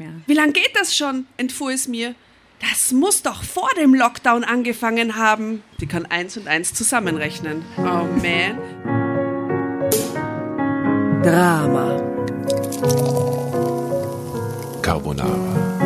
mehr. 0.00 0.12
Wie 0.26 0.34
lange 0.34 0.52
geht 0.52 0.74
das 0.74 0.96
schon? 0.96 1.26
entfuhr 1.36 1.70
es 1.70 1.86
mir. 1.86 2.16
Das 2.60 2.92
muss 2.92 3.22
doch 3.22 3.42
vor 3.42 3.70
dem 3.78 3.94
Lockdown 3.94 4.44
angefangen 4.44 5.16
haben. 5.16 5.62
Die 5.80 5.86
kann 5.86 6.04
eins 6.06 6.36
und 6.36 6.48
eins 6.48 6.74
zusammenrechnen. 6.74 7.64
Oh 7.78 8.06
man. 8.20 8.58
Drama. 11.22 12.00
Carbonara. 14.82 15.78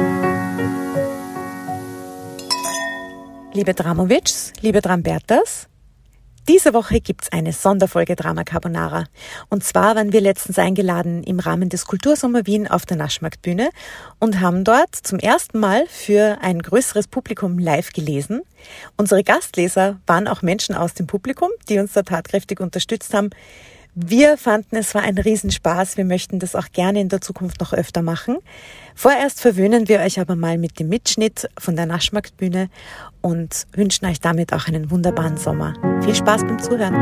Liebe 3.53 3.75
Dramovics, 3.75 4.53
liebe 4.63 4.81
Drambertas, 4.81 5.69
diese 6.49 6.75
Woche 6.75 7.01
gibt's 7.01 7.33
eine 7.33 7.53
Sonderfolge 7.53 8.17
Drama 8.17 8.45
Carbonara. 8.45 9.05
Und 9.49 9.65
zwar 9.65 9.97
waren 9.97 10.13
wir 10.13 10.21
letztens 10.21 10.59
eingeladen 10.59 11.23
im 11.25 11.41
Rahmen 11.41 11.71
des 11.71 11.87
Kultursommer 11.87 12.47
Wien 12.47 12.69
auf 12.69 12.85
der 12.85 12.99
Naschmarktbühne 12.99 13.71
und 14.19 14.41
haben 14.41 14.63
dort 14.63 14.95
zum 14.95 15.19
ersten 15.19 15.59
Mal 15.59 15.87
für 15.89 16.39
ein 16.43 16.61
größeres 16.61 17.09
Publikum 17.09 17.59
live 17.59 17.93
gelesen. 17.93 18.43
Unsere 18.97 19.25
Gastleser 19.25 20.01
waren 20.07 20.29
auch 20.29 20.43
Menschen 20.43 20.75
aus 20.75 20.93
dem 20.93 21.07
Publikum, 21.07 21.49
die 21.69 21.79
uns 21.79 21.95
da 21.95 22.03
tatkräftig 22.03 22.61
unterstützt 22.61 23.15
haben. 23.15 23.31
Wir 23.97 24.37
fanden, 24.37 24.75
es 24.75 24.93
war 24.97 25.03
ein 25.03 25.17
Riesenspaß. 25.17 25.97
Wir 25.97 26.05
möchten 26.05 26.41
das 26.41 26.57
auch 26.57 26.73
gerne 26.73 27.01
in 27.01 27.09
der 27.09 27.21
Zukunft 27.21 27.61
noch 27.61 27.73
öfter 27.73 28.03
machen. 28.03 28.39
Vorerst 28.97 29.41
verwöhnen 29.41 29.87
wir 29.87 30.01
euch 30.01 30.19
aber 30.19 30.35
mal 30.35 30.59
mit 30.59 30.81
dem 30.81 30.89
Mitschnitt 30.89 31.49
von 31.57 31.77
der 31.77 31.87
Naschmarktbühne 31.87 32.71
und 33.21 33.69
wünschen 33.73 34.07
euch 34.07 34.19
damit 34.19 34.53
auch 34.53 34.67
einen 34.67 34.91
wunderbaren 34.91 35.37
Sommer. 35.37 35.75
Viel 36.03 36.17
Spaß 36.17 36.43
beim 36.43 36.61
Zuhören. 36.61 36.95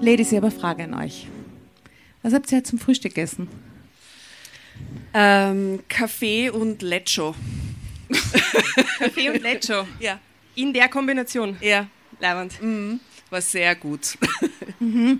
Ladies, 0.00 0.32
ich 0.32 0.36
habe 0.36 0.48
eine 0.48 0.56
Frage 0.56 0.82
an 0.82 0.94
euch. 0.94 1.28
Was 2.22 2.34
habt 2.34 2.50
ihr 2.50 2.64
zum 2.64 2.80
Frühstück 2.80 3.14
gegessen? 3.14 3.48
Ähm, 5.14 5.80
Kaffee 5.88 6.50
und 6.50 6.82
Lecho. 6.82 7.34
Kaffee 8.98 9.30
und 9.30 9.42
Lecho. 9.42 9.86
Ja. 10.00 10.18
In 10.56 10.72
der 10.72 10.88
Kombination. 10.88 11.56
Ja. 11.60 11.86
Leibend. 12.20 12.60
Mhm. 12.60 13.00
War 13.30 13.40
sehr 13.40 13.74
gut. 13.74 14.18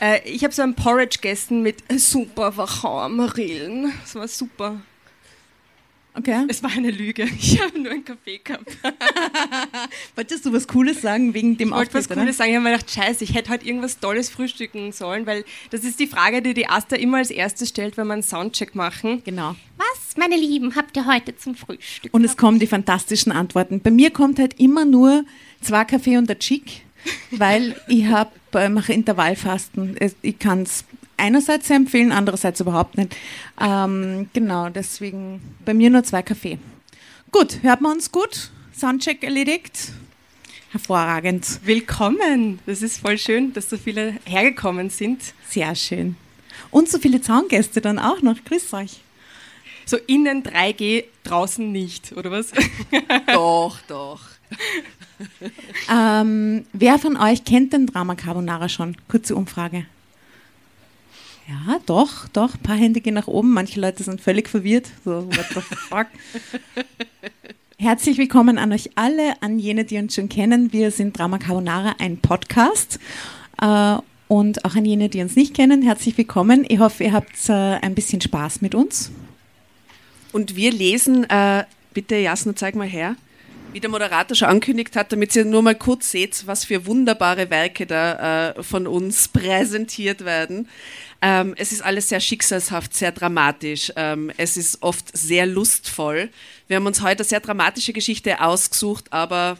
Äh, 0.00 0.20
ich 0.28 0.42
habe 0.42 0.52
so 0.52 0.62
ein 0.62 0.74
Porridge 0.74 1.18
gegessen 1.22 1.62
mit 1.62 1.84
super 1.96 2.56
Wachau-Marillen. 2.56 3.92
Das 4.00 4.16
war 4.16 4.26
super. 4.26 4.80
Okay. 6.14 6.44
Es 6.48 6.62
war 6.62 6.70
eine 6.70 6.90
Lüge. 6.90 7.26
Ich 7.38 7.60
habe 7.60 7.78
nur 7.80 7.92
einen 7.92 8.04
Kaffee 8.04 8.38
gehabt. 8.38 8.76
Wolltest 10.16 10.44
du 10.44 10.52
was 10.52 10.68
Cooles 10.68 11.00
sagen 11.00 11.34
wegen 11.34 11.56
dem 11.56 11.68
Ich 11.68 11.74
wollte 11.74 11.94
was 11.94 12.08
Cooles 12.08 12.36
sagen. 12.36 12.50
Ich 12.50 12.56
habe 12.56 12.64
mir 12.64 12.72
gedacht, 12.72 12.90
scheiße, 12.90 13.24
ich 13.24 13.34
hätte 13.34 13.50
heute 13.50 13.66
irgendwas 13.66 13.98
Tolles 13.98 14.30
frühstücken 14.30 14.92
sollen, 14.92 15.26
weil 15.26 15.44
das 15.70 15.84
ist 15.84 15.98
die 16.00 16.06
Frage, 16.06 16.42
die 16.42 16.54
die 16.54 16.68
Asta 16.68 16.96
immer 16.96 17.18
als 17.18 17.30
erstes 17.30 17.70
stellt, 17.70 17.96
wenn 17.96 18.06
wir 18.06 18.14
einen 18.14 18.22
Soundcheck 18.22 18.74
machen. 18.74 19.22
Genau. 19.24 19.56
Was, 19.76 20.16
meine 20.16 20.36
Lieben, 20.36 20.74
habt 20.76 20.96
ihr 20.96 21.06
heute 21.06 21.36
zum 21.36 21.54
Frühstück? 21.54 22.12
Und 22.12 22.24
es 22.24 22.36
kommen 22.36 22.58
die 22.58 22.66
fantastischen 22.66 23.32
Antworten. 23.32 23.80
Bei 23.80 23.90
mir 23.90 24.10
kommt 24.10 24.38
halt 24.38 24.60
immer 24.60 24.84
nur 24.84 25.24
zwei 25.60 25.84
Kaffee 25.84 26.16
und 26.18 26.28
der 26.28 26.38
Chick, 26.38 26.82
weil 27.30 27.74
ich 27.88 28.06
habe 28.06 28.30
äh, 28.54 28.68
mache 28.68 28.92
Intervallfasten. 28.92 29.96
Ich 30.20 30.38
kann 30.38 30.62
es 30.62 30.84
einerseits 31.16 31.68
sehr 31.68 31.76
empfehlen, 31.76 32.12
andererseits 32.12 32.60
überhaupt 32.60 32.96
nicht. 32.96 33.16
Ähm, 33.60 34.28
genau, 34.32 34.68
deswegen 34.68 35.40
bei 35.64 35.74
mir 35.74 35.90
nur 35.90 36.04
zwei 36.04 36.22
Kaffee. 36.22 36.58
Gut, 37.30 37.62
hört 37.62 37.80
man 37.80 37.92
uns 37.92 38.12
gut? 38.12 38.50
Soundcheck 38.76 39.22
erledigt. 39.22 39.92
Hervorragend. 40.70 41.60
Willkommen! 41.64 42.58
Das 42.66 42.82
ist 42.82 42.98
voll 42.98 43.18
schön, 43.18 43.52
dass 43.52 43.68
so 43.68 43.76
viele 43.76 44.14
hergekommen 44.24 44.90
sind. 44.90 45.20
Sehr 45.48 45.74
schön. 45.74 46.16
Und 46.70 46.88
so 46.88 46.98
viele 46.98 47.20
Zaungäste 47.20 47.80
dann 47.80 47.98
auch 47.98 48.22
noch. 48.22 48.42
Grüß 48.44 48.72
euch. 48.74 49.00
So 49.84 49.98
innen 50.06 50.42
3G, 50.42 51.04
draußen 51.24 51.70
nicht, 51.70 52.12
oder 52.12 52.30
was? 52.30 52.52
doch, 53.26 53.78
doch. 53.88 54.20
Ähm, 55.90 56.64
wer 56.72 56.98
von 56.98 57.16
euch 57.16 57.44
kennt 57.44 57.72
den 57.72 57.86
Drama 57.86 58.14
Carbonara 58.14 58.68
schon? 58.68 58.96
Kurze 59.08 59.36
Umfrage. 59.36 59.86
Ja, 61.52 61.78
doch, 61.84 62.28
doch. 62.28 62.54
Ein 62.54 62.62
paar 62.62 62.76
Hände 62.76 63.02
gehen 63.02 63.12
nach 63.12 63.26
oben. 63.26 63.52
Manche 63.52 63.78
Leute 63.78 64.02
sind 64.02 64.22
völlig 64.22 64.48
verwirrt. 64.48 64.88
So, 65.04 65.26
what 65.26 65.46
the 65.52 65.60
fuck? 65.88 66.06
Herzlich 67.78 68.16
willkommen 68.16 68.56
an 68.56 68.72
euch 68.72 68.90
alle, 68.94 69.34
an 69.42 69.58
jene, 69.58 69.84
die 69.84 69.98
uns 69.98 70.14
schon 70.14 70.30
kennen. 70.30 70.72
Wir 70.72 70.90
sind 70.90 71.18
Drama 71.18 71.36
Carbonara, 71.36 71.96
ein 71.98 72.16
Podcast. 72.16 72.98
Äh, 73.60 73.96
und 74.28 74.64
auch 74.64 74.76
an 74.76 74.86
jene, 74.86 75.10
die 75.10 75.20
uns 75.20 75.36
nicht 75.36 75.52
kennen, 75.52 75.82
herzlich 75.82 76.16
willkommen. 76.16 76.64
Ich 76.68 76.78
hoffe, 76.78 77.04
ihr 77.04 77.12
habt 77.12 77.36
äh, 77.50 77.52
ein 77.52 77.94
bisschen 77.94 78.22
Spaß 78.22 78.62
mit 78.62 78.74
uns. 78.74 79.10
Und 80.32 80.56
wir 80.56 80.72
lesen, 80.72 81.28
äh, 81.28 81.64
bitte 81.92 82.16
Jasna, 82.16 82.56
zeig 82.56 82.76
mal 82.76 82.88
her, 82.88 83.16
wie 83.74 83.80
der 83.80 83.90
Moderator 83.90 84.34
schon 84.34 84.48
angekündigt 84.48 84.96
hat, 84.96 85.12
damit 85.12 85.36
ihr 85.36 85.44
nur 85.44 85.60
mal 85.60 85.74
kurz 85.74 86.10
seht, 86.10 86.46
was 86.46 86.64
für 86.64 86.86
wunderbare 86.86 87.50
Werke 87.50 87.84
da 87.84 88.52
äh, 88.52 88.62
von 88.62 88.86
uns 88.86 89.28
präsentiert 89.28 90.24
werden. 90.24 90.66
Ähm, 91.22 91.54
es 91.56 91.70
ist 91.70 91.82
alles 91.82 92.08
sehr 92.08 92.20
schicksalshaft, 92.20 92.94
sehr 92.94 93.12
dramatisch. 93.12 93.92
Ähm, 93.94 94.32
es 94.36 94.56
ist 94.56 94.82
oft 94.82 95.16
sehr 95.16 95.46
lustvoll. 95.46 96.30
Wir 96.66 96.76
haben 96.76 96.86
uns 96.86 97.00
heute 97.00 97.20
eine 97.20 97.28
sehr 97.28 97.40
dramatische 97.40 97.92
Geschichte 97.92 98.40
ausgesucht, 98.40 99.12
aber 99.12 99.56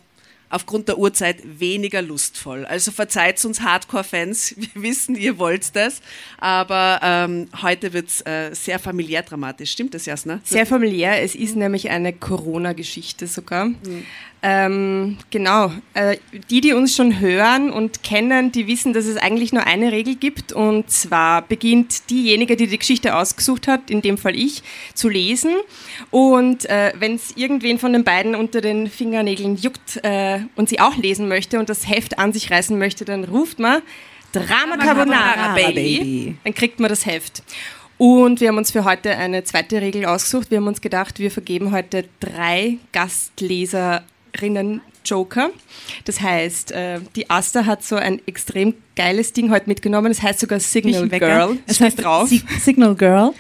aufgrund 0.51 0.89
der 0.89 0.99
Uhrzeit 0.99 1.39
weniger 1.61 2.03
lustvoll. 2.03 2.67
Also 2.67 2.91
verzeiht 2.91 3.43
uns 3.45 3.61
Hardcore-Fans, 3.63 4.55
wir 4.75 4.83
wissen, 4.83 5.15
ihr 5.15 5.39
wollt 5.39 5.75
das, 5.75 6.03
aber 6.39 7.01
ähm, 7.03 7.49
heute 7.63 7.93
wird 7.93 8.09
es 8.09 8.21
äh, 8.27 8.51
sehr 8.55 8.79
familiär 8.79 9.23
dramatisch. 9.23 9.71
Stimmt 9.71 9.95
das, 9.95 10.05
Jasna? 10.05 10.41
Sehr 10.45 10.67
familiär. 10.67 11.23
Es 11.23 11.35
ist 11.35 11.57
nämlich 11.57 11.91
eine 11.91 12.13
Corona-Geschichte 12.13 13.29
sogar. 13.29 13.71
Ähm, 14.45 15.19
genau. 15.31 15.71
Äh, 15.95 16.17
die, 16.51 16.61
die 16.61 16.73
uns 16.73 16.97
schon 16.97 17.21
hören 17.21 17.71
und 17.71 18.03
kennen, 18.03 18.51
die 18.51 18.67
wissen, 18.67 18.93
dass 18.93 19.07
es 19.07 19.17
eigentlich 19.17 19.53
nur 19.53 19.65
eine 19.69 19.93
Regel 19.93 20.17
gibt. 20.17 20.53
Und 20.53 20.91
zwar 20.91 21.43
beginnt 21.43 22.11
diejenige, 22.11 22.57
die 22.57 22.67
die 22.67 22.79
Geschichte 22.79 23.15
ausgesucht 23.15 23.69
hat, 23.69 23.89
in 23.89 24.03
dem 24.03 24.19
Fall 24.19 24.35
ich, 24.35 24.65
zu 24.95 25.09
lesen. 25.09 25.53
Und 26.11 26.69
äh, 26.69 26.93
wenn 26.99 27.15
es 27.15 27.37
irgendwen 27.37 27.79
von 27.79 27.93
den 27.93 28.03
beiden 28.03 28.35
unter 28.35 28.61
den 28.61 28.91
Fingernägeln 28.91 29.57
juckt 29.57 30.01
äh, 30.03 30.41
und 30.57 30.69
sie 30.69 30.81
auch 30.81 30.97
lesen 30.97 31.29
möchte 31.29 31.61
und 31.61 31.69
das 31.69 31.89
Heft 31.89 32.19
an 32.19 32.33
sich 32.33 32.51
reißen 32.51 32.77
möchte, 32.77 33.05
dann 33.05 33.23
ruft 33.23 33.61
man 33.61 33.81
Drama 34.33 34.77
Carbonara, 34.77 35.55
Baby. 35.55 36.37
Dann 36.43 36.55
kriegt 36.55 36.81
man 36.81 36.89
das 36.89 37.07
Heft. 37.07 37.45
Und 37.97 38.41
wir 38.41 38.49
haben 38.49 38.57
uns 38.57 38.73
für 38.73 38.85
heute 38.85 39.17
eine 39.17 39.45
zweite 39.45 39.81
Regel 39.81 40.07
ausgesucht. 40.07 40.51
Wir 40.51 40.59
haben 40.59 40.67
uns 40.67 40.81
gedacht, 40.81 41.21
wir 41.21 41.31
vergeben 41.31 41.71
heute 41.71 42.07
drei 42.19 42.79
Gastleserinnen 42.93 44.03
Joker. 45.05 45.51
Das 46.05 46.21
heißt, 46.21 46.73
die 47.17 47.29
Asta 47.31 47.67
hat 47.67 47.83
so 47.85 47.97
ein 47.97 48.21
extrem 48.27 48.75
geiles 48.97 49.33
Ding 49.33 49.51
heute 49.51 49.69
mitgenommen. 49.69 50.09
Das 50.13 50.23
heißt 50.23 50.41
sogar 50.41 50.61
Signal. 50.61 51.09
Girl. 51.09 51.59
Es 51.67 51.81
heißt 51.81 52.03
drauf. 52.03 52.29
Sig- 52.29 52.45
Signal 52.61 52.95
Girl. 52.95 53.33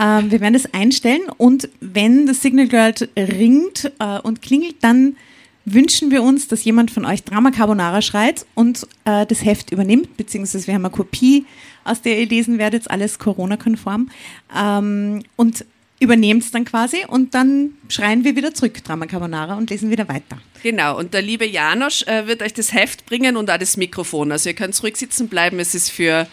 Ähm, 0.00 0.30
wir 0.30 0.40
werden 0.40 0.54
das 0.54 0.72
einstellen 0.72 1.22
und 1.38 1.68
wenn 1.80 2.26
das 2.26 2.40
Signal 2.40 2.68
Girl 2.68 2.94
ringt 3.16 3.90
äh, 3.98 4.20
und 4.20 4.42
klingelt, 4.42 4.76
dann 4.80 5.16
wünschen 5.64 6.10
wir 6.12 6.22
uns, 6.22 6.46
dass 6.46 6.64
jemand 6.64 6.90
von 6.92 7.04
euch 7.04 7.24
Drama 7.24 7.50
Carbonara 7.50 8.00
schreit 8.00 8.46
und 8.54 8.86
äh, 9.04 9.26
das 9.26 9.44
Heft 9.44 9.72
übernimmt, 9.72 10.16
beziehungsweise 10.16 10.66
wir 10.68 10.74
haben 10.74 10.84
eine 10.84 10.94
Kopie, 10.94 11.46
aus 11.84 12.00
der 12.00 12.18
ihr 12.20 12.28
lesen 12.28 12.58
werdet, 12.58 12.88
alles 12.90 13.18
Corona-konform. 13.18 14.08
Ähm, 14.56 15.24
und 15.36 15.64
übernehmt 16.00 16.44
es 16.44 16.50
dann 16.50 16.64
quasi 16.64 17.04
und 17.06 17.34
dann 17.34 17.72
schreien 17.88 18.24
wir 18.24 18.36
wieder 18.36 18.54
zurück, 18.54 18.82
Drama 18.84 19.06
Carbonara, 19.06 19.56
und 19.56 19.70
lesen 19.70 19.90
wieder 19.90 20.08
weiter. 20.08 20.38
Genau, 20.62 20.98
und 20.98 21.14
der 21.14 21.22
liebe 21.22 21.46
Janosch 21.46 22.02
äh, 22.04 22.26
wird 22.26 22.42
euch 22.42 22.54
das 22.54 22.72
Heft 22.72 23.06
bringen 23.06 23.36
und 23.36 23.50
auch 23.50 23.58
das 23.58 23.76
Mikrofon. 23.76 24.32
Also 24.32 24.48
ihr 24.48 24.54
könnt 24.54 24.80
ruhig 24.82 24.96
sitzen 24.96 25.28
bleiben, 25.28 25.58
es 25.58 25.74
ist 25.74 25.90
für 25.90 26.26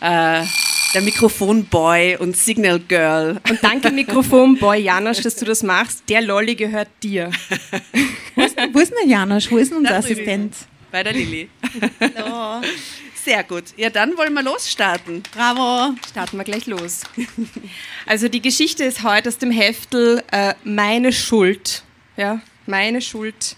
äh, 0.00 0.44
der 0.94 1.02
Mikrofonboy 1.02 2.16
und 2.16 2.36
Signal 2.36 2.78
Girl. 2.80 3.40
Und 3.48 3.58
danke 3.62 3.90
Mikrofon, 3.90 4.56
Boy 4.58 4.80
Janosch, 4.80 5.20
dass 5.20 5.36
du 5.36 5.44
das 5.44 5.62
machst. 5.62 6.04
Der 6.08 6.22
Lolli 6.22 6.54
gehört 6.54 6.88
dir. 7.02 7.30
Wo 8.34 8.42
ist, 8.42 8.56
wo 8.72 8.78
ist 8.80 8.90
denn 8.90 8.98
der 9.02 9.10
Janosch? 9.10 9.50
Wo 9.50 9.58
ist 9.58 9.70
denn 9.70 9.78
unser 9.78 9.90
Da 9.90 10.00
drüben. 10.00 10.12
Assistent? 10.14 10.54
Bei 10.90 11.02
der 11.02 11.12
Lilly. 11.12 11.48
Sehr 13.26 13.42
gut. 13.42 13.64
Ja, 13.76 13.90
dann 13.90 14.16
wollen 14.16 14.32
wir 14.34 14.42
losstarten. 14.44 15.24
Bravo! 15.34 15.96
Starten 16.08 16.36
wir 16.36 16.44
gleich 16.44 16.66
los. 16.66 17.00
Also 18.06 18.28
die 18.28 18.40
Geschichte 18.40 18.84
ist 18.84 19.02
heute 19.02 19.30
aus 19.30 19.38
dem 19.38 19.50
Heftel 19.50 20.22
äh, 20.30 20.54
Meine 20.62 21.12
Schuld. 21.12 21.82
Ja, 22.16 22.40
meine 22.66 23.02
Schuld. 23.02 23.56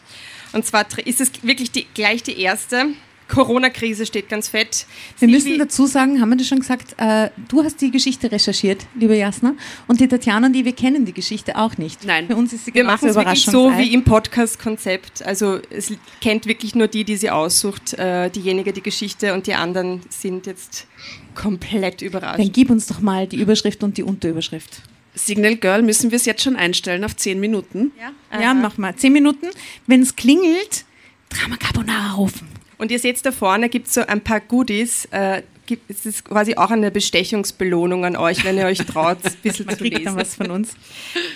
Und 0.54 0.64
zwar 0.64 0.86
ist 1.04 1.20
es 1.20 1.30
wirklich 1.42 1.70
die, 1.70 1.86
gleich 1.92 2.22
die 2.22 2.40
erste. 2.40 2.94
Corona-Krise 3.28 4.06
steht 4.06 4.28
ganz 4.28 4.48
fett. 4.48 4.86
Wir 5.18 5.28
müssen 5.28 5.58
dazu 5.58 5.86
sagen, 5.86 6.20
haben 6.20 6.30
wir 6.30 6.36
das 6.36 6.46
schon 6.46 6.60
gesagt, 6.60 6.94
äh, 6.96 7.30
du 7.48 7.62
hast 7.62 7.80
die 7.80 7.90
Geschichte 7.90 8.32
recherchiert, 8.32 8.86
liebe 8.94 9.16
Jasna, 9.16 9.54
und 9.86 10.00
die 10.00 10.08
Tatjana 10.08 10.46
und 10.46 10.52
die, 10.54 10.64
wir 10.64 10.72
kennen 10.72 11.04
die 11.04 11.12
Geschichte 11.12 11.56
auch 11.56 11.76
nicht. 11.78 12.04
Nein. 12.04 12.26
Für 12.26 12.36
uns 12.36 12.52
ist 12.52 12.64
sie 12.64 12.82
machen 12.82 13.08
es 13.08 13.14
wirklich 13.14 13.44
so 13.44 13.70
wie 13.76 13.92
im 13.92 14.04
Podcast-Konzept. 14.04 15.24
Also 15.24 15.60
es 15.70 15.92
kennt 16.20 16.46
wirklich 16.46 16.74
nur 16.74 16.88
die, 16.88 17.04
die 17.04 17.16
sie 17.16 17.30
aussucht, 17.30 17.94
äh, 17.94 18.30
diejenige 18.30 18.72
die 18.72 18.82
Geschichte 18.82 19.34
und 19.34 19.46
die 19.46 19.54
anderen 19.54 20.00
sind 20.08 20.46
jetzt 20.46 20.86
komplett 21.34 22.02
überrascht. 22.02 22.38
Dann 22.38 22.52
gib 22.52 22.70
uns 22.70 22.86
doch 22.86 23.00
mal 23.00 23.26
die 23.26 23.36
Überschrift 23.36 23.82
und 23.84 23.96
die 23.96 24.02
Unterüberschrift. 24.02 24.82
Signal 25.14 25.56
Girl 25.56 25.82
müssen 25.82 26.10
wir 26.10 26.16
es 26.16 26.24
jetzt 26.24 26.42
schon 26.42 26.56
einstellen 26.56 27.04
auf 27.04 27.16
10 27.16 27.40
Minuten. 27.40 27.92
Ja, 28.32 28.40
ja 28.40 28.54
mach 28.54 28.78
mal. 28.78 28.94
Zehn 28.96 29.12
Minuten. 29.12 29.46
Wenn 29.86 30.02
es 30.02 30.16
klingelt, 30.16 30.84
Drama 31.28 31.56
Carbonara 31.56 32.14
rufen. 32.14 32.57
Und 32.78 32.90
ihr 32.90 32.98
seht 32.98 33.24
da 33.26 33.32
vorne 33.32 33.68
gibt 33.68 33.88
es 33.88 33.94
so 33.94 34.02
ein 34.02 34.22
paar 34.22 34.40
Goodies. 34.40 35.06
Äh, 35.06 35.42
gibt, 35.66 35.90
es 35.90 36.06
ist 36.06 36.24
quasi 36.24 36.56
auch 36.56 36.70
eine 36.70 36.90
Bestechungsbelohnung 36.90 38.04
an 38.04 38.16
euch, 38.16 38.44
wenn 38.44 38.56
ihr 38.56 38.66
euch 38.66 38.78
traut, 38.78 39.18
ein 39.24 39.32
bisschen 39.42 39.66
Man 39.66 39.76
zu 39.76 39.82
kriegt 39.82 39.96
dann 40.06 40.16
lesen. 40.16 40.16
was 40.16 40.34
von 40.34 40.50
uns. 40.50 40.74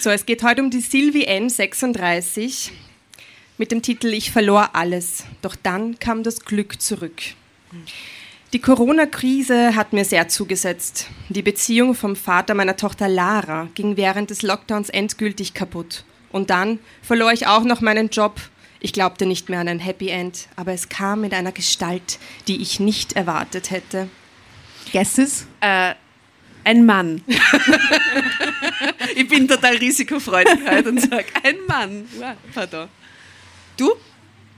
So, 0.00 0.10
es 0.10 0.24
geht 0.24 0.42
heute 0.42 0.62
um 0.62 0.70
die 0.70 0.80
Sylvie 0.80 1.28
N36 1.28 2.70
mit 3.58 3.70
dem 3.70 3.82
Titel 3.82 4.08
Ich 4.08 4.32
verlor 4.32 4.70
alles, 4.72 5.24
doch 5.42 5.54
dann 5.54 5.98
kam 5.98 6.22
das 6.22 6.44
Glück 6.44 6.80
zurück. 6.80 7.20
Die 8.52 8.58
Corona-Krise 8.58 9.76
hat 9.76 9.92
mir 9.92 10.04
sehr 10.04 10.28
zugesetzt. 10.28 11.08
Die 11.28 11.42
Beziehung 11.42 11.94
vom 11.94 12.16
Vater 12.16 12.54
meiner 12.54 12.76
Tochter 12.76 13.08
Lara 13.08 13.68
ging 13.74 13.96
während 13.96 14.30
des 14.30 14.42
Lockdowns 14.42 14.90
endgültig 14.90 15.54
kaputt. 15.54 16.04
Und 16.30 16.50
dann 16.50 16.78
verlor 17.02 17.32
ich 17.32 17.46
auch 17.46 17.64
noch 17.64 17.80
meinen 17.80 18.08
Job. 18.08 18.40
Ich 18.84 18.92
glaubte 18.92 19.26
nicht 19.26 19.48
mehr 19.48 19.60
an 19.60 19.68
ein 19.68 19.78
Happy 19.78 20.08
End, 20.08 20.48
aber 20.56 20.72
es 20.72 20.88
kam 20.88 21.22
in 21.22 21.32
einer 21.32 21.52
Gestalt, 21.52 22.18
die 22.48 22.60
ich 22.60 22.80
nicht 22.80 23.12
erwartet 23.12 23.70
hätte. 23.70 24.08
Guesses? 24.92 25.46
Äh, 25.60 25.94
ein 26.64 26.84
Mann. 26.84 27.22
ich 29.14 29.28
bin 29.28 29.46
total 29.46 29.76
risikofreudig 29.76 30.58
heute 30.68 30.88
und 30.88 31.00
sage, 31.00 31.26
ein 31.44 31.54
Mann. 31.68 32.08
Wow, 32.18 32.34
pardon. 32.52 32.88
Du? 33.76 33.92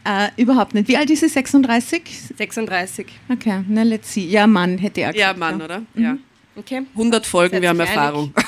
Äh, 0.05 0.29
überhaupt 0.39 0.73
nicht. 0.73 0.89
Wie 0.89 0.97
alt 0.97 1.11
ist 1.11 1.21
sie? 1.21 1.29
36? 1.29 2.03
36. 2.39 3.07
Okay, 3.31 3.63
na 3.69 3.83
let's 3.83 4.11
see. 4.15 4.27
Ja, 4.27 4.47
Mann, 4.47 4.79
hätte 4.79 5.03
er 5.03 5.15
Ja, 5.15 5.33
gesagt. 5.33 5.39
Mann, 5.39 5.61
oder? 5.61 5.83
Ja. 5.95 6.17
Okay. 6.57 6.83
100 6.95 7.27
Folgen, 7.27 7.61
wir 7.61 7.69
haben? 7.69 7.81
Erfahrung. 7.81 8.33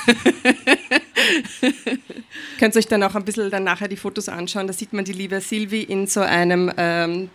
Könnt 2.59 2.75
ihr 2.75 2.79
euch 2.79 2.87
dann 2.87 3.03
auch 3.03 3.15
ein 3.15 3.25
bisschen 3.25 3.51
dann 3.51 3.63
nachher 3.65 3.87
die 3.87 3.97
Fotos 3.97 4.29
anschauen. 4.29 4.67
Da 4.67 4.73
sieht 4.73 4.93
man 4.93 5.03
die 5.03 5.11
liebe 5.13 5.41
Silvi 5.41 5.81
in 5.81 6.07
so 6.07 6.21
einem, 6.21 6.71
ähm, 6.77 7.29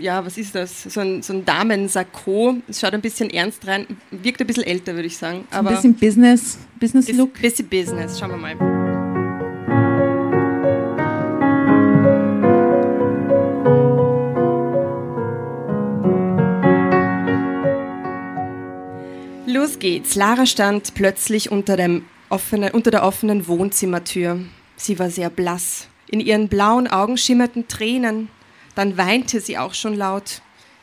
ja, 0.00 0.24
was 0.24 0.38
ist 0.38 0.54
das? 0.54 0.84
So 0.84 1.00
ein, 1.00 1.22
so 1.22 1.32
ein 1.32 1.44
Damensakko. 1.44 2.56
Es 2.68 2.80
schaut 2.80 2.94
ein 2.94 3.00
bisschen 3.00 3.30
ernst 3.30 3.66
rein, 3.66 3.86
wirkt 4.10 4.40
ein 4.40 4.46
bisschen 4.46 4.64
älter, 4.64 4.94
würde 4.94 5.08
ich 5.08 5.16
sagen. 5.16 5.44
Ein 5.50 5.58
Aber 5.58 5.70
bisschen 5.70 5.94
Business, 5.94 6.58
Business 6.78 7.06
bisschen, 7.06 7.18
Look. 7.20 7.40
bisschen 7.40 7.68
Business. 7.68 8.18
Schauen 8.18 8.30
wir 8.30 8.36
mal. 8.36 8.71
Los 19.52 19.78
geht's. 19.78 20.14
Lara 20.14 20.46
stand 20.46 20.94
plötzlich 20.94 21.50
unter, 21.50 21.76
dem 21.76 22.04
offene, 22.30 22.72
unter 22.72 22.90
der 22.90 23.02
offenen 23.04 23.46
Wohnzimmertür. 23.46 24.40
Sie 24.76 24.98
war 24.98 25.10
sehr 25.10 25.30
blass. 25.30 25.88
In 26.08 26.20
ihren 26.20 26.48
blauen 26.48 26.88
Augen 26.88 27.16
schimmerten 27.18 27.68
Tränen. 27.68 28.28
Dann 28.74 28.96
weinte 28.96 29.40
sie 29.40 29.58
auch 29.58 29.74
schon 29.74 29.94
laut. 29.94 30.40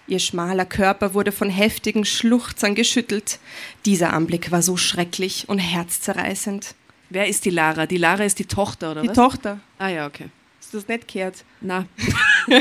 Ihr 0.08 0.20
schmaler 0.20 0.66
Körper 0.66 1.14
wurde 1.14 1.32
von 1.32 1.50
heftigen 1.50 2.06
Schluchzern 2.06 2.76
geschüttelt. 2.76 3.40
Dieser 3.86 4.14
Anblick 4.14 4.52
war 4.52 4.62
so 4.62 4.78
schrecklich 4.78 5.46
und 5.48 5.60
herzzerreißend. 5.60 6.76
Wer 7.10 7.28
ist 7.28 7.46
die 7.46 7.50
Lara? 7.52 7.86
Die 7.88 7.98
Lara 7.98 8.24
ist 8.24 8.38
die 8.40 8.46
Tochter, 8.46 8.92
oder 8.92 9.02
Die 9.02 9.10
was? 9.10 9.16
Tochter. 9.16 9.60
ah 9.80 9.88
ja, 9.90 10.06
okay. 10.08 10.26
Hast 10.60 10.74
du 10.74 10.78
das 10.78 10.88
nicht 10.88 11.08
gehört? 11.12 11.44
Na, 11.62 11.86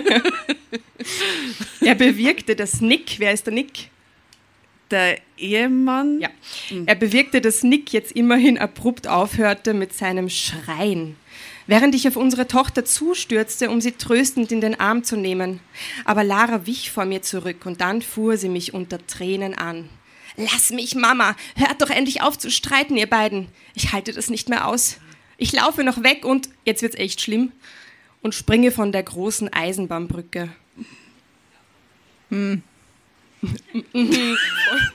Er 1.81 1.95
bewirkte 1.95 2.57
das 2.57 2.81
Nick. 2.81 3.17
Wer 3.19 3.33
ist 3.33 3.47
der 3.47 3.53
Nick? 3.55 3.91
Der 4.91 5.19
Ehemann? 5.37 6.21
Ja. 6.21 6.31
Er 6.87 6.95
bewirkte, 6.95 7.41
dass 7.41 7.63
Nick 7.63 7.93
jetzt 7.93 8.13
immerhin 8.13 8.59
abrupt 8.59 9.07
aufhörte 9.07 9.75
mit 9.75 9.93
seinem 9.93 10.29
Schreien. 10.29 11.17
Während 11.67 11.95
ich 11.95 12.09
auf 12.09 12.17
unsere 12.17 12.49
Tochter 12.49 12.85
zustürzte, 12.85 13.69
um 13.71 13.81
sie 13.81 13.93
tröstend 13.93 14.51
in 14.53 14.61
den 14.61 14.81
Arm 14.81 15.05
zu 15.05 15.17
nehmen. 15.17 15.61
Aber 16.05 16.25
Lara 16.25 16.67
wich 16.67 16.91
vor 16.91 17.05
mir 17.05 17.23
zurück 17.23 17.67
und 17.67 17.81
dann 17.81 18.01
fuhr 18.01 18.39
sie 18.39 18.49
mich 18.49 18.73
unter 18.73 19.07
Tränen 19.07 19.55
an. 19.55 19.89
Lass 20.37 20.71
mich, 20.71 20.95
Mama! 20.95 21.37
Hört 21.57 21.83
doch 21.83 21.91
endlich 21.91 22.23
auf 22.23 22.39
zu 22.39 22.51
streiten, 22.51 22.97
ihr 22.97 23.09
beiden! 23.09 23.49
Ich 23.75 23.93
halte 23.93 24.13
das 24.13 24.31
nicht 24.31 24.49
mehr 24.49 24.69
aus. 24.69 24.99
Ich 25.37 25.53
laufe 25.53 25.85
noch 25.85 26.03
weg 26.03 26.25
und, 26.25 26.49
jetzt 26.65 26.81
wird's 26.81 26.97
echt 26.97 27.21
schlimm, 27.21 27.53
und 28.23 28.35
springe 28.35 28.71
von 28.71 28.93
der 28.93 29.03
großen 29.03 29.53
Eisenbahnbrücke. 29.53 30.49
voll, 32.31 32.63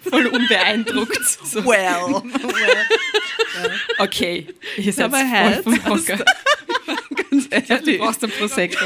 voll 0.10 0.28
unbeeindruckt. 0.28 1.24
So. 1.44 1.64
Well. 1.66 2.22
Okay, 4.00 4.48
ihr 4.78 4.92
seid 4.94 5.06
Aber 5.06 5.20
voll 5.64 5.64
vom 5.64 5.86
Hocker. 5.86 6.26
Ganz 7.32 7.50
Du 7.50 7.56
ehrlich. 7.56 8.00
brauchst 8.00 8.24
einen 8.24 8.34
Prosecco. 8.34 8.86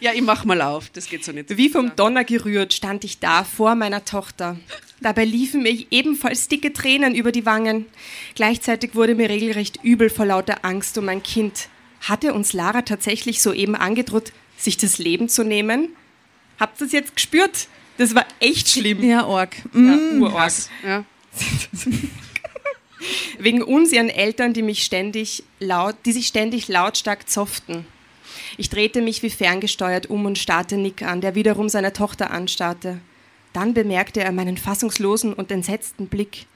Ja, 0.00 0.12
ich 0.12 0.22
mach 0.22 0.44
mal 0.44 0.60
auf. 0.62 0.90
Das 0.90 1.08
geht 1.08 1.24
so 1.24 1.32
nicht. 1.32 1.56
Wie 1.56 1.68
vom 1.68 1.94
Donner 1.94 2.24
gerührt 2.24 2.72
stand 2.72 3.04
ich 3.04 3.20
da 3.20 3.44
vor 3.44 3.74
meiner 3.74 4.04
Tochter. 4.04 4.58
Dabei 5.00 5.24
liefen 5.24 5.62
mir 5.62 5.86
ebenfalls 5.90 6.48
dicke 6.48 6.72
Tränen 6.72 7.14
über 7.14 7.30
die 7.32 7.46
Wangen. 7.46 7.86
Gleichzeitig 8.34 8.94
wurde 8.94 9.14
mir 9.14 9.28
regelrecht 9.28 9.78
übel 9.82 10.10
vor 10.10 10.26
lauter 10.26 10.64
Angst 10.64 10.98
um 10.98 11.04
mein 11.06 11.22
Kind. 11.22 11.68
Hatte 12.00 12.34
uns 12.34 12.52
Lara 12.52 12.82
tatsächlich 12.82 13.40
soeben 13.40 13.76
angedroht, 13.76 14.32
sich 14.56 14.76
das 14.76 14.98
Leben 14.98 15.28
zu 15.28 15.44
nehmen? 15.44 15.90
Habt 16.58 16.80
ihr 16.80 16.86
das 16.86 16.92
jetzt 16.92 17.14
gespürt? 17.16 17.68
Das 17.96 18.14
war 18.14 18.26
echt 18.40 18.68
schlimm. 18.68 19.02
Ja, 19.02 19.24
Org. 19.26 19.56
Ja, 19.72 19.80
Mm. 19.80 20.22
urarg. 20.22 20.52
Ja. 20.84 21.04
Wegen 23.38 23.62
uns 23.62 23.92
ihren 23.92 24.08
Eltern, 24.08 24.52
die 24.54 24.62
mich 24.62 24.82
ständig 24.84 25.44
laut, 25.60 25.96
die 26.06 26.12
sich 26.12 26.26
ständig 26.26 26.68
lautstark 26.68 27.28
zofften. 27.28 27.86
Ich 28.56 28.70
drehte 28.70 29.02
mich 29.02 29.22
wie 29.22 29.30
ferngesteuert 29.30 30.08
um 30.08 30.24
und 30.24 30.38
starrte 30.38 30.76
Nick 30.76 31.02
an, 31.02 31.20
der 31.20 31.34
wiederum 31.34 31.68
seine 31.68 31.92
Tochter 31.92 32.30
anstarrte. 32.30 33.00
Dann 33.52 33.74
bemerkte 33.74 34.20
er 34.22 34.32
meinen 34.32 34.56
fassungslosen 34.56 35.32
und 35.34 35.50
entsetzten 35.50 36.06
Blick. 36.08 36.46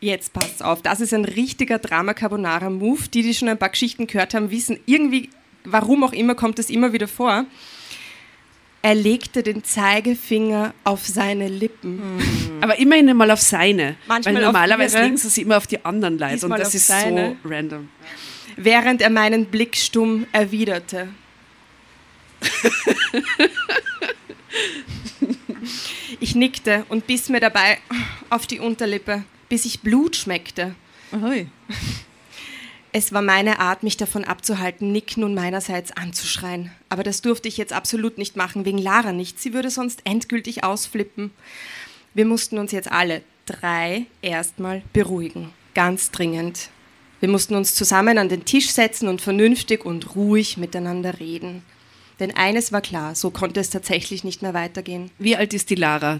Jetzt 0.00 0.32
passt 0.32 0.64
auf, 0.64 0.80
das 0.82 1.00
ist 1.00 1.12
ein 1.12 1.26
richtiger 1.26 1.78
Drama 1.78 2.14
Carbonara 2.14 2.70
Move. 2.70 3.08
Die, 3.12 3.22
die 3.22 3.34
schon 3.34 3.48
ein 3.48 3.58
paar 3.58 3.68
Geschichten 3.68 4.06
gehört 4.06 4.32
haben, 4.32 4.50
wissen 4.50 4.78
irgendwie, 4.86 5.28
warum 5.64 6.02
auch 6.04 6.12
immer 6.12 6.34
kommt 6.34 6.58
es 6.58 6.70
immer 6.70 6.92
wieder 6.94 7.08
vor. 7.08 7.44
Er 8.82 8.94
legte 8.94 9.42
den 9.42 9.62
Zeigefinger 9.62 10.72
auf 10.84 11.06
seine 11.06 11.48
Lippen. 11.48 12.00
Aber 12.62 12.78
immerhin 12.78 13.14
mal 13.16 13.30
auf 13.30 13.40
seine. 13.40 13.96
Manchmal 14.06 14.34
Weil 14.36 14.42
normalerweise 14.42 14.96
ihre. 14.96 15.04
legen 15.04 15.16
sie 15.18 15.28
sich 15.28 15.44
immer 15.44 15.58
auf 15.58 15.66
die 15.66 15.84
anderen 15.84 16.18
Leute 16.18 16.46
und 16.46 16.58
das 16.58 16.74
ist 16.74 16.86
seine. 16.86 17.36
so 17.42 17.48
random. 17.48 17.88
während 18.56 19.02
er 19.02 19.10
meinen 19.10 19.46
Blick 19.46 19.76
stumm 19.76 20.26
erwiderte. 20.32 21.08
Ich 26.22 26.34
nickte 26.34 26.84
und 26.88 27.06
biss 27.06 27.28
mir 27.28 27.40
dabei 27.40 27.78
auf 28.28 28.46
die 28.46 28.60
Unterlippe, 28.60 29.24
bis 29.48 29.64
ich 29.64 29.80
Blut 29.80 30.16
schmeckte. 30.16 30.74
Ahoi. 31.12 31.46
Es 32.92 33.12
war 33.12 33.22
meine 33.22 33.60
Art, 33.60 33.84
mich 33.84 33.96
davon 33.96 34.24
abzuhalten, 34.24 34.90
Nick 34.90 35.16
nun 35.16 35.34
meinerseits 35.34 35.92
anzuschreien. 35.92 36.72
Aber 36.88 37.04
das 37.04 37.22
durfte 37.22 37.46
ich 37.46 37.56
jetzt 37.56 37.72
absolut 37.72 38.18
nicht 38.18 38.36
machen, 38.36 38.64
wegen 38.64 38.78
Lara 38.78 39.12
nicht. 39.12 39.40
Sie 39.40 39.54
würde 39.54 39.70
sonst 39.70 40.00
endgültig 40.04 40.64
ausflippen. 40.64 41.30
Wir 42.14 42.24
mussten 42.24 42.58
uns 42.58 42.72
jetzt 42.72 42.90
alle 42.90 43.22
drei 43.46 44.06
erstmal 44.22 44.82
beruhigen. 44.92 45.50
Ganz 45.74 46.10
dringend. 46.10 46.70
Wir 47.20 47.28
mussten 47.28 47.54
uns 47.54 47.74
zusammen 47.74 48.18
an 48.18 48.28
den 48.28 48.44
Tisch 48.44 48.70
setzen 48.70 49.06
und 49.06 49.20
vernünftig 49.20 49.84
und 49.84 50.16
ruhig 50.16 50.56
miteinander 50.56 51.20
reden. 51.20 51.62
Denn 52.18 52.36
eines 52.36 52.72
war 52.72 52.80
klar, 52.80 53.14
so 53.14 53.30
konnte 53.30 53.60
es 53.60 53.70
tatsächlich 53.70 54.24
nicht 54.24 54.42
mehr 54.42 54.54
weitergehen. 54.54 55.10
Wie 55.18 55.36
alt 55.36 55.54
ist 55.54 55.70
die 55.70 55.74
Lara? 55.76 56.18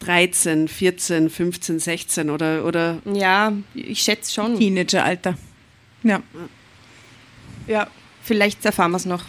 13, 0.00 0.68
14, 0.68 1.30
15, 1.30 1.78
16 1.78 2.30
oder, 2.30 2.66
oder 2.66 2.98
Ja, 3.10 3.52
ich 3.74 4.00
schätze 4.00 4.34
schon. 4.34 4.58
Teenageralter. 4.58 5.38
Ja. 6.04 6.22
Ja, 7.66 7.88
vielleicht 8.22 8.64
erfahren 8.64 8.92
wir 8.92 8.98
es 8.98 9.06
noch. 9.06 9.24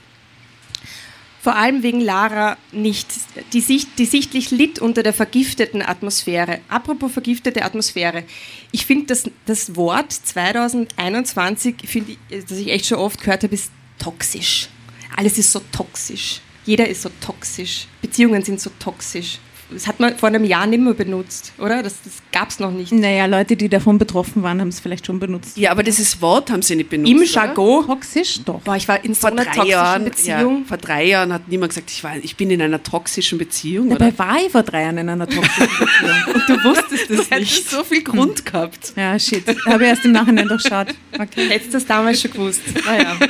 Vor 1.41 1.55
allem 1.55 1.84
wegen 1.84 2.01
Lara 2.01 2.58
nicht, 2.72 3.08
die, 3.53 3.62
sicht, 3.62 4.00
die 4.00 4.05
sichtlich 4.05 4.50
litt 4.50 4.79
unter 4.79 5.03
der 5.03 5.13
vergifteten 5.13 5.84
Atmosphäre. 5.84 6.60
Apropos 6.70 7.12
vergiftete 7.12 7.63
Atmosphäre. 7.63 8.24
Ich 8.72 8.88
finde 8.88 9.05
das, 9.05 9.29
das 9.46 9.75
Wort 9.75 10.12
2021, 10.12 11.75
finde 11.86 12.13
ich, 12.29 12.46
das 12.46 12.58
ich 12.58 12.70
echt 12.70 12.88
schon 12.88 12.98
oft 12.98 13.22
gehört 13.22 13.44
habe, 13.44 13.53
ist 13.53 13.72
toxisch. 14.00 14.70
Alles 15.15 15.38
ist 15.38 15.51
so 15.51 15.62
toxisch. 15.72 16.41
Jeder 16.65 16.89
ist 16.89 17.03
so 17.03 17.12
toxisch. 17.22 17.86
Beziehungen 18.01 18.44
sind 18.44 18.60
so 18.60 18.72
toxisch. 18.79 19.38
Das 19.72 19.88
hat 19.88 20.00
man 20.00 20.16
vor 20.18 20.30
einem 20.30 20.44
Jahr 20.44 20.68
nicht 20.68 20.82
mehr 20.82 20.94
benutzt, 20.94 21.54
oder? 21.58 21.82
Das, 21.82 21.96
das 22.04 22.14
gab 22.32 22.50
es 22.50 22.60
noch 22.60 22.72
nicht. 22.72 22.92
Naja, 22.92 23.26
Leute, 23.26 23.56
die 23.56 23.68
davon 23.68 23.98
betroffen 23.98 24.44
waren, 24.44 24.62
haben 24.62 24.68
es 24.68 24.80
vielleicht 24.80 25.06
schon 25.08 25.20
benutzt. 25.20 25.58
Ja, 25.58 25.72
aber 25.72 25.82
dieses 25.82 26.22
Wort 26.22 26.52
haben 26.52 26.62
sie 26.62 26.76
nicht 26.76 26.90
benutzt. 26.90 27.12
Im 27.12 27.18
oder? 27.18 27.26
Jargon. 27.26 27.86
Toxisch? 27.88 28.40
Doch. 28.46 28.62
Boah, 28.62 28.76
ich 28.76 28.88
war 28.88 29.04
in 29.04 29.14
so 29.16 29.22
Vor 29.22 29.32
einer 29.32 29.44
drei, 29.44 29.52
toxischen 29.54 29.70
Jahren, 29.72 30.04
Beziehung. 30.06 30.58
ja, 30.60 30.68
vor 30.68 30.78
drei 30.78 31.06
Jahren 31.06 31.34
hat 31.34 31.48
niemand 31.48 31.72
gesagt, 31.72 31.90
ich, 31.90 32.04
war, 32.04 32.16
ich 32.22 32.36
bin 32.36 32.52
in 32.52 32.62
einer 32.62 32.84
toxischen 32.84 33.38
Beziehung. 33.40 33.90
Dabei 33.90 34.10
oder? 34.10 34.20
war 34.20 34.38
ich 34.46 34.52
vor 34.52 34.64
drei 34.64 34.84
Jahren 34.84 34.98
in 35.00 35.10
einer 35.10 35.28
toxischen 35.28 35.68
Beziehung. 35.80 36.42
Du 36.48 36.64
wusstest 36.64 37.10
Du 37.10 37.16
das 37.18 37.30
hättest 37.32 37.52
nicht. 37.56 37.70
so 37.70 37.84
viel 37.84 38.04
Grund 38.04 38.46
gehabt. 38.46 38.94
Ja, 38.96 39.18
shit. 39.18 39.44
Habe 39.66 39.84
ich 39.84 39.90
erst 39.90 40.06
im 40.06 40.12
Nachhinein 40.12 40.48
durchschaut. 40.48 40.88
Okay. 41.14 41.50
Hättest 41.50 41.70
du 41.70 41.74
das 41.78 41.86
damals 41.86 42.22
schon 42.22 42.32
gewusst. 42.32 42.62
Naja. 42.86 43.16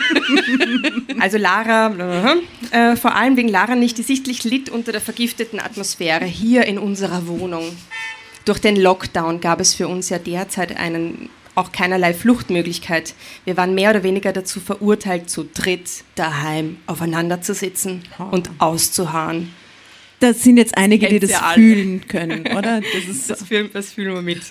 Also 1.19 1.37
Lara, 1.37 2.35
äh, 2.71 2.95
vor 2.97 3.15
allem 3.15 3.37
wegen 3.37 3.47
Lara 3.47 3.75
nicht, 3.75 3.97
die 3.97 4.03
sichtlich 4.03 4.43
litt 4.43 4.69
unter 4.69 4.91
der 4.91 5.01
vergifteten 5.01 5.59
Atmosphäre 5.59 6.24
hier 6.25 6.65
in 6.65 6.77
unserer 6.77 7.27
Wohnung. 7.27 7.65
Durch 8.45 8.59
den 8.59 8.75
Lockdown 8.75 9.41
gab 9.41 9.59
es 9.59 9.73
für 9.73 9.87
uns 9.87 10.09
ja 10.09 10.19
derzeit 10.19 10.77
einen, 10.77 11.29
auch 11.55 11.71
keinerlei 11.71 12.13
Fluchtmöglichkeit. 12.13 13.15
Wir 13.43 13.57
waren 13.57 13.73
mehr 13.73 13.89
oder 13.89 14.03
weniger 14.03 14.33
dazu 14.33 14.59
verurteilt, 14.59 15.29
zu 15.29 15.45
dritt 15.51 16.03
daheim 16.15 16.77
aufeinander 16.85 17.41
zu 17.41 17.53
sitzen 17.53 18.03
und 18.31 18.49
auszuharren. 18.59 19.51
Das 20.21 20.43
sind 20.43 20.55
jetzt 20.57 20.77
einige, 20.77 21.07
die 21.09 21.19
das 21.19 21.31
ja 21.31 21.51
fühlen 21.53 22.07
können, 22.07 22.47
oder? 22.47 22.81
Das 22.81 23.03
ist 23.09 23.29
Das 23.29 23.43
fühlen, 23.43 23.69
das 23.73 23.91
fühlen 23.91 24.13
wir 24.13 24.21
mit. 24.21 24.41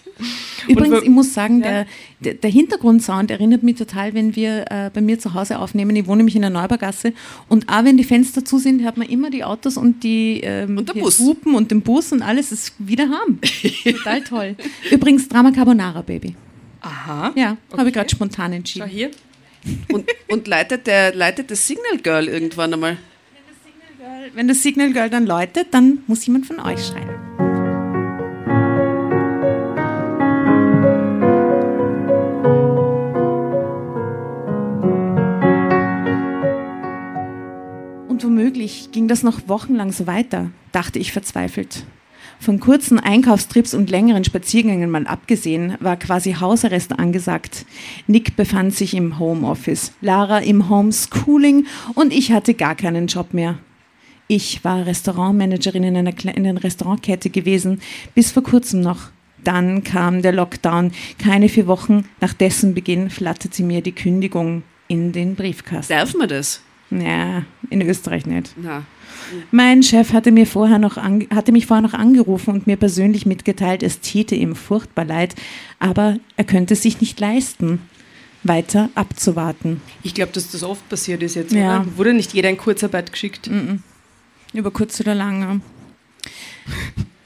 Übrigens, 0.68 1.02
ich 1.02 1.08
muss 1.08 1.32
sagen, 1.32 1.62
Ja. 1.62 1.86
der, 2.20 2.34
der, 2.34 2.50
Hintergrundsound 2.50 3.30
erinnert 3.30 3.62
mich 3.62 3.76
total, 3.76 4.12
wenn 4.14 4.36
wir 4.36 4.66
äh, 4.70 4.90
bei 4.92 5.00
mir 5.00 5.18
zu 5.18 5.32
Hause 5.34 5.58
aufnehmen. 5.58 5.96
Ich 5.96 6.06
wohne 6.06 6.18
nämlich 6.18 6.36
in 6.36 6.42
der 6.42 6.50
Neubaugasse 6.50 7.12
und 7.48 7.68
auch 7.70 7.84
wenn 7.84 7.96
die 7.96 8.04
Fenster 8.04 8.44
zu 8.44 8.58
sind, 8.58 8.82
hört 8.82 8.96
man 8.98 9.08
immer 9.08 9.30
die 9.30 9.42
Autos 9.42 9.76
und 9.78 10.02
die, 10.04 10.40
ähm, 10.42 10.76
Und. 10.78 10.94
Hupen 10.94 11.54
und 11.54 11.70
den 11.70 11.80
Bus 11.80 12.12
und 12.12 12.22
alles 12.22 12.52
ist 12.52 12.74
wieder 12.78 13.08
harm. 13.08 13.38
total 13.84 14.22
toll. 14.22 14.56
Übrigens, 14.90 15.28
Drama 15.28 15.50
Carbonara, 15.50 16.02
Baby. 16.02 16.34
Aha. 16.80 17.32
Ja, 17.36 17.46
habe 17.48 17.58
Okay. 17.72 17.86
ich 17.88 17.94
gerade 17.94 18.10
spontan 18.10 18.50
Schau 18.52 18.56
entschieden. 18.56 18.88
hier. 18.88 19.10
Und, 19.90 20.04
und 20.28 20.46
leitet, 20.46 20.86
der, 20.86 21.14
leitet 21.14 21.50
das 21.50 21.66
Signal 21.66 21.96
Girl 22.02 22.28
irgendwann 22.28 22.74
einmal. 22.74 22.98
Wenn 24.32 24.48
das 24.48 24.62
Signal 24.62 24.92
Girl 24.92 25.10
dann 25.10 25.26
läutet, 25.26 25.68
dann 25.72 25.98
muss 26.06 26.24
jemand 26.24 26.46
von 26.46 26.58
euch 26.58 26.86
schreien. 26.86 27.10
Und 38.08 38.24
womöglich 38.24 38.90
ging 38.92 39.08
das 39.08 39.22
noch 39.22 39.46
wochenlang 39.46 39.92
so 39.92 40.06
weiter, 40.06 40.50
dachte 40.72 40.98
ich 40.98 41.12
verzweifelt. 41.12 41.84
Von 42.40 42.60
kurzen 42.60 42.98
Einkaufstrips 42.98 43.74
und 43.74 43.90
längeren 43.90 44.24
Spaziergängen 44.24 44.90
mal 44.90 45.06
abgesehen, 45.06 45.76
war 45.80 45.96
quasi 45.96 46.32
Hausarrest 46.32 46.98
angesagt. 46.98 47.66
Nick 48.06 48.36
befand 48.36 48.74
sich 48.74 48.94
im 48.94 49.18
Homeoffice, 49.18 49.92
Lara 50.00 50.38
im 50.38 50.70
Homeschooling 50.70 51.66
und 51.94 52.12
ich 52.12 52.32
hatte 52.32 52.54
gar 52.54 52.74
keinen 52.74 53.06
Job 53.06 53.34
mehr. 53.34 53.58
Ich 54.26 54.64
war 54.64 54.86
Restaurantmanagerin 54.86 55.84
in 55.84 55.96
einer 55.96 56.12
kleinen 56.12 56.56
Restaurantkette 56.56 57.30
gewesen, 57.30 57.80
bis 58.14 58.32
vor 58.32 58.42
kurzem 58.42 58.80
noch. 58.80 59.10
Dann 59.42 59.84
kam 59.84 60.22
der 60.22 60.32
Lockdown. 60.32 60.92
Keine 61.18 61.50
vier 61.50 61.66
Wochen 61.66 62.08
nach 62.20 62.32
dessen 62.32 62.72
Beginn 62.74 63.10
flatterte 63.10 63.62
mir 63.62 63.82
die 63.82 63.92
Kündigung 63.92 64.62
in 64.88 65.12
den 65.12 65.34
Briefkasten. 65.34 65.92
Darf 65.92 66.14
man 66.14 66.28
das? 66.28 66.62
Ja, 66.90 67.44
in 67.70 67.82
Österreich 67.82 68.24
nicht. 68.24 68.54
Na. 68.56 68.84
Mein 69.50 69.82
Chef 69.82 70.12
hatte, 70.12 70.30
mir 70.30 70.46
vorher 70.46 70.78
noch 70.78 70.96
hatte 70.96 71.52
mich 71.52 71.66
vorher 71.66 71.82
noch 71.82 71.94
angerufen 71.94 72.52
und 72.54 72.66
mir 72.66 72.76
persönlich 72.76 73.26
mitgeteilt, 73.26 73.82
es 73.82 74.00
täte 74.00 74.34
ihm 74.34 74.54
furchtbar 74.54 75.04
leid, 75.04 75.34
aber 75.78 76.18
er 76.36 76.44
könnte 76.44 76.76
sich 76.76 77.00
nicht 77.00 77.18
leisten, 77.20 77.80
weiter 78.42 78.90
abzuwarten. 78.94 79.80
Ich 80.02 80.14
glaube, 80.14 80.32
dass 80.32 80.50
das 80.50 80.62
oft 80.62 80.88
passiert 80.88 81.22
ist 81.22 81.36
jetzt. 81.36 81.52
Ja. 81.52 81.80
Oder? 81.80 81.96
Wurde 81.96 82.14
nicht 82.14 82.34
jeder 82.34 82.50
in 82.50 82.58
Kurzarbeit 82.58 83.12
geschickt? 83.12 83.48
Über 84.54 84.70
kurz 84.70 85.00
oder 85.00 85.14
lang. 85.14 85.60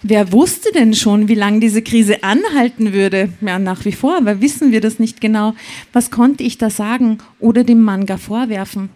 Wer 0.02 0.32
wusste 0.32 0.72
denn 0.72 0.94
schon, 0.94 1.28
wie 1.28 1.34
lange 1.34 1.60
diese 1.60 1.82
Krise 1.82 2.22
anhalten 2.22 2.94
würde? 2.94 3.28
Ja, 3.42 3.58
nach 3.58 3.84
wie 3.84 3.92
vor, 3.92 4.16
aber 4.16 4.40
wissen 4.40 4.72
wir 4.72 4.80
das 4.80 4.98
nicht 4.98 5.20
genau. 5.20 5.54
Was 5.92 6.10
konnte 6.10 6.42
ich 6.42 6.56
da 6.56 6.70
sagen 6.70 7.18
oder 7.38 7.64
dem 7.64 7.82
Mann 7.82 8.06
gar 8.06 8.16
vorwerfen? 8.16 8.88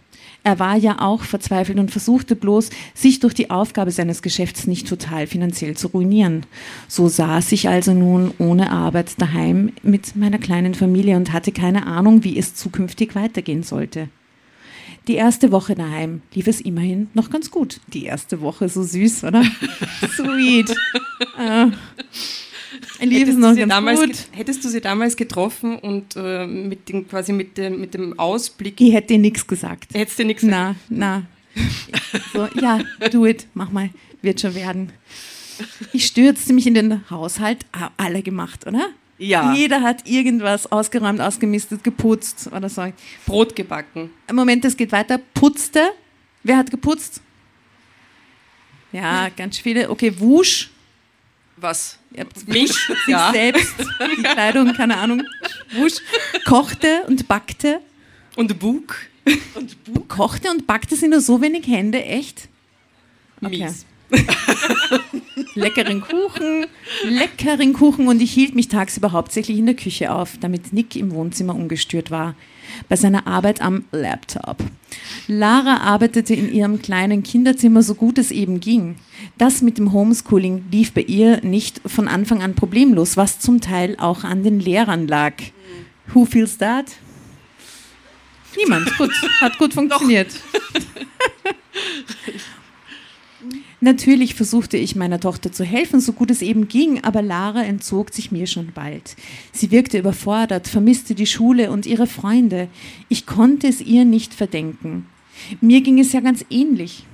Er 0.45 0.59
war 0.59 0.77
ja 0.77 1.01
auch 1.01 1.23
verzweifelt 1.23 1.79
und 1.79 1.91
versuchte 1.91 2.35
bloß, 2.35 2.71
sich 2.95 3.21
durch 3.21 3.35
die 3.35 3.51
Aufgabe 3.51 3.91
seines 3.91 4.23
Geschäfts 4.23 4.67
nicht 4.67 4.89
total 4.89 5.27
finanziell 5.27 5.77
zu 5.77 5.89
ruinieren. 5.89 6.47
So 6.89 7.09
saß 7.09 7.53
ich 7.53 7.69
also 7.69 7.93
nun 7.93 8.33
ohne 8.39 8.73
Arbeit 8.73 9.21
daheim 9.21 9.73
mit 9.83 10.17
meiner 10.17 10.39
kleinen 10.39 10.75
Familie 10.75 11.17
und 11.17 11.33
hatte 11.33 11.53
keine 11.53 11.87
Ahnung, 11.87 12.25
wie 12.25 12.39
es 12.39 12.55
zukünftig 12.55 13.15
weitergehen 13.15 13.63
sollte. 13.63 14.09
Die 15.09 15.15
erste 15.15 15.51
Woche 15.51 15.75
daheim 15.75 16.23
lief 16.33 16.47
es 16.47 16.61
immerhin 16.61 17.09
noch 17.15 17.29
ganz 17.31 17.51
gut. 17.51 17.81
Die 17.93 18.05
erste 18.05 18.41
Woche, 18.41 18.69
so 18.69 18.83
süß, 18.83 19.25
oder? 19.25 19.43
Sweet. 20.17 20.71
Äh, 21.39 21.67
lief 23.05 23.29
es 23.29 23.35
Hättest, 23.35 23.39
noch 23.39 23.49
du 23.49 23.55
sie 23.55 23.61
ganz 23.61 23.71
damals 23.73 24.01
gut. 24.01 24.17
hättest 24.33 24.65
du 24.65 24.69
sie 24.69 24.81
damals 24.81 25.17
getroffen 25.17 25.77
und 25.79 26.15
äh, 26.17 26.47
mit 26.47 26.89
dem, 26.89 27.09
quasi 27.09 27.33
mit 27.33 27.59
dem, 27.59 27.81
mit 27.81 27.95
dem 27.95 28.19
Ausblick, 28.19 28.81
Ich 28.81 28.93
hätte 28.95 29.09
dir 29.15 29.19
nichts 29.19 29.47
gesagt. 29.47 29.93
hättest 29.95 30.19
du 30.21 30.25
nichts 30.25 30.43
Na, 30.45 30.77
na. 30.89 31.25
So, 32.33 32.49
ja, 32.61 32.81
do 33.11 33.27
it, 33.27 33.47
mach 33.55 33.71
mal, 33.71 33.91
wird 34.23 34.41
schon 34.41 34.55
werden. 34.55 34.93
Ich 35.93 36.07
stürzte 36.07 36.53
mich 36.53 36.67
in 36.67 36.75
den 36.75 37.11
Haushalt, 37.11 37.67
alle 37.97 38.23
gemacht, 38.23 38.67
oder? 38.67 38.89
Ja. 39.23 39.53
Jeder 39.55 39.83
hat 39.83 40.07
irgendwas 40.09 40.71
ausgeräumt, 40.71 41.21
ausgemistet, 41.21 41.85
geputzt 41.85 42.49
oder 42.53 42.69
so. 42.69 42.93
Brot 43.25 43.55
gebacken. 43.55 44.11
Moment, 44.33 44.65
es 44.65 44.77
geht 44.77 44.91
weiter. 44.91 45.19
Putzte. 45.35 45.91
Wer 46.43 46.57
hat 46.57 46.71
geputzt? 46.71 47.21
Ja, 48.91 49.29
ganz 49.29 49.59
viele. 49.59 49.89
Okay, 49.89 50.13
Wusch. 50.19 50.71
Was? 51.57 51.99
Mich? 52.47 52.73
sich 52.77 52.89
Ja. 53.07 53.31
selbst, 53.33 53.75
die 54.17 54.23
Kleidung, 54.23 54.73
keine 54.75 54.97
Ahnung. 54.97 55.23
Wusch. 55.73 55.95
Kochte 56.45 57.05
und 57.07 57.29
backte. 57.29 57.81
Und 58.37 58.59
Bug? 58.59 58.97
Kochte 60.09 60.51
und 60.51 60.67
backte 60.67 60.97
sind 60.97 61.11
nur 61.11 61.21
so 61.21 61.41
wenig 61.41 61.67
Hände, 61.69 62.05
echt? 62.05 62.49
Okay. 63.41 63.65
Mies. 63.65 63.87
Leckeren 65.55 66.01
Kuchen, 66.01 66.67
leckeren 67.05 67.73
Kuchen 67.75 68.09
und 68.09 68.23
ich 68.23 68.33
hielt 68.33 68.55
mich 68.55 68.69
tagsüber 68.69 69.13
hauptsächlich 69.13 69.59
in 69.59 69.67
der 69.67 69.75
Küche 69.75 70.13
auf, 70.13 70.39
damit 70.41 70.73
Nick 70.73 70.97
im 70.97 71.13
Wohnzimmer 71.13 71.55
ungestört 71.55 72.11
war. 72.11 72.35
Bei 72.89 72.97
seiner 72.97 73.27
Arbeit 73.27 73.61
am 73.61 73.85
Laptop. 73.93 74.59
Lara 75.27 75.79
arbeitete 75.79 76.35
in 76.35 76.53
ihrem 76.53 76.81
kleinen 76.81 77.23
Kinderzimmer 77.23 77.83
so 77.83 77.95
gut 77.95 78.17
es 78.17 78.31
eben 78.31 78.61
ging. 78.61 78.97
Das 79.37 79.61
mit 79.61 79.77
dem 79.77 79.93
Homeschooling 79.93 80.65
lief 80.71 80.93
bei 80.93 81.03
ihr 81.03 81.43
nicht 81.43 81.83
von 81.85 82.09
Anfang 82.09 82.43
an 82.43 82.55
problemlos, 82.55 83.19
was 83.19 83.39
zum 83.39 83.61
Teil 83.61 83.97
auch 83.99 84.25
an 84.25 84.43
den 84.43 84.59
Lehrern 84.59 85.07
lag. 85.07 85.35
Who 86.15 86.25
feels 86.25 86.57
that? 86.59 86.87
Niemand. 88.57 88.97
Gut, 88.97 89.13
hat 89.41 89.59
gut 89.59 89.75
funktioniert. 89.75 90.29
Natürlich 93.83 94.37
versuchte 94.37 94.77
ich 94.77 94.95
meiner 94.95 95.19
Tochter 95.19 95.51
zu 95.51 95.65
helfen, 95.65 96.01
so 96.01 96.13
gut 96.13 96.31
es 96.31 96.41
eben 96.41 96.69
ging, 96.69 97.03
aber 97.03 97.21
Lara 97.21 97.65
entzog 97.65 98.15
sich 98.15 98.31
mir 98.31 98.47
schon 98.47 98.71
bald. 98.73 99.17
Sie 99.51 99.73
wirkte 99.73 99.99
überfordert, 99.99 100.69
vermisste 100.69 101.17
die 101.17 101.27
Schule 101.27 101.73
und 101.73 101.85
ihre 101.85 102.07
Freunde. 102.07 102.69
Ich 103.09 103.27
konnte 103.27 103.67
es 103.67 103.81
ihr 103.81 104.05
nicht 104.05 104.35
verdenken. 104.35 105.07
Mir 105.61 105.81
ging 105.81 105.99
es 105.99 106.13
ja 106.13 106.21
ganz 106.21 106.45
ähnlich. 106.49 107.05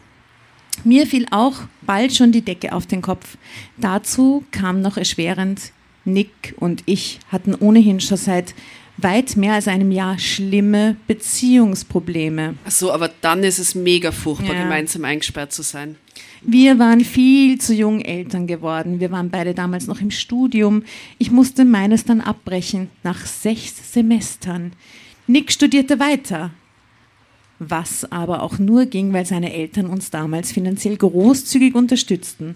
Mir 0.84 1.06
fiel 1.06 1.24
auch 1.30 1.54
bald 1.80 2.14
schon 2.14 2.32
die 2.32 2.42
Decke 2.42 2.74
auf 2.74 2.86
den 2.86 3.00
Kopf. 3.00 3.38
Dazu 3.78 4.44
kam 4.50 4.82
noch 4.82 4.98
erschwerend, 4.98 5.72
Nick 6.04 6.54
und 6.58 6.82
ich 6.84 7.18
hatten 7.32 7.54
ohnehin 7.54 8.00
schon 8.00 8.18
seit 8.18 8.54
weit 8.98 9.36
mehr 9.36 9.54
als 9.54 9.68
einem 9.68 9.90
Jahr 9.90 10.18
schlimme 10.18 10.96
Beziehungsprobleme. 11.06 12.56
Ach 12.66 12.70
so, 12.70 12.92
aber 12.92 13.10
dann 13.22 13.42
ist 13.42 13.58
es 13.58 13.74
mega 13.74 14.12
furchtbar, 14.12 14.54
Ja. 14.54 14.62
gemeinsam 14.64 15.04
eingesperrt 15.04 15.52
zu 15.52 15.62
sein. 15.62 15.96
Wir 16.42 16.78
waren 16.78 17.00
viel 17.00 17.60
zu 17.60 17.74
jung 17.74 18.00
Eltern 18.00 18.46
geworden. 18.46 19.00
Wir 19.00 19.10
waren 19.10 19.30
beide 19.30 19.54
damals 19.54 19.86
noch 19.86 20.00
im 20.00 20.10
Studium. 20.10 20.84
Ich 21.18 21.30
musste 21.30 21.64
meines 21.64 22.04
dann 22.04 22.20
abbrechen, 22.20 22.90
nach 23.02 23.26
sechs 23.26 23.92
Semestern. 23.92 24.72
Nick 25.26 25.52
studierte 25.52 25.98
weiter. 25.98 26.50
Was 27.58 28.10
aber 28.12 28.42
auch 28.42 28.58
nur 28.58 28.86
ging, 28.86 29.12
weil 29.12 29.26
seine 29.26 29.52
Eltern 29.52 29.86
uns 29.86 30.10
damals 30.10 30.52
finanziell 30.52 30.96
großzügig 30.96 31.74
unterstützten. 31.74 32.54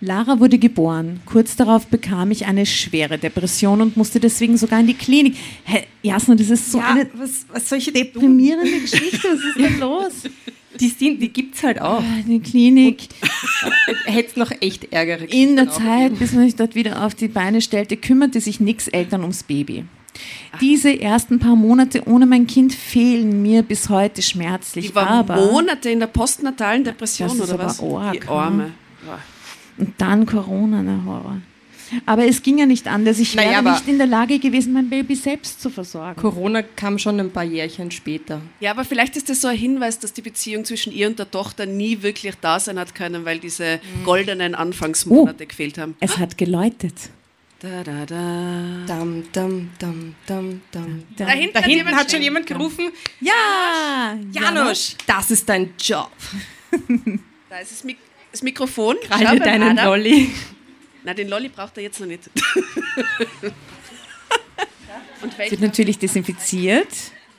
Lara 0.00 0.38
wurde 0.40 0.58
geboren. 0.58 1.20
Kurz 1.26 1.56
darauf 1.56 1.86
bekam 1.86 2.30
ich 2.30 2.46
eine 2.46 2.66
schwere 2.66 3.18
Depression 3.18 3.80
und 3.80 3.96
musste 3.96 4.20
deswegen 4.20 4.56
sogar 4.56 4.80
in 4.80 4.86
die 4.86 4.94
Klinik. 4.94 5.36
Hey, 5.64 5.84
Jasna, 6.02 6.34
das 6.34 6.50
ist 6.50 6.70
so 6.70 6.78
Ja, 6.78 6.90
eine 6.92 7.08
was, 7.14 7.46
was 7.50 7.68
tun? 7.68 7.80
deprimierende 7.94 8.80
Geschichte. 8.80 9.28
Was 9.28 9.40
ist 9.44 9.58
denn 9.58 9.80
los? 9.80 10.12
Die, 10.80 10.88
sind, 10.88 11.22
die 11.22 11.28
gibt 11.28 11.54
es 11.54 11.62
halt 11.62 11.80
auch. 11.80 12.02
Eine 12.02 12.40
Klinik. 12.40 13.04
Hätte 14.06 14.28
es 14.30 14.36
noch 14.36 14.50
echt 14.60 14.92
Ärger 14.92 15.20
In 15.32 15.54
der 15.54 15.66
gegeben. 15.66 15.70
Zeit, 15.70 16.18
bis 16.18 16.32
man 16.32 16.46
sich 16.46 16.56
dort 16.56 16.74
wieder 16.74 17.04
auf 17.06 17.14
die 17.14 17.28
Beine 17.28 17.60
stellte, 17.60 17.96
kümmerte 17.96 18.40
sich 18.40 18.58
nix 18.58 18.88
Eltern 18.88 19.20
ums 19.20 19.44
Baby. 19.44 19.84
Diese 20.60 21.00
ersten 21.00 21.38
paar 21.38 21.56
Monate 21.56 22.06
ohne 22.08 22.26
mein 22.26 22.46
Kind 22.46 22.72
fehlen 22.72 23.42
mir 23.42 23.62
bis 23.62 23.88
heute 23.88 24.22
schmerzlich. 24.22 24.86
Die 24.88 24.94
war 24.94 25.08
aber 25.08 25.36
Monate 25.52 25.90
in 25.90 26.00
der 26.00 26.06
postnatalen 26.06 26.84
Depression 26.84 27.28
Das 27.28 27.36
ist 27.38 27.42
oder 27.44 27.54
aber 27.54 27.64
was? 27.66 27.80
arg, 27.80 28.12
die 28.20 28.28
Arme. 28.28 28.72
Ja. 29.06 29.18
und 29.78 29.92
dann 29.98 30.24
Corona, 30.26 30.82
der 30.82 31.04
Horror. 31.04 31.38
Aber 32.06 32.24
es 32.26 32.42
ging 32.42 32.56
ja 32.58 32.64
nicht 32.66 32.88
anders. 32.88 33.18
Ich 33.18 33.34
Naja, 33.34 33.50
wäre 33.50 33.58
aber- 33.58 33.70
nicht 33.72 33.86
in 33.88 33.98
der 33.98 34.06
Lage 34.06 34.38
gewesen, 34.38 34.72
mein 34.72 34.88
Baby 34.88 35.14
selbst 35.14 35.60
zu 35.60 35.68
versorgen. 35.68 36.18
Corona 36.18 36.62
kam 36.62 36.98
schon 36.98 37.20
ein 37.20 37.30
paar 37.30 37.44
Jährchen 37.44 37.90
später. 37.90 38.40
Ja, 38.60 38.70
aber 38.70 38.84
vielleicht 38.84 39.16
ist 39.16 39.28
das 39.28 39.42
so 39.42 39.48
ein 39.48 39.56
Hinweis, 39.56 39.98
dass 39.98 40.12
die 40.14 40.22
Beziehung 40.22 40.64
zwischen 40.64 40.92
ihr 40.92 41.06
und 41.08 41.18
der 41.18 41.30
Tochter 41.30 41.66
nie 41.66 42.02
wirklich 42.02 42.34
da 42.40 42.58
sein 42.58 42.78
hat 42.78 42.94
können, 42.94 43.24
weil 43.26 43.38
diese 43.38 43.80
Mhm. 44.00 44.04
goldenen 44.04 44.54
Anfangsmonate 44.54 45.46
gefehlt 45.46 45.76
haben. 45.76 45.94
Es 46.00 46.16
hat 46.18 46.38
geläutet. 46.38 46.94
Da, 47.64 47.82
da, 47.82 48.04
da. 48.04 48.84
Dam, 48.86 49.24
dam, 49.32 49.70
dam, 49.78 50.14
dam, 50.26 50.60
dam. 50.70 51.02
Da, 51.16 51.28
hinten 51.28 51.54
Da 51.54 51.60
hat 51.60 51.64
hinten 51.64 51.70
jemand 51.70 51.96
hat 51.96 52.10
schon 52.10 52.20
jemand 52.20 52.46
gerufen, 52.46 52.92
Ja! 53.20 54.18
Janusz, 54.32 54.94
das 55.06 55.30
ist 55.30 55.48
dein 55.48 55.72
Job. 55.80 56.10
Da 57.48 57.60
ist 57.60 57.70
das, 57.72 57.84
Mik 57.84 57.96
das 58.32 58.42
Mikrofon. 58.42 58.96
Beim 59.08 59.38
deinen 59.38 59.78
Adam. 59.78 59.86
Lolli. 59.86 60.30
Na, 61.04 61.14
den 61.14 61.28
Lolli 61.28 61.48
braucht 61.48 61.76
er 61.78 61.84
jetzt 61.84 62.00
noch 62.00 62.06
nicht. 62.08 62.28
und 65.22 65.32
Es 65.32 65.38
welcher? 65.38 65.50
wird 65.52 65.60
natürlich 65.62 65.98
desinfiziert. 65.98 66.88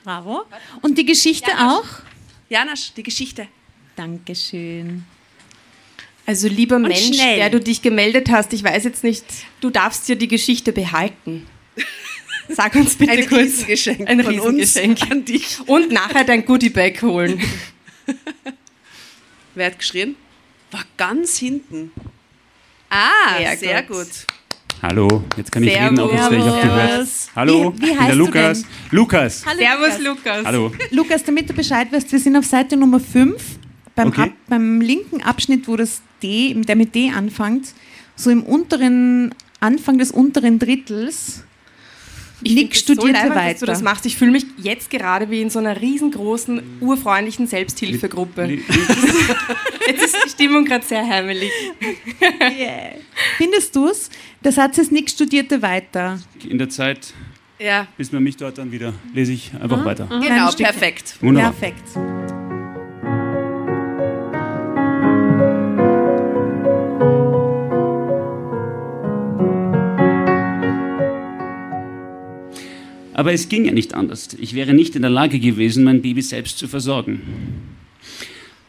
Bravo. 0.02 0.44
Und 0.82 0.96
die 0.98 1.04
Geschichte 1.04 1.52
auch? 1.58 1.84
Janasch, 2.48 2.94
die 2.94 3.02
Geschichte. 3.04 3.46
Dankeschön. 3.94 5.04
Also 6.26 6.48
lieber 6.48 6.78
Mensch, 6.78 7.14
schnell. 7.14 7.36
der 7.36 7.50
du 7.50 7.60
dich 7.60 7.82
gemeldet 7.82 8.30
hast, 8.30 8.52
ich 8.52 8.64
weiß 8.64 8.82
jetzt 8.84 9.04
nicht, 9.04 9.24
du 9.60 9.70
darfst 9.70 10.08
dir 10.08 10.16
die 10.16 10.28
Geschichte 10.28 10.72
behalten. 10.72 11.46
Sag 12.48 12.74
uns 12.74 12.96
bitte 12.96 13.12
Ein 13.12 13.28
kurz. 13.28 13.40
Riesengeschenk 13.42 14.08
Ein 14.08 14.22
von 14.24 14.38
uns 14.40 14.76
Riesengeschenk. 14.76 15.10
an 15.12 15.24
dich. 15.24 15.58
Und 15.66 15.90
nachher 15.92 16.24
dein 16.24 16.44
Goodiebag 16.44 17.00
holen. 17.02 17.40
Wer 19.54 19.66
hat 19.66 19.78
geschrien? 19.78 20.16
War 20.70 20.84
ganz 20.96 21.38
hinten. 21.38 21.90
Ah, 22.90 23.38
Sehr 23.38 23.56
sehr, 23.56 23.82
gut. 23.82 23.96
gut. 23.98 24.08
Hallo, 24.82 25.24
jetzt 25.36 25.50
kann 25.50 25.62
ich 25.62 25.74
reden, 25.74 25.98
auch 25.98 26.12
jetzt 26.12 26.30
werde 26.30 26.36
ich 26.36 26.42
auf 26.42 26.60
die 26.60 26.66
Servus. 26.68 27.26
Hört. 27.26 27.36
Hallo, 27.36 27.74
Wie- 27.76 27.80
wie 27.82 27.84
ich 27.86 27.90
bin 27.90 27.98
heißt 27.98 28.08
der 28.08 28.14
du 28.16 28.18
Lukas. 28.18 28.60
denn? 28.62 28.68
Lukas, 28.90 29.46
Hallo, 29.46 29.58
Servus, 29.58 29.98
Lukas. 29.98 30.04
Lukas. 30.04 30.44
hallo. 30.44 30.72
Lukas, 30.90 31.24
damit 31.24 31.48
du 31.48 31.54
Bescheid 31.54 31.90
weißt, 31.92 32.12
wir 32.12 32.18
sind 32.18 32.36
auf 32.36 32.44
Seite 32.44 32.76
Nummer 32.76 33.00
5, 33.00 33.42
beim, 33.96 34.08
Okay. 34.08 34.20
Ab, 34.22 34.30
beim 34.48 34.80
linken 34.80 35.22
Abschnitt, 35.22 35.66
wo 35.66 35.74
das 35.76 36.02
D, 36.22 36.54
der 36.54 36.76
mit 36.76 36.94
D 36.94 37.10
anfängt, 37.10 37.68
so 38.14 38.30
im 38.30 38.42
unteren, 38.44 39.34
Anfang 39.58 39.98
des 39.98 40.10
unteren 40.12 40.58
Drittels. 40.60 41.42
Ich 42.42 42.54
Nick 42.54 42.76
studierte 42.76 43.12
leibend, 43.12 43.34
weiter. 43.34 43.50
Dass 43.52 43.60
du 43.60 43.66
das 43.66 43.82
machst. 43.82 44.04
Ich 44.04 44.16
fühle 44.18 44.30
mich 44.30 44.44
jetzt 44.58 44.90
gerade 44.90 45.30
wie 45.30 45.40
in 45.40 45.48
so 45.48 45.58
einer 45.58 45.80
riesengroßen, 45.80 46.60
urfreundlichen 46.80 47.46
Selbsthilfegruppe. 47.46 48.44
Jetzt 49.88 50.04
ist 50.04 50.16
die 50.26 50.28
Stimmung 50.30 50.66
gerade 50.66 50.84
sehr 50.84 51.06
heimelig. 51.06 51.50
Findest 53.38 53.74
du 53.74 53.88
es? 53.88 54.10
Der 54.44 54.52
Satz 54.52 54.76
ist 54.78 54.92
Nick 54.92 55.08
studierte 55.10 55.62
weiter. 55.62 56.18
In 56.46 56.58
der 56.58 56.68
Zeit, 56.68 57.14
Ja, 57.58 57.86
bis 57.96 58.12
man 58.12 58.22
mich 58.22 58.36
dort 58.36 58.58
dann 58.58 58.70
wieder, 58.70 58.92
lese 59.14 59.32
ich 59.32 59.52
einfach 59.58 59.82
weiter. 59.84 60.06
genau, 60.06 60.20
Kleine 60.20 60.48
Stücke. 60.52 60.64
perfekt. 60.64 61.14
Wunderbar. 61.20 61.52
Perfekt. 61.52 62.25
Aber 73.16 73.32
es 73.32 73.48
ging 73.48 73.64
ja 73.64 73.72
nicht 73.72 73.94
anders. 73.94 74.36
Ich 74.38 74.52
wäre 74.52 74.74
nicht 74.74 74.94
in 74.94 75.00
der 75.00 75.10
Lage 75.10 75.38
gewesen, 75.38 75.84
mein 75.84 76.02
Baby 76.02 76.20
selbst 76.20 76.58
zu 76.58 76.68
versorgen. 76.68 77.22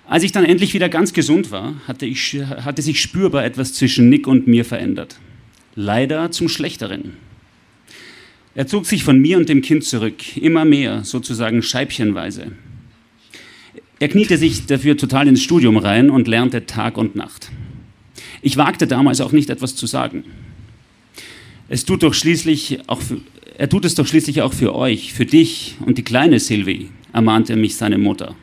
Als 0.07 0.23
ich 0.23 0.31
dann 0.31 0.45
endlich 0.45 0.73
wieder 0.73 0.87
ganz 0.87 1.11
gesund 1.11 1.51
war, 1.51 1.73
hatte, 1.85 2.05
ich, 2.05 2.33
hatte 2.63 2.81
sich 2.81 3.01
spürbar 3.01 3.43
etwas 3.43 3.73
zwischen 3.73 4.07
Nick 4.07 4.25
und 4.25 4.47
mir 4.47 4.63
verändert. 4.63 5.19
Leider 5.75 6.31
zum 6.31 6.47
Schlechteren. 6.47 7.17
Er 8.55 8.67
zog 8.67 8.85
sich 8.85 9.03
von 9.03 9.19
mir 9.19 9.37
und 9.37 9.49
dem 9.49 9.61
Kind 9.61 9.83
zurück, 9.83 10.37
immer 10.37 10.63
mehr, 10.63 11.03
sozusagen 11.03 11.61
scheibchenweise. 11.61 12.53
Er 13.99 14.07
kniete 14.07 14.37
sich 14.37 14.65
dafür 14.65 14.95
total 14.95 15.27
ins 15.27 15.43
Studium 15.43 15.75
rein 15.75 16.09
und 16.09 16.29
lernte 16.29 16.65
Tag 16.65 16.97
und 16.97 17.17
Nacht. 17.17 17.51
Ich 18.41 18.55
wagte 18.55 18.87
damals 18.87 19.19
auch 19.19 19.33
nicht 19.33 19.49
etwas 19.49 19.75
zu 19.75 19.87
sagen. 19.87 20.23
Es 21.69 21.85
tut 21.85 22.03
doch 22.03 22.13
schließlich 22.13 22.79
auch 22.87 23.01
für, 23.01 23.19
er 23.57 23.69
tut 23.69 23.85
es 23.85 23.95
doch 23.95 24.07
schließlich 24.07 24.41
auch 24.41 24.53
für 24.53 24.73
euch, 24.75 25.13
für 25.13 25.25
dich 25.25 25.75
und 25.85 25.97
die 25.97 26.03
kleine 26.03 26.39
Sylvie, 26.39 26.89
ermahnte 27.13 27.55
mich 27.55 27.75
seine 27.75 27.97
Mutter. 27.97 28.35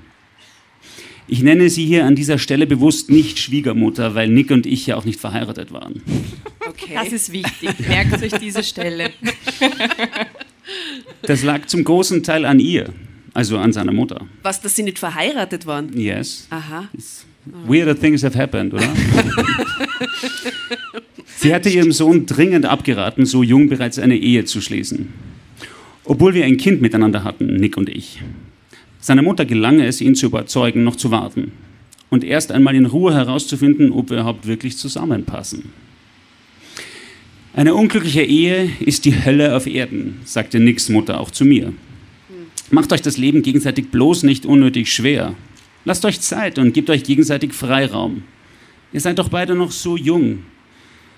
Ich 1.26 1.42
nenne 1.42 1.70
sie 1.70 1.86
hier 1.86 2.04
an 2.04 2.16
dieser 2.16 2.38
Stelle 2.38 2.66
bewusst 2.66 3.10
nicht 3.10 3.38
Schwiegermutter, 3.38 4.14
weil 4.14 4.28
Nick 4.28 4.50
und 4.50 4.66
ich 4.66 4.86
ja 4.86 4.96
auch 4.96 5.06
nicht 5.06 5.18
verheiratet 5.18 5.72
waren. 5.72 6.02
Okay. 6.68 6.94
Das 6.94 7.12
ist 7.12 7.32
wichtig. 7.32 7.70
Merkt 7.88 8.22
euch 8.22 8.32
diese 8.32 8.62
Stelle. 8.62 9.10
Das 11.22 11.42
lag 11.42 11.66
zum 11.66 11.84
großen 11.84 12.22
Teil 12.22 12.44
an 12.44 12.58
ihr, 12.58 12.92
also 13.32 13.58
an 13.58 13.72
seiner 13.72 13.92
Mutter. 13.92 14.26
Was, 14.42 14.60
dass 14.60 14.76
sie 14.76 14.82
nicht 14.82 14.98
verheiratet 14.98 15.66
waren? 15.66 15.98
Yes. 15.98 16.46
Aha. 16.50 16.88
Weirder 17.46 17.98
things 17.98 18.22
have 18.24 18.38
happened, 18.38 18.74
oder? 18.74 18.88
Sie 21.36 21.54
hatte 21.54 21.68
ihrem 21.68 21.92
Sohn 21.92 22.26
dringend 22.26 22.64
abgeraten, 22.64 23.26
so 23.26 23.42
jung 23.42 23.68
bereits 23.68 23.98
eine 23.98 24.16
Ehe 24.16 24.44
zu 24.44 24.60
schließen. 24.60 25.12
Obwohl 26.04 26.34
wir 26.34 26.44
ein 26.44 26.56
Kind 26.56 26.80
miteinander 26.80 27.24
hatten, 27.24 27.56
Nick 27.56 27.76
und 27.76 27.88
ich. 27.88 28.22
Seiner 29.00 29.22
Mutter 29.22 29.44
gelang 29.44 29.80
es, 29.80 30.00
ihn 30.00 30.14
zu 30.14 30.26
überzeugen, 30.26 30.84
noch 30.84 30.96
zu 30.96 31.10
warten 31.10 31.52
und 32.14 32.22
erst 32.22 32.52
einmal 32.52 32.76
in 32.76 32.86
Ruhe 32.86 33.12
herauszufinden, 33.12 33.90
ob 33.90 34.10
wir 34.10 34.18
überhaupt 34.18 34.46
wirklich 34.46 34.78
zusammenpassen. 34.78 35.72
Eine 37.52 37.74
unglückliche 37.74 38.22
Ehe 38.22 38.70
ist 38.80 39.04
die 39.04 39.24
Hölle 39.24 39.56
auf 39.56 39.66
Erden, 39.66 40.20
sagte 40.24 40.60
Nicks 40.60 40.88
Mutter 40.88 41.20
auch 41.20 41.32
zu 41.32 41.44
mir. 41.44 41.72
Macht 42.70 42.92
euch 42.92 43.02
das 43.02 43.16
Leben 43.16 43.42
gegenseitig 43.42 43.90
bloß 43.90 44.22
nicht 44.22 44.46
unnötig 44.46 44.92
schwer. 44.92 45.34
Lasst 45.84 46.04
euch 46.04 46.20
Zeit 46.20 46.58
und 46.58 46.72
gebt 46.72 46.88
euch 46.88 47.04
gegenseitig 47.04 47.52
Freiraum. 47.52 48.22
Ihr 48.92 49.00
seid 49.00 49.18
doch 49.18 49.28
beide 49.28 49.54
noch 49.54 49.70
so 49.70 49.96
jung. 49.96 50.44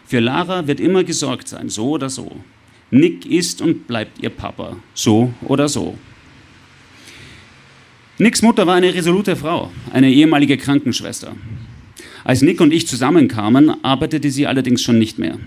Für 0.06 0.20
Lara 0.20 0.66
wird 0.66 0.80
immer 0.80 1.04
gesorgt 1.04 1.48
sein, 1.48 1.68
so 1.68 1.90
oder 1.90 2.10
so. 2.10 2.32
Nick 2.90 3.26
ist 3.26 3.60
und 3.60 3.86
bleibt 3.86 4.22
ihr 4.22 4.30
Papa, 4.30 4.76
so 4.94 5.32
oder 5.42 5.68
so. 5.68 5.98
Nicks 8.18 8.42
Mutter 8.42 8.66
war 8.66 8.76
eine 8.76 8.94
resolute 8.94 9.36
Frau, 9.36 9.70
eine 9.92 10.10
ehemalige 10.10 10.56
Krankenschwester. 10.56 11.34
Als 12.24 12.42
Nick 12.42 12.60
und 12.60 12.72
ich 12.72 12.86
zusammenkamen, 12.86 13.84
arbeitete 13.84 14.30
sie 14.30 14.46
allerdings 14.46 14.82
schon 14.82 14.98
nicht 14.98 15.18
mehr. 15.18 15.38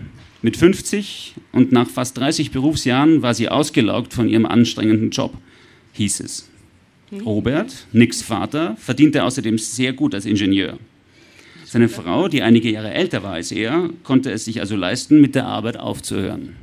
Mit 0.42 0.56
50 0.56 1.36
und 1.52 1.72
nach 1.72 1.90
fast 1.90 2.18
30 2.18 2.52
Berufsjahren 2.52 3.22
war 3.22 3.34
sie 3.34 3.50
ausgelaugt 3.50 4.14
von 4.14 4.30
ihrem 4.30 4.46
anstrengenden 4.46 5.10
Job, 5.10 5.34
hieß 5.94 6.22
es. 6.22 6.49
Robert, 7.26 7.88
Nicks 7.92 8.22
Vater, 8.22 8.76
verdiente 8.78 9.24
außerdem 9.24 9.58
sehr 9.58 9.94
gut 9.94 10.14
als 10.14 10.26
Ingenieur. 10.26 10.78
Seine 11.66 11.90
Frau, 11.90 12.28
die 12.28 12.42
einige 12.42 12.72
Jahre 12.72 12.94
älter 12.94 13.24
war 13.24 13.34
als 13.34 13.52
er, 13.52 13.90
konnte 14.04 14.32
es 14.32 14.46
sich 14.46 14.60
also 14.60 14.76
leisten, 14.76 15.22
mit 15.22 15.36
der 15.36 15.46
Arbeit 15.46 15.78
aufzuhören. 15.78 16.56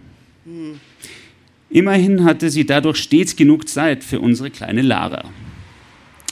Immerhin 1.70 2.24
hatte 2.24 2.50
sie 2.50 2.64
dadurch 2.64 2.98
stets 2.98 3.36
genug 3.36 3.68
Zeit 3.68 4.04
für 4.04 4.20
unsere 4.20 4.50
kleine 4.50 4.82
Lara. 4.82 5.24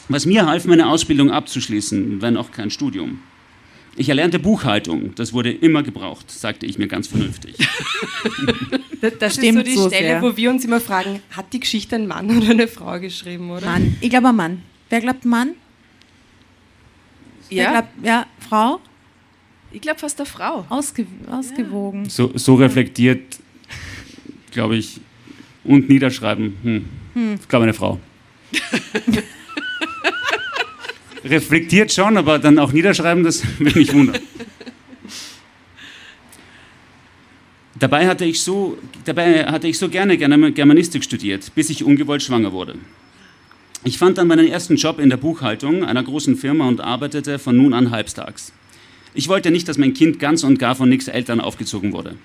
Was 0.09 0.27
mir 0.27 0.47
half, 0.47 0.65
meine 0.67 0.89
Ausbildung 0.89 1.31
abzuschließen, 1.31 2.21
wenn 2.21 2.37
auch 2.37 2.51
kein 2.51 2.71
Studium. 2.71 3.21
Ich 3.97 4.09
erlernte 4.09 4.39
Buchhaltung, 4.39 5.15
das 5.15 5.33
wurde 5.33 5.53
immer 5.53 5.83
gebraucht, 5.83 6.31
sagte 6.31 6.67
ich 6.67 6.79
mir 6.79 6.89
ganz 6.89 7.09
vernünftig. 7.09 7.57
Das, 9.01 9.19
das 9.19 9.35
Stimmt 9.35 9.59
ist 9.59 9.67
so 9.67 9.71
die 9.71 9.75
so 9.75 9.89
Stelle, 9.89 10.09
sehr. 10.09 10.23
wo 10.23 10.35
wir 10.35 10.49
uns 10.49 10.65
immer 10.65 10.81
fragen, 10.81 11.21
hat 11.33 11.53
die 11.53 11.61
Geschichte 11.61 11.97
ein 11.97 12.07
Mann 12.07 12.35
oder 12.39 12.53
eine 12.53 12.67
Frau 12.67 12.99
geschrieben, 12.99 13.51
oder? 13.51 13.67
Mann. 13.67 13.99
Ich 14.01 14.09
glaube, 14.09 14.29
ein 14.29 14.37
Mann. 14.37 14.63
Wer 14.89 15.01
glaubt 15.03 15.27
Mann? 15.27 15.51
Ja, 17.51 17.71
glaubt, 17.71 17.89
ja, 18.03 18.27
Frau? 18.49 18.81
ich 19.75 19.81
glaube 19.81 19.99
fast 19.99 20.19
eine 20.21 20.27
Frau. 20.27 20.65
Ausge 20.69 21.07
ausgewogen. 21.31 22.09
So, 22.09 22.31
so 22.35 22.55
reflektiert, 22.55 23.39
glaube 24.53 24.77
ich, 24.77 25.01
und 25.65 25.89
niederschreiben. 25.89 26.57
Hm. 26.63 27.35
Ich 27.41 27.49
glaube, 27.49 27.65
eine 27.65 27.75
Frau. 27.75 28.01
reflektiert 31.25 31.93
schon, 31.93 32.17
aber 32.17 32.39
dann 32.39 32.59
auch 32.59 32.73
niederschreiben, 32.73 33.25
das 33.25 33.43
würde 33.59 33.79
mich 33.79 33.93
wundern. 33.93 34.21
Dabei 37.79 38.07
hatte, 38.07 38.25
ich 38.25 38.41
so, 38.41 38.79
dabei 39.05 39.47
hatte 39.47 39.67
ich 39.67 39.79
so 39.79 39.89
gerne 39.89 40.17
Germanistik 40.17 41.03
studiert, 41.03 41.55
bis 41.55 41.71
ich 41.71 41.83
ungewollt 41.83 42.23
schwanger 42.23 42.53
wurde. 42.53 42.77
Ich 43.83 43.99
fand 43.99 44.17
dann 44.17 44.29
meinen 44.29 44.49
ersten 44.49 44.77
Job 44.77 44.99
in 44.99 45.11
der 45.11 45.19
Buchhaltung 45.19 45.85
einer 45.85 46.03
großen 46.03 46.37
Firma 46.37 46.67
und 46.69 46.81
arbeitete 46.81 47.39
von 47.39 47.57
nun 47.57 47.75
an 47.75 47.91
halbstags. 47.91 48.53
Ich 49.13 49.29
wollte 49.29 49.51
nicht, 49.51 49.69
dass 49.69 49.77
mein 49.77 49.93
Kind 49.93 50.19
ganz 50.19 50.45
und 50.45 50.59
gar 50.59 50.75
von 50.75 50.89
Nicks 50.89 51.09
Eltern 51.09 51.41
aufgezogen 51.41 51.93
wurde. 51.93 52.17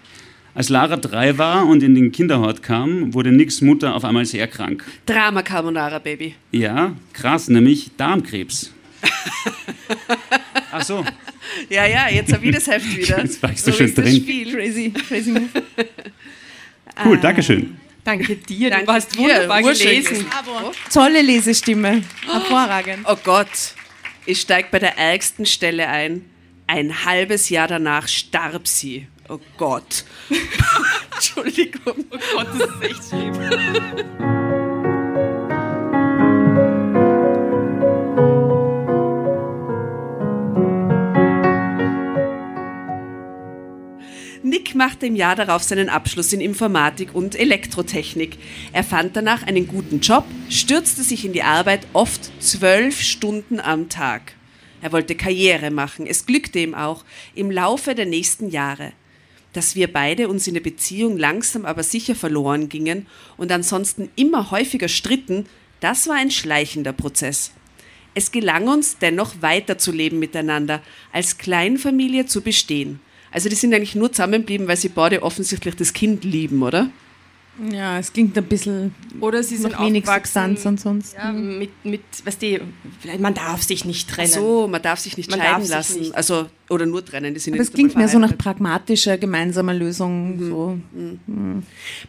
Als 0.55 0.69
Lara 0.69 0.97
drei 0.97 1.37
war 1.37 1.67
und 1.67 1.83
in 1.83 1.95
den 1.95 2.11
Kinderhort 2.11 2.63
kam, 2.63 3.13
wurde 3.13 3.31
Nicks 3.31 3.61
Mutter 3.61 3.95
auf 3.95 4.05
einmal 4.05 4.25
sehr 4.25 4.47
krank. 4.47 4.83
Drama 5.05 5.41
Carbonara, 5.43 5.99
Baby. 5.99 6.35
Ja, 6.51 6.95
krass, 7.13 7.49
nämlich 7.49 7.91
Darmkrebs. 7.97 8.71
Ach 10.71 10.83
so. 10.83 11.05
Ja, 11.69 11.85
ja, 11.85 12.09
jetzt 12.09 12.31
habe 12.33 12.45
ich 12.45 12.55
das 12.55 12.67
Heft 12.67 12.95
wieder. 12.95 13.19
Jetzt 13.23 13.41
war 13.41 13.51
ich 13.51 13.61
so, 13.61 13.71
so 13.71 13.77
schön 13.77 13.93
drin. 13.93 14.15
Spiel. 14.15 14.53
Crazy, 14.53 14.91
crazy 14.91 15.31
move. 15.31 15.49
Cool, 17.01 17.15
ah. 17.17 17.21
danke 17.21 17.41
schön. 17.41 17.77
Danke 18.03 18.35
dir, 18.35 18.69
Danke 18.71 18.87
du 18.87 18.91
hast 18.91 19.15
dir. 19.15 19.19
wunderbar 19.19 19.61
gelesen. 19.61 20.25
Tolle 20.91 21.21
Lesestimme. 21.21 22.03
Hervorragend. 22.25 23.05
Oh 23.05 23.15
Gott, 23.23 23.47
ich 24.25 24.41
steige 24.41 24.67
bei 24.69 24.79
der 24.79 24.97
ärgsten 24.97 25.45
Stelle 25.45 25.87
ein. 25.87 26.25
Ein 26.67 27.05
halbes 27.05 27.49
Jahr 27.49 27.69
danach 27.69 28.07
starb 28.09 28.67
sie. 28.67 29.07
Oh 29.29 29.39
Gott. 29.57 30.03
Entschuldigung. 31.13 32.05
Oh 32.11 32.17
Gott, 32.33 32.47
das 32.57 32.69
ist 32.69 32.81
echt 32.83 33.09
schlimm. 33.09 34.48
Machte 44.75 45.05
im 45.05 45.15
Jahr 45.15 45.35
darauf 45.35 45.63
seinen 45.63 45.89
Abschluss 45.89 46.33
in 46.33 46.41
Informatik 46.41 47.13
und 47.13 47.35
Elektrotechnik. 47.35 48.37
Er 48.73 48.83
fand 48.83 49.15
danach 49.15 49.43
einen 49.43 49.67
guten 49.67 49.99
Job, 49.99 50.25
stürzte 50.49 51.03
sich 51.03 51.25
in 51.25 51.33
die 51.33 51.43
Arbeit 51.43 51.87
oft 51.93 52.31
zwölf 52.41 53.01
Stunden 53.01 53.59
am 53.59 53.89
Tag. 53.89 54.33
Er 54.81 54.91
wollte 54.91 55.15
Karriere 55.15 55.71
machen, 55.71 56.07
es 56.07 56.25
glückte 56.25 56.59
ihm 56.59 56.73
auch 56.73 57.03
im 57.35 57.51
Laufe 57.51 57.95
der 57.95 58.05
nächsten 58.05 58.49
Jahre. 58.49 58.93
Dass 59.53 59.75
wir 59.75 59.91
beide 59.91 60.29
uns 60.29 60.47
in 60.47 60.53
der 60.53 60.61
Beziehung 60.61 61.17
langsam 61.17 61.65
aber 61.65 61.83
sicher 61.83 62.15
verloren 62.15 62.69
gingen 62.69 63.07
und 63.35 63.51
ansonsten 63.51 64.09
immer 64.15 64.51
häufiger 64.51 64.87
stritten, 64.87 65.47
das 65.79 66.07
war 66.07 66.15
ein 66.15 66.31
schleichender 66.31 66.93
Prozess. 66.93 67.51
Es 68.15 68.31
gelang 68.31 68.67
uns 68.67 68.97
dennoch 68.97 69.41
weiterzuleben 69.41 70.19
miteinander, 70.19 70.81
als 71.11 71.37
Kleinfamilie 71.37 72.25
zu 72.25 72.41
bestehen. 72.41 72.99
Also 73.31 73.49
die 73.49 73.55
sind 73.55 73.73
eigentlich 73.73 73.95
nur 73.95 74.11
zusammengeblieben, 74.11 74.67
weil 74.67 74.77
sie 74.77 74.89
beide 74.89 75.21
offensichtlich 75.23 75.75
das 75.75 75.93
Kind 75.93 76.23
lieben, 76.23 76.61
oder? 76.63 76.89
Ja, 77.71 77.99
es 77.99 78.13
klingt 78.13 78.37
ein 78.37 78.45
bisschen 78.45 78.95
oder 79.19 79.43
sie 79.43 79.57
sind 79.57 79.73
noch 79.73 79.85
wenig 79.85 80.05
Substanz 80.05 80.65
und 80.65 80.79
sonst. 80.79 81.13
Ja, 81.13 81.29
mit, 81.33 81.69
mit, 81.83 82.01
weißt 82.23 82.41
du, 82.41 82.61
man 83.19 83.33
darf 83.33 83.61
sich 83.63 83.83
nicht 83.83 84.09
trennen. 84.09 84.31
Ach 84.33 84.37
so, 84.39 84.67
man 84.69 84.81
darf 84.81 84.99
sich 84.99 85.17
nicht 85.17 85.29
Man 85.29 85.41
scheiden 85.41 85.61
sich 85.63 85.69
lassen. 85.71 85.99
nicht- 85.99 86.15
Also, 86.15 86.45
oder 86.69 86.85
nur 86.85 87.03
trennen. 87.03 87.33
Die 87.33 87.39
sind 87.41 87.55
Aber 87.55 87.61
es 87.61 87.73
klingt 87.73 87.97
mehr 87.97 88.07
so 88.07 88.17
nach 88.17 88.37
pragmatischer 88.37 89.17
gemeinsamer 89.17 89.73
Lösung. 89.73 90.39
So. 90.39 90.79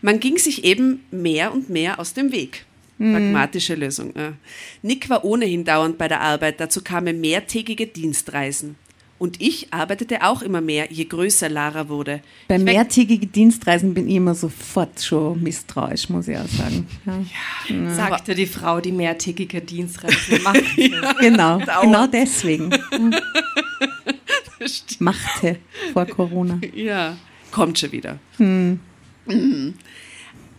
Man 0.02 0.20
ging 0.20 0.38
sich 0.38 0.62
eben 0.64 1.00
mehr 1.11 1.52
und 1.52 1.68
mehr 1.68 1.98
aus 1.98 2.14
dem 2.14 2.30
Weg. 2.30 2.64
Pragmatische 2.98 3.74
Lösung. 3.74 4.12
Ja. 4.16 4.35
Nick 4.83 5.09
war 5.09 5.24
ohnehin 5.24 5.64
dauernd 5.64 5.96
bei 5.98 6.06
der 6.06 6.20
Arbeit, 6.20 6.61
dazu 6.61 6.80
kamen 6.83 7.20
mehrtägige 7.20 7.87
Dienstreisen. 7.87 8.76
Und 9.20 9.38
ich 9.42 9.70
arbeitete 9.70 10.22
auch 10.22 10.40
immer 10.40 10.62
mehr, 10.62 10.90
je 10.90 11.04
größer 11.04 11.50
Lara 11.50 11.90
wurde. 11.90 12.22
Bei 12.48 12.59
mehrtägigen 12.59 13.30
Dienstreisen 13.30 13.92
bin 13.92 14.09
ich 14.09 14.14
immer 14.14 14.35
sofort 14.35 14.98
schon 15.02 15.42
misstrauisch, 15.42 16.09
muss 16.09 16.26
ich 16.26 16.38
auch 16.38 16.48
sagen. 16.48 16.87
Ja. 17.68 17.94
Sagte 17.94 18.35
die 18.35 18.46
Frau, 18.46 18.80
die 18.80 18.92
mehrtägige 18.92 19.61
Dienstreise 19.61 20.40
macht. 20.40 20.64
Genau, 21.20 21.59
genau 21.59 22.06
deswegen. 22.06 22.70
Machte 25.00 25.59
vor 25.92 26.06
Corona. 26.06 26.59
Ja, 26.74 27.18
kommt 27.50 27.78
schon 27.78 27.92
wieder. 27.92 28.18
Mhm. 28.38 28.80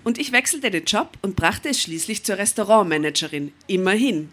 Und 0.03 0.19
ich 0.19 0.31
wechselte 0.31 0.69
den 0.69 0.85
Job 0.85 1.17
und 1.23 1.35
brachte 1.35 1.69
es 1.69 1.81
schließlich 1.81 2.23
zur 2.23 2.37
Restaurantmanagerin. 2.37 3.53
Immerhin. 3.65 4.29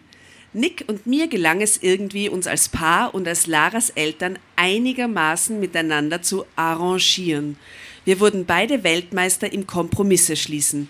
Nick 0.53 0.85
und 0.87 1.05
mir 1.05 1.27
gelang 1.27 1.61
es 1.61 1.81
irgendwie, 1.81 2.27
uns 2.29 2.47
als 2.47 2.69
Paar 2.69 3.13
und 3.13 3.27
als 3.27 3.45
Laras 3.45 3.91
Eltern 3.91 4.39
einigermaßen 4.55 5.59
miteinander 5.59 6.21
zu 6.21 6.45
arrangieren. 6.55 7.57
Wir 8.05 8.19
wurden 8.19 8.45
beide 8.45 8.83
Weltmeister 8.83 9.51
im 9.51 9.67
Kompromisse 9.67 10.35
schließen. 10.35 10.89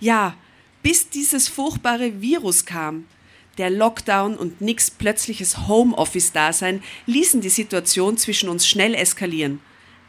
Ja, 0.00 0.36
bis 0.82 1.10
dieses 1.10 1.48
furchtbare 1.48 2.20
Virus 2.22 2.64
kam. 2.64 3.06
Der 3.58 3.70
Lockdown 3.70 4.36
und 4.36 4.60
Nicks 4.60 4.90
plötzliches 4.90 5.68
Homeoffice-Dasein 5.68 6.82
ließen 7.06 7.40
die 7.40 7.50
Situation 7.50 8.16
zwischen 8.16 8.48
uns 8.48 8.66
schnell 8.66 8.94
eskalieren. 8.94 9.60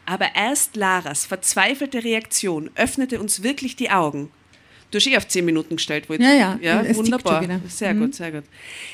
Aber 0.06 0.34
erst 0.34 0.76
Laras 0.76 1.26
verzweifelte 1.26 2.02
Reaktion 2.02 2.70
öffnete 2.74 3.20
uns 3.20 3.42
wirklich 3.42 3.76
die 3.76 3.90
Augen. 3.90 4.30
Du 4.90 4.98
hast 4.98 5.06
eh 5.06 5.16
auf 5.16 5.26
zehn 5.28 5.44
Minuten 5.44 5.76
gestellt, 5.76 6.08
wollte 6.08 6.22
Ja, 6.22 6.32
ja, 6.32 6.58
ja 6.62 6.80
es 6.80 6.86
tickt 6.88 6.98
wunderbar. 6.98 7.42
schon 7.42 7.50
wieder. 7.50 7.60
Sehr 7.68 7.92
Mhm. 7.94 8.00
gut, 8.00 8.14
sehr 8.14 8.32
gut. 8.32 8.44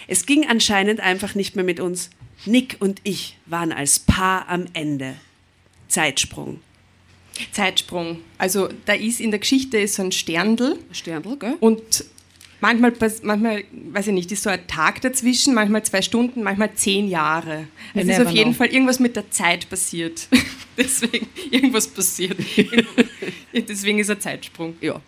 Es 0.09 0.27
ging 0.27 0.47
anscheinend 0.49 1.01
einfach 1.01 1.35
nicht 1.35 1.55
mehr 1.57 1.65
mit 1.65 1.81
uns. 1.81 2.11
Nick 2.47 2.77
und 2.81 3.01
ich 3.05 3.37
waren 3.47 3.73
als 3.73 3.99
Paar 4.01 4.49
am 4.49 4.65
Ende. 4.73 5.15
Zeitsprung. 5.89 6.61
Zeitsprung. 7.53 8.19
Also 8.39 8.69
da 8.87 8.95
ist 8.95 9.21
in 9.21 9.31
der 9.31 9.41
Geschichte 9.41 9.79
ist 9.79 9.95
so 9.95 10.03
ein 10.03 10.13
Sterndl 10.13 10.79
Sterndl, 10.93 11.37
gell? 11.39 11.57
und 11.61 12.05
manchmal, 12.61 12.93
pass- 12.93 13.23
manchmal, 13.23 13.65
weiß 13.73 14.09
ich 14.09 14.13
nicht, 14.13 14.33
ist 14.33 14.43
so 14.43 14.51
ein 14.51 14.67
Tag 14.67 15.01
dazwischen, 15.03 15.55
manchmal 15.55 15.83
zwei 15.85 16.03
Stunden, 16.03 16.43
manchmal 16.43 16.75
zehn 16.75 17.09
Jahre. 17.09 17.69
Es 17.95 18.07
ist 18.07 18.21
auf 18.21 18.31
jeden 18.31 18.51
know. 18.53 18.59
Fall 18.59 18.69
irgendwas 18.69 18.99
mit 18.99 19.17
der 19.17 19.31
Zeit 19.31 19.69
passiert. 19.69 20.29
Deswegen, 20.77 21.27
irgendwas 21.51 21.87
passiert. 21.89 22.37
Deswegen 23.53 23.99
ist 23.99 24.11
ein 24.11 24.21
Zeitsprung. 24.21 24.77
Ja. 24.81 25.01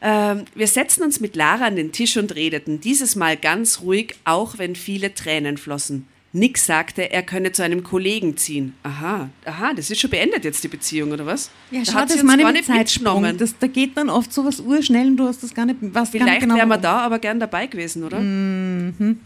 Ähm, 0.00 0.44
wir 0.54 0.66
setzten 0.66 1.02
uns 1.02 1.20
mit 1.20 1.34
Lara 1.34 1.66
an 1.66 1.76
den 1.76 1.92
Tisch 1.92 2.16
und 2.16 2.34
redeten, 2.34 2.80
dieses 2.80 3.16
Mal 3.16 3.36
ganz 3.36 3.80
ruhig, 3.80 4.14
auch 4.24 4.58
wenn 4.58 4.76
viele 4.76 5.14
Tränen 5.14 5.56
flossen. 5.56 6.06
Nick 6.32 6.58
sagte, 6.58 7.10
er 7.10 7.22
könne 7.22 7.52
zu 7.52 7.62
einem 7.64 7.82
Kollegen 7.82 8.36
ziehen. 8.36 8.74
Aha, 8.82 9.30
aha, 9.46 9.72
das 9.74 9.90
ist 9.90 9.98
schon 9.98 10.10
beendet 10.10 10.44
jetzt 10.44 10.62
die 10.62 10.68
Beziehung, 10.68 11.10
oder 11.10 11.24
was? 11.24 11.50
Ja, 11.70 11.80
Da 11.80 11.92
schau, 11.92 11.98
hat 12.00 12.10
das 12.10 12.22
meine 12.22 12.42
gar 12.42 12.52
nicht 12.52 12.66
Zeitsprung. 12.66 13.38
Das, 13.38 13.56
da 13.58 13.66
geht 13.66 13.96
dann 13.96 14.10
oft 14.10 14.32
sowas 14.32 14.60
urschnell 14.60 15.06
und 15.08 15.16
du 15.16 15.24
hast 15.26 15.42
das 15.42 15.54
gar 15.54 15.64
nicht, 15.64 15.78
was 15.80 16.10
Vielleicht 16.10 16.40
genau 16.40 16.56
wären 16.56 16.68
wir 16.68 16.76
da 16.76 16.98
aber 16.98 17.18
gern 17.18 17.40
dabei 17.40 17.66
gewesen, 17.66 18.04
oder? 18.04 18.20
Mhm. 18.20 19.20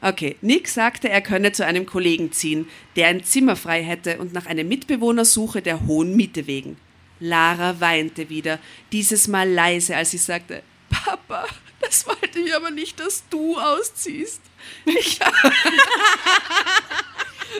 Okay, 0.00 0.36
Nick 0.40 0.68
sagte, 0.68 1.10
er 1.10 1.20
könne 1.20 1.52
zu 1.52 1.66
einem 1.66 1.84
Kollegen 1.84 2.32
ziehen, 2.32 2.66
der 2.96 3.08
ein 3.08 3.24
Zimmer 3.24 3.56
frei 3.56 3.82
hätte 3.82 4.18
und 4.18 4.32
nach 4.32 4.46
einem 4.46 4.68
Mitbewohner 4.68 5.24
suche 5.24 5.60
der 5.60 5.86
hohen 5.86 6.16
Miete 6.16 6.46
wegen. 6.46 6.76
Lara 7.20 7.80
weinte 7.80 8.28
wieder, 8.28 8.58
dieses 8.92 9.28
Mal 9.28 9.48
leise, 9.48 9.96
als 9.96 10.10
sie 10.12 10.18
sagte, 10.18 10.62
Papa, 10.90 11.46
das 11.80 12.06
wollte 12.06 12.38
ich 12.40 12.54
aber 12.54 12.70
nicht, 12.70 13.00
dass 13.00 13.24
du 13.30 13.58
ausziehst. 13.58 14.40
Ich, 14.84 15.20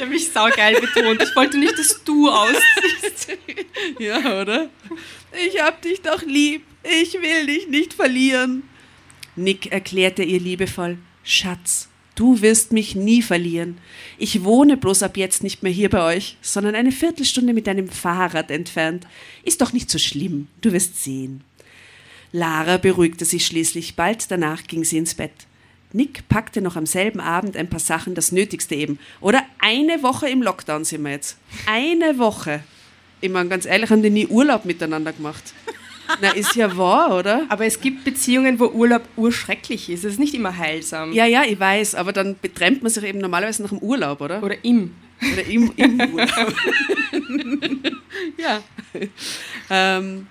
habe 0.00 0.06
mich 0.06 0.30
saugeil 0.30 0.80
betont. 0.80 1.22
Ich 1.22 1.34
wollte 1.36 1.58
nicht, 1.58 1.78
dass 1.78 2.02
du 2.04 2.28
ausziehst. 2.30 3.38
ja, 3.98 4.40
oder? 4.40 4.70
Ich 5.46 5.60
hab 5.60 5.82
dich 5.82 6.02
doch 6.02 6.22
lieb. 6.22 6.64
Ich 6.82 7.14
will 7.14 7.46
dich 7.46 7.68
nicht 7.68 7.94
verlieren. 7.94 8.68
Nick 9.36 9.70
erklärte 9.70 10.22
ihr 10.22 10.40
liebevoll, 10.40 10.98
Schatz, 11.22 11.88
du 12.18 12.42
wirst 12.42 12.72
mich 12.72 12.96
nie 12.96 13.22
verlieren. 13.22 13.78
Ich 14.18 14.42
wohne 14.42 14.76
bloß 14.76 15.04
ab 15.04 15.16
jetzt 15.16 15.44
nicht 15.44 15.62
mehr 15.62 15.70
hier 15.70 15.88
bei 15.88 16.16
euch, 16.16 16.36
sondern 16.42 16.74
eine 16.74 16.90
Viertelstunde 16.90 17.54
mit 17.54 17.68
deinem 17.68 17.88
Fahrrad 17.88 18.50
entfernt. 18.50 19.06
Ist 19.44 19.60
doch 19.60 19.72
nicht 19.72 19.88
so 19.88 19.98
schlimm, 19.98 20.48
du 20.60 20.72
wirst 20.72 21.02
sehen. 21.02 21.44
Lara 22.32 22.76
beruhigte 22.76 23.24
sich 23.24 23.46
schließlich, 23.46 23.94
bald 23.94 24.30
danach 24.30 24.64
ging 24.66 24.82
sie 24.84 24.98
ins 24.98 25.14
Bett. 25.14 25.32
Nick 25.92 26.28
packte 26.28 26.60
noch 26.60 26.76
am 26.76 26.86
selben 26.86 27.20
Abend 27.20 27.56
ein 27.56 27.70
paar 27.70 27.80
Sachen, 27.80 28.14
das 28.14 28.32
Nötigste 28.32 28.74
eben. 28.74 28.98
Oder 29.20 29.42
eine 29.60 30.02
Woche 30.02 30.28
im 30.28 30.42
Lockdown 30.42 30.84
sind 30.84 31.02
wir 31.04 31.12
jetzt. 31.12 31.38
Eine 31.66 32.18
Woche. 32.18 32.62
Ich 33.20 33.30
meine, 33.30 33.48
ganz 33.48 33.64
ehrlich, 33.64 33.90
haben 33.90 34.02
die 34.02 34.10
nie 34.10 34.26
Urlaub 34.26 34.64
miteinander 34.64 35.12
gemacht. 35.12 35.54
Na, 36.20 36.30
ist 36.30 36.56
ja 36.56 36.76
wahr, 36.76 37.16
oder? 37.16 37.46
Aber 37.48 37.66
es 37.66 37.80
gibt 37.80 38.04
Beziehungen, 38.04 38.58
wo 38.58 38.66
Urlaub 38.66 39.02
urschrecklich 39.16 39.90
ist. 39.90 40.04
Es 40.04 40.14
ist 40.14 40.18
nicht 40.18 40.34
immer 40.34 40.56
heilsam. 40.56 41.12
Ja, 41.12 41.26
ja, 41.26 41.44
ich 41.44 41.60
weiß, 41.60 41.94
aber 41.94 42.12
dann 42.12 42.36
betrennt 42.40 42.82
man 42.82 42.90
sich 42.90 43.04
eben 43.04 43.18
normalerweise 43.18 43.62
nach 43.62 43.70
dem 43.70 43.78
Urlaub, 43.78 44.20
oder? 44.20 44.42
Oder 44.42 44.64
im. 44.64 44.94
Oder 45.32 45.44
im, 45.44 45.72
im 45.76 46.00
Urlaub. 46.14 46.54
ja. 48.38 48.62
Ähm, 49.70 50.26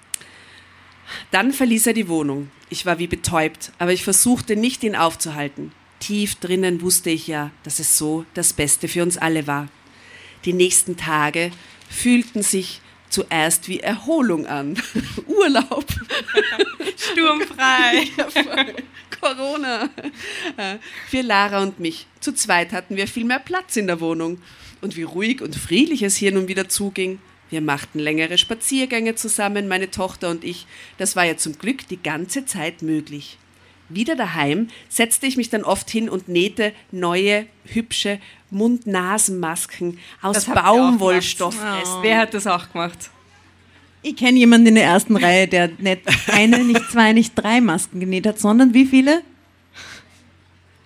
dann 1.32 1.54
verließ 1.54 1.88
er 1.88 1.94
die 1.94 2.08
Wohnung. 2.08 2.50
Ich 2.70 2.86
war 2.86 3.00
wie 3.00 3.08
betäubt, 3.08 3.72
aber 3.80 3.94
ich 3.94 4.04
versuchte 4.04 4.56
nicht, 4.56 4.84
ihn 4.84 4.96
aufzuhalten. 4.96 5.72
Tief 6.00 6.36
drinnen 6.36 6.82
wusste 6.82 7.10
ich 7.10 7.28
ja, 7.28 7.52
dass 7.64 7.80
es 7.80 7.98
so 7.98 8.26
das 8.34 8.54
Beste 8.54 8.88
für 8.88 9.04
uns 9.04 9.18
alle 9.18 9.48
war. 9.48 9.68
Die 10.46 10.54
nächsten 10.54 10.98
Tage 10.98 11.52
fühlten 11.90 12.42
sich 12.42 12.82
zuerst 13.10 13.68
wie 13.68 13.80
Erholung 13.80 14.46
an. 14.46 14.82
Urlaub. 15.28 15.86
Sturmfrei. 16.96 18.08
Corona. 19.22 19.90
Äh, 20.58 20.78
Für 21.08 21.22
Lara 21.22 21.62
und 21.62 21.80
mich. 21.80 22.08
Zu 22.20 22.34
zweit 22.34 22.72
hatten 22.72 22.96
wir 22.96 23.08
viel 23.08 23.26
mehr 23.26 23.40
Platz 23.40 23.76
in 23.76 23.88
der 23.88 24.00
Wohnung. 24.00 24.42
Und 24.82 24.96
wie 24.96 25.04
ruhig 25.04 25.42
und 25.42 25.56
friedlich 25.56 26.04
es 26.04 26.16
hier 26.16 26.32
nun 26.32 26.48
wieder 26.48 26.70
zuging. 26.70 27.20
Wir 27.50 27.62
machten 27.62 28.00
längere 28.00 28.38
Spaziergänge 28.38 29.16
zusammen, 29.16 29.68
meine 29.68 29.90
Tochter 29.90 30.30
und 30.30 30.44
ich. 30.44 30.68
Das 30.98 31.16
war 31.16 31.24
ja 31.26 31.38
zum 31.38 31.58
Glück 31.58 31.88
die 31.88 32.02
ganze 32.02 32.46
Zeit 32.46 32.82
möglich. 32.82 33.38
Wieder 33.90 34.16
daheim 34.16 34.68
setzte 34.90 35.28
ich 35.28 35.38
mich 35.38 35.50
dann 35.50 35.64
oft 35.64 35.90
hin 35.90 36.10
und 36.10 36.28
nähte 36.28 36.74
neue, 36.92 37.46
hübsche 37.66 38.20
Mund-Nasen-Masken 38.52 39.98
aus 40.22 40.50
auch. 40.50 40.56
Baumwollstoff. 40.56 41.56
Wer 42.02 42.18
hat 42.20 42.34
das 42.34 42.48
auch 42.48 42.72
gemacht? 42.72 43.10
Ich 44.02 44.16
kenne 44.16 44.38
jemanden 44.38 44.68
in 44.68 44.76
der 44.76 44.86
ersten 44.86 45.16
Reihe, 45.18 45.48
der 45.48 45.70
nicht 45.78 46.02
eine, 46.32 46.64
nicht 46.64 46.90
zwei, 46.92 47.14
nicht 47.14 47.34
drei 47.36 47.62
Masken 47.62 48.00
genäht 48.00 48.26
hat, 48.28 48.40
sondern 48.40 48.74
wie 48.74 48.86
viele? 48.86 49.22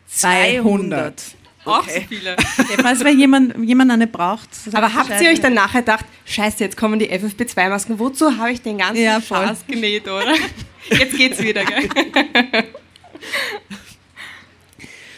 200. 0.07 1.21
Auch 1.63 1.79
Okay. 1.79 2.01
so 2.01 2.15
viele. 2.15 2.35
Falls 2.81 3.03
wer 3.03 3.11
jemand, 3.11 3.55
jemand 3.63 3.91
eine 3.91 4.07
braucht. 4.07 4.49
Aber 4.73 4.91
habt 4.93 5.21
ihr 5.21 5.29
euch 5.29 5.39
dann 5.41 5.53
nachher 5.53 5.81
gedacht, 5.81 6.05
scheiße, 6.25 6.63
jetzt 6.63 6.75
kommen 6.75 6.97
die 6.97 7.09
FFP2-Masken, 7.11 7.99
wozu 7.99 8.35
habe 8.37 8.51
ich 8.51 8.61
den 8.61 8.79
ganzen 8.79 9.03
Ja. 9.03 9.21
Spaß 9.21 9.65
genäht, 9.67 10.03
oder? 10.07 10.33
Jetzt 10.89 11.15
geht's 11.15 11.39
wieder, 11.43 11.63
gell? 11.63 11.87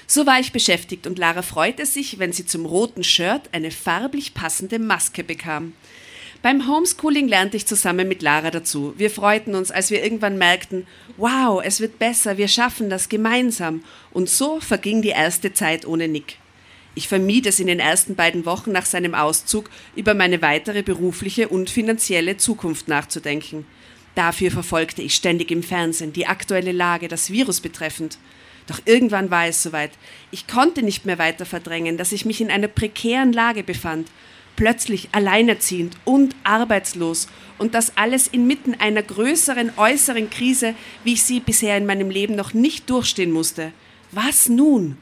So 0.08 0.28
war 0.28 0.40
ich 0.40 0.52
beschäftigt 0.52 1.08
und 1.08 1.18
Lara 1.18 1.42
freute 1.42 1.88
sich, 1.88 2.20
wenn 2.20 2.34
sie 2.34 2.46
zum 2.46 2.68
roten 2.68 3.04
Shirt 3.04 3.50
eine 3.52 3.72
farblich 3.72 4.36
passende 4.36 4.78
Maske 4.78 5.24
bekam. 5.24 5.74
Beim 6.44 6.68
Homeschooling 6.68 7.28
lernte 7.28 7.58
ich 7.58 7.66
zusammen 7.66 8.08
mit 8.08 8.22
Lara 8.22 8.52
dazu. 8.52 8.94
Wir 8.98 9.10
freuten 9.10 9.56
uns, 9.56 9.72
als 9.72 9.92
wir 9.92 10.04
irgendwann 10.04 10.38
merkten, 10.38 10.86
wow, 11.18 11.64
es 11.64 11.80
wird 11.80 12.00
besser, 12.00 12.38
wir 12.38 12.50
schaffen 12.50 12.90
das 12.90 13.08
gemeinsam. 13.08 13.84
Und 14.12 14.30
so 14.30 14.60
verging 14.60 15.02
die 15.02 15.10
erste 15.10 15.54
Zeit 15.54 15.88
ohne 15.88 16.08
Nick. 16.10 16.38
Ich 16.96 17.08
vermied 17.08 17.48
es 17.48 17.60
in 17.60 17.68
den 17.68 17.80
ersten 17.80 18.16
beiden 18.16 18.46
Wochen 18.46 18.72
nach 18.72 18.86
seinem 18.86 19.16
Auszug, 19.16 19.70
über 19.96 20.14
meine 20.14 20.42
weitere 20.42 20.84
berufliche 20.84 21.48
und 21.48 21.70
finanzielle 21.70 22.38
Zukunft 22.38 22.88
nachzudenken. 22.88 23.66
Dafür 24.16 24.52
verfolgte 24.52 25.02
ich 25.02 25.16
ständig 25.16 25.50
im 25.52 25.64
Fernsehen 25.64 26.14
die 26.14 26.28
aktuelle 26.28 26.72
Lage, 26.72 27.08
das 27.08 27.32
Virus 27.32 27.62
betreffend. 27.62 28.18
Doch 28.68 28.80
irgendwann 28.86 29.32
war 29.32 29.48
es 29.48 29.64
soweit. 29.64 29.92
Ich 30.32 30.48
konnte 30.48 30.84
nicht 30.84 31.06
mehr 31.06 31.18
weiter 31.18 31.46
verdrängen, 31.46 31.98
dass 31.98 32.12
ich 32.12 32.26
mich 32.26 32.40
in 32.40 32.52
einer 32.52 32.68
prekären 32.68 33.34
Lage 33.34 33.64
befand. 33.64 34.10
Plötzlich 34.56 35.10
alleinerziehend 35.12 35.98
und 36.06 36.36
arbeitslos. 36.44 37.28
Und 37.58 37.74
das 37.74 37.98
alles 37.98 38.28
inmitten 38.28 38.76
einer 38.76 39.02
größeren 39.02 39.72
äußeren 39.78 40.30
Krise, 40.30 40.76
wie 41.04 41.14
ich 41.14 41.24
sie 41.24 41.40
bisher 41.40 41.76
in 41.76 41.88
meinem 41.88 42.12
Leben 42.12 42.36
noch 42.36 42.54
nicht 42.54 42.90
durchstehen 42.90 43.32
musste. 43.32 43.74
Was 44.12 44.48
nun? 44.48 44.98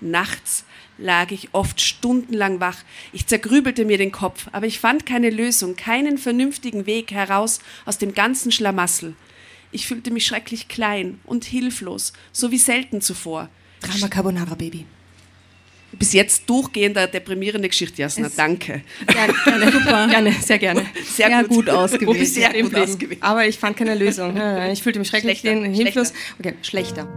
Nachts 0.00 0.64
lag 0.98 1.30
ich 1.30 1.48
oft 1.52 1.80
stundenlang 1.80 2.60
wach. 2.60 2.78
Ich 3.12 3.26
zergrübelte 3.26 3.84
mir 3.84 3.98
den 3.98 4.12
Kopf, 4.12 4.48
aber 4.52 4.66
ich 4.66 4.80
fand 4.80 5.06
keine 5.06 5.30
Lösung, 5.30 5.76
keinen 5.76 6.18
vernünftigen 6.18 6.86
Weg 6.86 7.12
heraus 7.12 7.60
aus 7.84 7.98
dem 7.98 8.14
ganzen 8.14 8.52
Schlamassel. 8.52 9.14
Ich 9.72 9.86
fühlte 9.86 10.10
mich 10.10 10.26
schrecklich 10.26 10.68
klein 10.68 11.20
und 11.24 11.44
hilflos, 11.44 12.12
so 12.32 12.50
wie 12.50 12.58
selten 12.58 13.00
zuvor. 13.00 13.48
Drama 13.80 14.08
Carbonara, 14.08 14.54
Baby. 14.54 14.86
Bis 15.92 16.12
jetzt 16.12 16.48
durchgehender 16.50 17.06
deprimierende 17.06 17.68
Geschichte, 17.68 18.02
Jasna. 18.02 18.28
Danke. 18.36 18.82
Gerne, 19.06 19.34
gerne, 19.44 19.72
super. 19.72 20.08
gerne, 20.10 20.32
sehr 20.32 20.58
gerne. 20.58 20.86
Sehr, 21.04 21.28
Sehr 21.28 21.44
gut 21.44 21.66
Wo 21.66 21.70
ausgewählt. 21.70 22.28
sehr 22.28 22.62
gut 22.62 22.74
ausgewählt. 22.74 23.22
Aber 23.22 23.46
ich 23.46 23.58
fand 23.58 23.76
keine 23.76 23.94
Lösung. 23.94 24.36
Ich 24.72 24.82
fühlte 24.82 24.98
mich 24.98 25.08
schrecklich, 25.08 25.40
Schlechter, 25.40 25.64
hilflos. 25.68 26.12
Okay, 26.38 26.54
schlechter. 26.62 27.08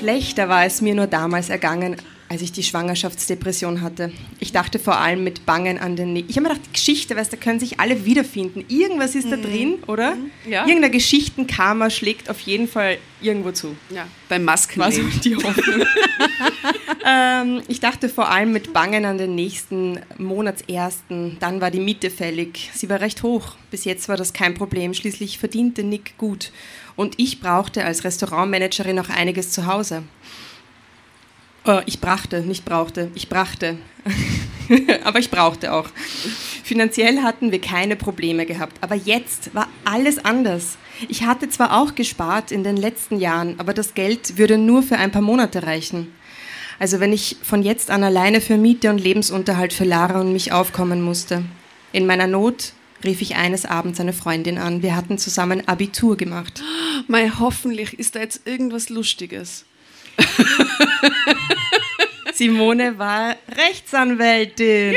Schlechter 0.00 0.48
war 0.48 0.64
es 0.64 0.80
mir 0.80 0.94
nur 0.94 1.08
damals 1.08 1.50
ergangen, 1.50 1.94
als 2.30 2.42
ich 2.42 2.52
die 2.52 2.62
Schwangerschaftsdepression 2.62 3.80
hatte. 3.80 4.12
Ich 4.38 4.52
dachte 4.52 4.78
vor 4.78 5.00
allem 5.00 5.24
mit 5.24 5.46
Bangen 5.46 5.78
an 5.78 5.96
den 5.96 6.12
Nick. 6.12 6.26
Ich 6.28 6.36
habe 6.36 6.44
mir 6.44 6.50
gedacht, 6.50 6.68
die 6.68 6.72
Geschichte, 6.74 7.16
weißt, 7.16 7.32
da 7.32 7.36
können 7.36 7.58
sich 7.58 7.80
alle 7.80 8.04
wiederfinden. 8.04 8.64
Irgendwas 8.68 9.16
ist 9.16 9.32
da 9.32 9.36
drin, 9.36 9.78
oder? 9.88 10.16
Ja. 10.48 10.64
Irgendein 10.64 10.92
Geschichtenkarma 10.92 11.90
schlägt 11.90 12.30
auf 12.30 12.38
jeden 12.38 12.68
Fall 12.68 12.98
irgendwo 13.20 13.50
zu. 13.50 13.74
Ja, 13.92 14.06
beim 14.28 14.46
War 14.46 14.56
so 14.56 15.02
die 15.24 15.34
Hoffnung. 15.34 15.84
ähm, 17.04 17.62
ich 17.66 17.80
dachte 17.80 18.08
vor 18.08 18.30
allem 18.30 18.52
mit 18.52 18.72
Bangen 18.72 19.06
an 19.06 19.18
den 19.18 19.34
nächsten 19.34 19.98
Monatsersten. 20.16 21.36
Dann 21.40 21.60
war 21.60 21.72
die 21.72 21.80
Miete 21.80 22.10
fällig. 22.10 22.70
Sie 22.72 22.88
war 22.88 23.00
recht 23.00 23.24
hoch. 23.24 23.56
Bis 23.72 23.84
jetzt 23.84 24.08
war 24.08 24.16
das 24.16 24.32
kein 24.32 24.54
Problem. 24.54 24.94
Schließlich 24.94 25.40
verdiente 25.40 25.82
Nick 25.82 26.16
gut. 26.16 26.52
Und 26.94 27.18
ich 27.18 27.40
brauchte 27.40 27.84
als 27.84 28.04
Restaurantmanagerin 28.04 28.94
noch 28.94 29.08
einiges 29.08 29.50
zu 29.50 29.66
Hause. 29.66 30.04
Ich 31.86 32.00
brachte, 32.00 32.40
nicht 32.40 32.64
brauchte. 32.64 33.10
Ich 33.14 33.28
brachte. 33.28 33.78
aber 35.04 35.18
ich 35.18 35.30
brauchte 35.30 35.72
auch. 35.72 35.88
Finanziell 36.62 37.22
hatten 37.22 37.52
wir 37.52 37.60
keine 37.60 37.96
Probleme 37.96 38.46
gehabt. 38.46 38.76
Aber 38.80 38.94
jetzt 38.94 39.54
war 39.54 39.68
alles 39.84 40.24
anders. 40.24 40.78
Ich 41.08 41.24
hatte 41.24 41.48
zwar 41.48 41.80
auch 41.80 41.94
gespart 41.94 42.52
in 42.52 42.64
den 42.64 42.76
letzten 42.76 43.18
Jahren, 43.18 43.58
aber 43.58 43.74
das 43.74 43.94
Geld 43.94 44.38
würde 44.38 44.58
nur 44.58 44.82
für 44.82 44.96
ein 44.96 45.10
paar 45.10 45.22
Monate 45.22 45.64
reichen. 45.64 46.12
Also 46.78 47.00
wenn 47.00 47.12
ich 47.12 47.36
von 47.42 47.62
jetzt 47.62 47.90
an 47.90 48.04
alleine 48.04 48.40
für 48.40 48.56
Miete 48.56 48.90
und 48.90 48.98
Lebensunterhalt 48.98 49.72
für 49.72 49.84
Lara 49.84 50.20
und 50.20 50.32
mich 50.32 50.52
aufkommen 50.52 51.02
musste. 51.02 51.44
In 51.92 52.06
meiner 52.06 52.26
Not 52.26 52.72
rief 53.04 53.20
ich 53.20 53.36
eines 53.36 53.66
Abends 53.66 54.00
eine 54.00 54.12
Freundin 54.12 54.58
an. 54.58 54.82
Wir 54.82 54.96
hatten 54.96 55.18
zusammen 55.18 55.66
Abitur 55.66 56.16
gemacht. 56.16 56.62
Mei, 57.08 57.30
hoffentlich 57.38 57.98
ist 57.98 58.14
da 58.14 58.20
jetzt 58.20 58.46
irgendwas 58.46 58.88
Lustiges. 58.88 59.64
Simone 62.34 62.98
war 62.98 63.36
Rechtsanwältin. 63.56 64.96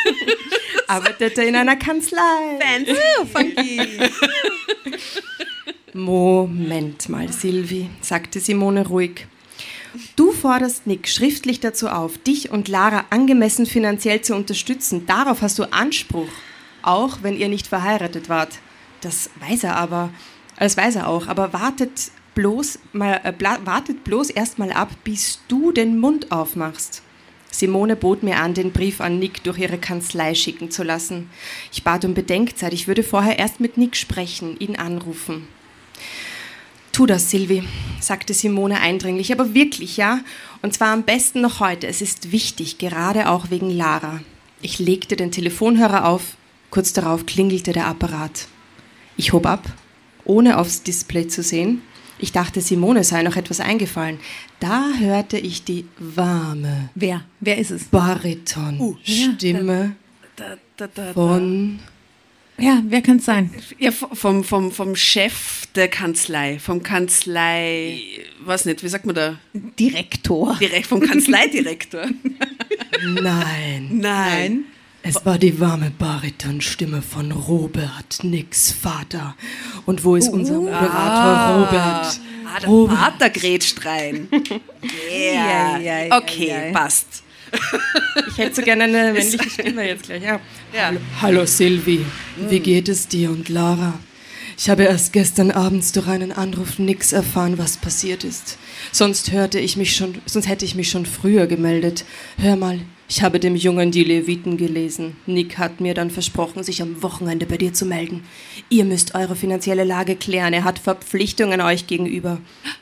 Arbeitete 0.88 1.42
in 1.42 1.56
einer 1.56 1.76
Kanzlei. 1.76 2.22
Moment 5.92 7.08
mal, 7.08 7.32
Silvi, 7.32 7.88
sagte 8.00 8.40
Simone 8.40 8.86
ruhig. 8.86 9.26
Du 10.14 10.32
forderst 10.32 10.86
Nick 10.86 11.08
schriftlich 11.08 11.60
dazu 11.60 11.88
auf, 11.88 12.18
dich 12.18 12.50
und 12.50 12.68
Lara 12.68 13.06
angemessen 13.10 13.66
finanziell 13.66 14.20
zu 14.20 14.34
unterstützen. 14.34 15.06
Darauf 15.06 15.42
hast 15.42 15.58
du 15.58 15.72
Anspruch, 15.72 16.28
auch 16.82 17.18
wenn 17.22 17.36
ihr 17.36 17.48
nicht 17.48 17.66
verheiratet 17.66 18.28
wart. 18.28 18.58
Das 19.00 19.30
weiß 19.40 19.64
er 19.64 19.76
aber, 19.76 20.10
das 20.58 20.76
weiß 20.76 20.96
er 20.96 21.08
auch, 21.08 21.28
aber 21.28 21.52
wartet 21.52 22.10
bloß 22.36 22.78
mal, 22.92 23.20
äh, 23.24 23.32
wartet 23.64 24.04
bloß 24.04 24.30
erst 24.30 24.60
mal 24.60 24.70
ab, 24.70 24.90
bis 25.02 25.40
du 25.48 25.72
den 25.72 25.98
Mund 25.98 26.30
aufmachst. 26.30 27.02
Simone 27.50 27.96
bot 27.96 28.22
mir 28.22 28.38
an, 28.38 28.54
den 28.54 28.70
Brief 28.70 29.00
an 29.00 29.18
Nick 29.18 29.42
durch 29.42 29.58
ihre 29.58 29.78
Kanzlei 29.78 30.34
schicken 30.34 30.70
zu 30.70 30.84
lassen. 30.84 31.30
Ich 31.72 31.82
bat 31.82 32.04
um 32.04 32.14
Bedenkzeit, 32.14 32.74
ich 32.74 32.86
würde 32.86 33.02
vorher 33.02 33.38
erst 33.38 33.60
mit 33.60 33.78
Nick 33.78 33.96
sprechen, 33.96 34.56
ihn 34.60 34.76
anrufen. 34.76 35.48
Tu 36.92 37.06
das, 37.06 37.30
Silvi, 37.30 37.62
sagte 38.00 38.34
Simone 38.34 38.80
eindringlich, 38.80 39.32
aber 39.32 39.54
wirklich, 39.54 39.96
ja? 39.96 40.20
Und 40.60 40.74
zwar 40.74 40.92
am 40.92 41.04
besten 41.04 41.40
noch 41.40 41.60
heute. 41.60 41.86
Es 41.86 42.02
ist 42.02 42.32
wichtig, 42.32 42.78
gerade 42.78 43.28
auch 43.30 43.50
wegen 43.50 43.70
Lara. 43.70 44.20
Ich 44.60 44.78
legte 44.78 45.16
den 45.16 45.32
Telefonhörer 45.32 46.06
auf. 46.06 46.36
Kurz 46.70 46.92
darauf 46.92 47.24
klingelte 47.24 47.72
der 47.72 47.86
Apparat. 47.86 48.48
Ich 49.16 49.32
hob 49.32 49.46
ab, 49.46 49.64
ohne 50.24 50.58
aufs 50.58 50.82
Display 50.82 51.28
zu 51.28 51.42
sehen. 51.42 51.82
Ich 52.18 52.32
dachte, 52.32 52.60
Simone 52.60 53.04
sei 53.04 53.22
noch 53.22 53.36
etwas 53.36 53.60
eingefallen. 53.60 54.18
Da 54.60 54.92
hörte 54.98 55.38
ich 55.38 55.64
die 55.64 55.86
warme 55.98 56.90
Wer? 56.94 57.22
Wer 57.40 57.58
ist 57.58 57.70
es? 57.70 57.84
Bariton-Stimme 57.84 59.96
Da, 60.36 60.56
da, 60.76 60.86
da, 60.86 61.06
da. 61.06 61.12
von 61.12 61.78
Ja, 62.58 62.82
wer 62.86 63.02
kann 63.02 63.18
es 63.18 63.26
sein? 63.26 63.50
Ja, 63.78 63.90
vom, 63.90 64.44
vom, 64.44 64.72
vom 64.72 64.96
Chef 64.96 65.66
der 65.74 65.88
Kanzlei, 65.88 66.58
vom 66.58 66.82
Kanzlei, 66.82 68.00
was 68.40 68.64
nicht, 68.64 68.82
wie 68.82 68.88
sagt 68.88 69.04
man 69.04 69.14
da? 69.14 69.38
Direktor. 69.52 70.56
Direkt 70.58 70.86
vom 70.86 71.00
Kanzleidirektor. 71.00 72.06
Nein. 73.20 73.88
Nein. 73.92 74.64
Es 75.08 75.24
war 75.24 75.38
die 75.38 75.60
warme 75.60 75.92
Baritonstimme 75.96 77.00
von 77.00 77.30
Robert, 77.30 78.24
Nicks 78.24 78.72
Vater. 78.72 79.36
Und 79.84 80.02
wo 80.02 80.16
ist 80.16 80.28
unser 80.28 80.54
Moderator 80.54 81.60
Robert? 81.64 82.20
Ah, 82.44 82.60
der 82.60 82.96
Vater 82.96 83.30
grätscht 83.30 83.84
rein. 83.84 84.28
Yeah. 85.10 85.74
Ei, 85.76 85.90
ei, 86.10 86.16
Okay, 86.16 86.52
ei. 86.52 86.72
passt. 86.72 87.22
Ich 88.28 88.38
hätte 88.38 88.56
so 88.56 88.62
gerne 88.62 88.84
eine 88.84 89.12
männliche 89.12 89.50
Stimme 89.50 89.86
jetzt 89.86 90.04
gleich. 90.04 90.22
Ja. 90.22 90.40
Ja. 90.72 90.92
Hallo 91.20 91.44
Silvi, 91.44 92.04
wie 92.48 92.60
geht 92.60 92.88
es 92.88 93.08
dir 93.08 93.30
und 93.30 93.48
Lara? 93.48 93.94
Ich 94.58 94.70
habe 94.70 94.84
erst 94.84 95.12
gestern 95.12 95.50
abends 95.50 95.90
durch 95.92 96.06
einen 96.06 96.32
Anruf 96.32 96.78
nix 96.78 97.12
erfahren, 97.12 97.58
was 97.58 97.76
passiert 97.76 98.22
ist. 98.24 98.58
Sonst 98.92 99.32
hörte 99.32 99.58
ich 99.58 99.76
mich 99.76 99.96
schon, 99.96 100.20
sonst 100.26 100.48
hätte 100.48 100.64
ich 100.64 100.74
mich 100.76 100.88
schon 100.90 101.04
früher 101.06 101.46
gemeldet. 101.46 102.04
Hör 102.38 102.56
mal, 102.56 102.80
ich 103.08 103.22
habe 103.22 103.38
dem 103.38 103.54
Jungen 103.54 103.90
die 103.90 104.04
Leviten 104.04 104.56
gelesen. 104.56 105.16
Nick 105.26 105.58
hat 105.58 105.80
mir 105.80 105.94
dann 105.94 106.10
versprochen, 106.10 106.62
sich 106.62 106.82
am 106.82 107.02
Wochenende 107.02 107.46
bei 107.46 107.56
dir 107.56 107.72
zu 107.72 107.86
melden. 107.86 108.24
Ihr 108.68 108.84
müsst 108.84 109.14
eure 109.14 109.36
finanzielle 109.36 109.84
Lage 109.84 110.16
klären. 110.16 110.52
Er 110.52 110.64
hat 110.64 110.78
Verpflichtungen 110.78 111.60
euch 111.60 111.86
gegenüber. 111.86 112.38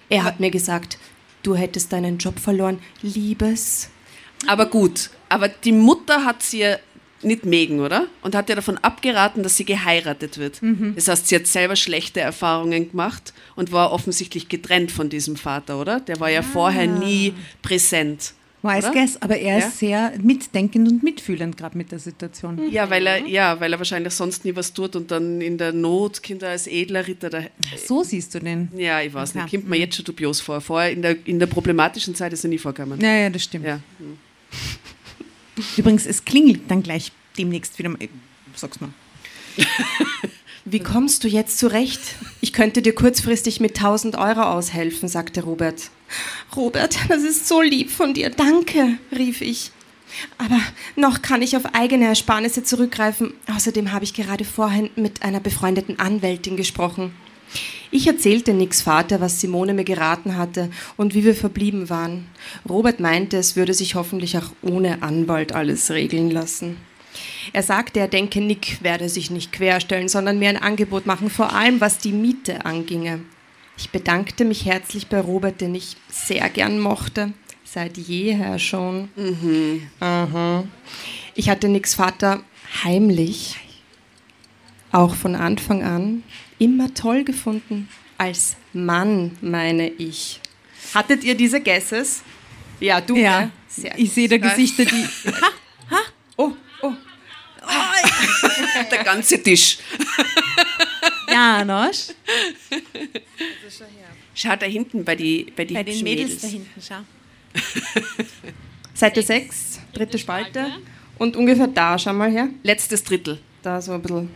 Er 0.08 0.24
hat 0.24 0.40
mir 0.40 0.50
gesagt, 0.50 0.98
du 1.42 1.54
hättest 1.54 1.92
deinen 1.92 2.18
Job 2.18 2.38
verloren. 2.38 2.78
Liebes. 3.02 3.90
Aber 4.46 4.66
gut, 4.66 5.10
aber 5.28 5.48
die 5.48 5.72
Mutter 5.72 6.24
hat 6.24 6.42
sie 6.42 6.60
ja 6.60 6.76
nicht 7.22 7.46
mögen, 7.46 7.80
oder? 7.80 8.06
Und 8.22 8.34
hat 8.34 8.48
ja 8.48 8.54
davon 8.54 8.76
abgeraten, 8.78 9.42
dass 9.42 9.56
sie 9.56 9.64
geheiratet 9.64 10.36
wird. 10.36 10.60
Das 10.94 11.08
heißt, 11.08 11.28
sie 11.28 11.36
hat 11.36 11.46
selber 11.46 11.76
schlechte 11.76 12.20
Erfahrungen 12.20 12.90
gemacht 12.90 13.32
und 13.56 13.72
war 13.72 13.92
offensichtlich 13.92 14.48
getrennt 14.48 14.92
von 14.92 15.08
diesem 15.08 15.36
Vater, 15.36 15.80
oder? 15.80 16.00
Der 16.00 16.20
war 16.20 16.30
ja 16.30 16.42
vorher 16.42 16.86
nie 16.86 17.32
präsent. 17.62 18.34
Wise 18.64 18.88
Oder? 18.88 18.92
guess, 18.92 19.20
aber 19.20 19.36
er 19.36 19.58
Ja? 19.58 19.66
ist 19.66 19.78
sehr 19.78 20.12
mitdenkend 20.22 20.88
und 20.88 21.02
mitfühlend 21.02 21.56
gerade 21.56 21.76
mit 21.76 21.92
der 21.92 21.98
Situation. 21.98 22.60
Ja, 22.70 22.88
weil 22.88 23.06
er, 23.06 23.26
ja, 23.26 23.60
weil 23.60 23.72
er 23.72 23.78
wahrscheinlich 23.78 24.14
sonst 24.14 24.44
nie 24.46 24.56
was 24.56 24.72
tut 24.72 24.96
und 24.96 25.10
dann 25.10 25.40
in 25.42 25.58
der 25.58 25.72
Not 25.72 26.22
kommt 26.22 26.42
er 26.42 26.50
als 26.50 26.66
edler 26.66 27.06
Ritter 27.06 27.28
da. 27.30 27.42
So 27.86 28.02
siehst 28.02 28.34
du 28.34 28.40
den. 28.40 28.70
Ja, 28.76 29.00
ich 29.02 29.12
weiß 29.12 29.34
Ja. 29.34 29.42
nicht. 29.42 29.50
Kommt 29.52 29.68
mir 29.68 29.76
jetzt 29.76 29.96
schon 29.96 30.04
dubios 30.06 30.40
vor. 30.40 30.60
Vorher 30.62 30.90
in 30.90 31.02
der, 31.02 31.16
in 31.26 31.38
der 31.38 31.46
problematischen 31.46 32.14
Zeit 32.14 32.32
ist 32.32 32.42
er 32.44 32.48
nie 32.48 32.58
vorgekommen. 32.58 33.00
Ja, 33.00 33.14
ja, 33.14 33.30
das 33.30 33.42
stimmt. 33.44 33.66
Ja. 33.66 33.80
Übrigens, 35.76 36.06
es 36.06 36.24
klingelt 36.24 36.62
dann 36.70 36.82
gleich 36.82 37.12
demnächst 37.38 37.78
wieder 37.78 37.90
mal. 37.90 38.00
äh, 38.02 38.08
Sag's 38.56 38.80
mal. 38.80 38.90
Wie 40.64 40.78
kommst 40.80 41.22
du 41.24 41.28
jetzt 41.28 41.58
zurecht? 41.58 42.00
Ich 42.40 42.52
könnte 42.54 42.80
dir 42.80 42.94
kurzfristig 42.94 43.60
mit 43.60 43.76
1000 43.76 44.16
Euro 44.16 44.42
aushelfen, 44.42 45.08
sagte 45.08 45.42
Robert. 45.44 45.90
Robert, 46.56 46.96
das 47.08 47.22
ist 47.22 47.48
so 47.48 47.60
lieb 47.62 47.90
von 47.90 48.14
dir. 48.14 48.30
Danke, 48.30 48.98
rief 49.10 49.40
ich. 49.40 49.72
Aber 50.38 50.60
noch 50.96 51.22
kann 51.22 51.42
ich 51.42 51.56
auf 51.56 51.74
eigene 51.74 52.06
Ersparnisse 52.06 52.62
zurückgreifen. 52.62 53.34
Außerdem 53.54 53.92
habe 53.92 54.04
ich 54.04 54.14
gerade 54.14 54.44
vorhin 54.44 54.90
mit 54.96 55.22
einer 55.22 55.40
befreundeten 55.40 55.98
Anwältin 55.98 56.56
gesprochen. 56.56 57.14
Ich 57.90 58.06
erzählte 58.06 58.52
Nicks 58.54 58.82
Vater, 58.82 59.20
was 59.20 59.40
Simone 59.40 59.74
mir 59.74 59.84
geraten 59.84 60.36
hatte 60.36 60.70
und 60.96 61.14
wie 61.14 61.24
wir 61.24 61.34
verblieben 61.34 61.90
waren. 61.90 62.26
Robert 62.68 62.98
meinte, 62.98 63.36
es 63.36 63.54
würde 63.54 63.74
sich 63.74 63.94
hoffentlich 63.94 64.36
auch 64.36 64.50
ohne 64.62 65.02
Anwalt 65.02 65.52
alles 65.52 65.90
regeln 65.90 66.30
lassen. 66.30 66.76
Er 67.52 67.62
sagte, 67.62 68.00
er 68.00 68.08
denke, 68.08 68.40
Nick 68.40 68.82
werde 68.82 69.08
sich 69.08 69.30
nicht 69.30 69.52
querstellen, 69.52 70.08
sondern 70.08 70.40
mir 70.40 70.48
ein 70.48 70.60
Angebot 70.60 71.06
machen, 71.06 71.30
vor 71.30 71.52
allem 71.52 71.80
was 71.80 71.98
die 71.98 72.12
Miete 72.12 72.64
anginge. 72.64 73.20
Ich 73.76 73.90
bedankte 73.90 74.44
mich 74.44 74.64
herzlich 74.64 75.08
bei 75.08 75.20
Robert, 75.20 75.60
den 75.60 75.74
ich 75.74 75.96
sehr 76.08 76.48
gern 76.48 76.78
mochte, 76.78 77.32
seit 77.64 77.96
jeher 77.96 78.58
schon. 78.58 79.08
Aha. 80.00 80.64
Ich 81.34 81.48
hatte 81.48 81.68
Nicks 81.68 81.94
Vater 81.94 82.42
heimlich, 82.84 83.56
auch 84.92 85.14
von 85.14 85.34
Anfang 85.34 85.82
an, 85.82 86.22
immer 86.58 86.94
toll 86.94 87.24
gefunden. 87.24 87.88
Als 88.16 88.56
Mann, 88.72 89.36
meine 89.40 89.88
ich. 89.88 90.40
Hattet 90.94 91.24
ihr 91.24 91.34
diese 91.34 91.60
Guesses? 91.60 92.22
Ja, 92.78 93.00
du. 93.00 93.16
Ja, 93.16 93.40
ne? 93.40 93.50
Sehr 93.66 93.98
ich 93.98 94.12
sehe 94.12 94.28
da 94.28 94.36
Gesichter, 94.36 94.84
die. 94.84 95.04
Oh, 96.36 96.52
oh. 96.82 96.92
Der 98.90 99.02
ganze 99.02 99.42
Tisch. 99.42 99.78
Janosch. 101.34 102.08
Schau 104.34 104.56
da 104.56 104.66
hinten 104.66 105.04
bei, 105.04 105.16
die, 105.16 105.52
bei, 105.56 105.64
die 105.64 105.74
Bei 105.74 105.82
den 105.82 105.92
hübschen 105.94 106.04
Mädels 106.04 106.40
da 106.40 106.48
hinten, 106.48 106.80
schau. 106.80 107.00
Seite 108.94 109.22
6, 109.22 109.80
dritte 109.92 110.18
Spalte. 110.18 110.66
Und 111.18 111.36
ungefähr 111.36 111.66
da, 111.68 111.98
schau 111.98 112.12
mal 112.12 112.30
her. 112.30 112.48
Letztes 112.62 113.02
Drittel. 113.04 113.38
Da 113.62 113.80
so 113.80 113.92
ein 113.92 114.02
bisschen. 114.02 114.30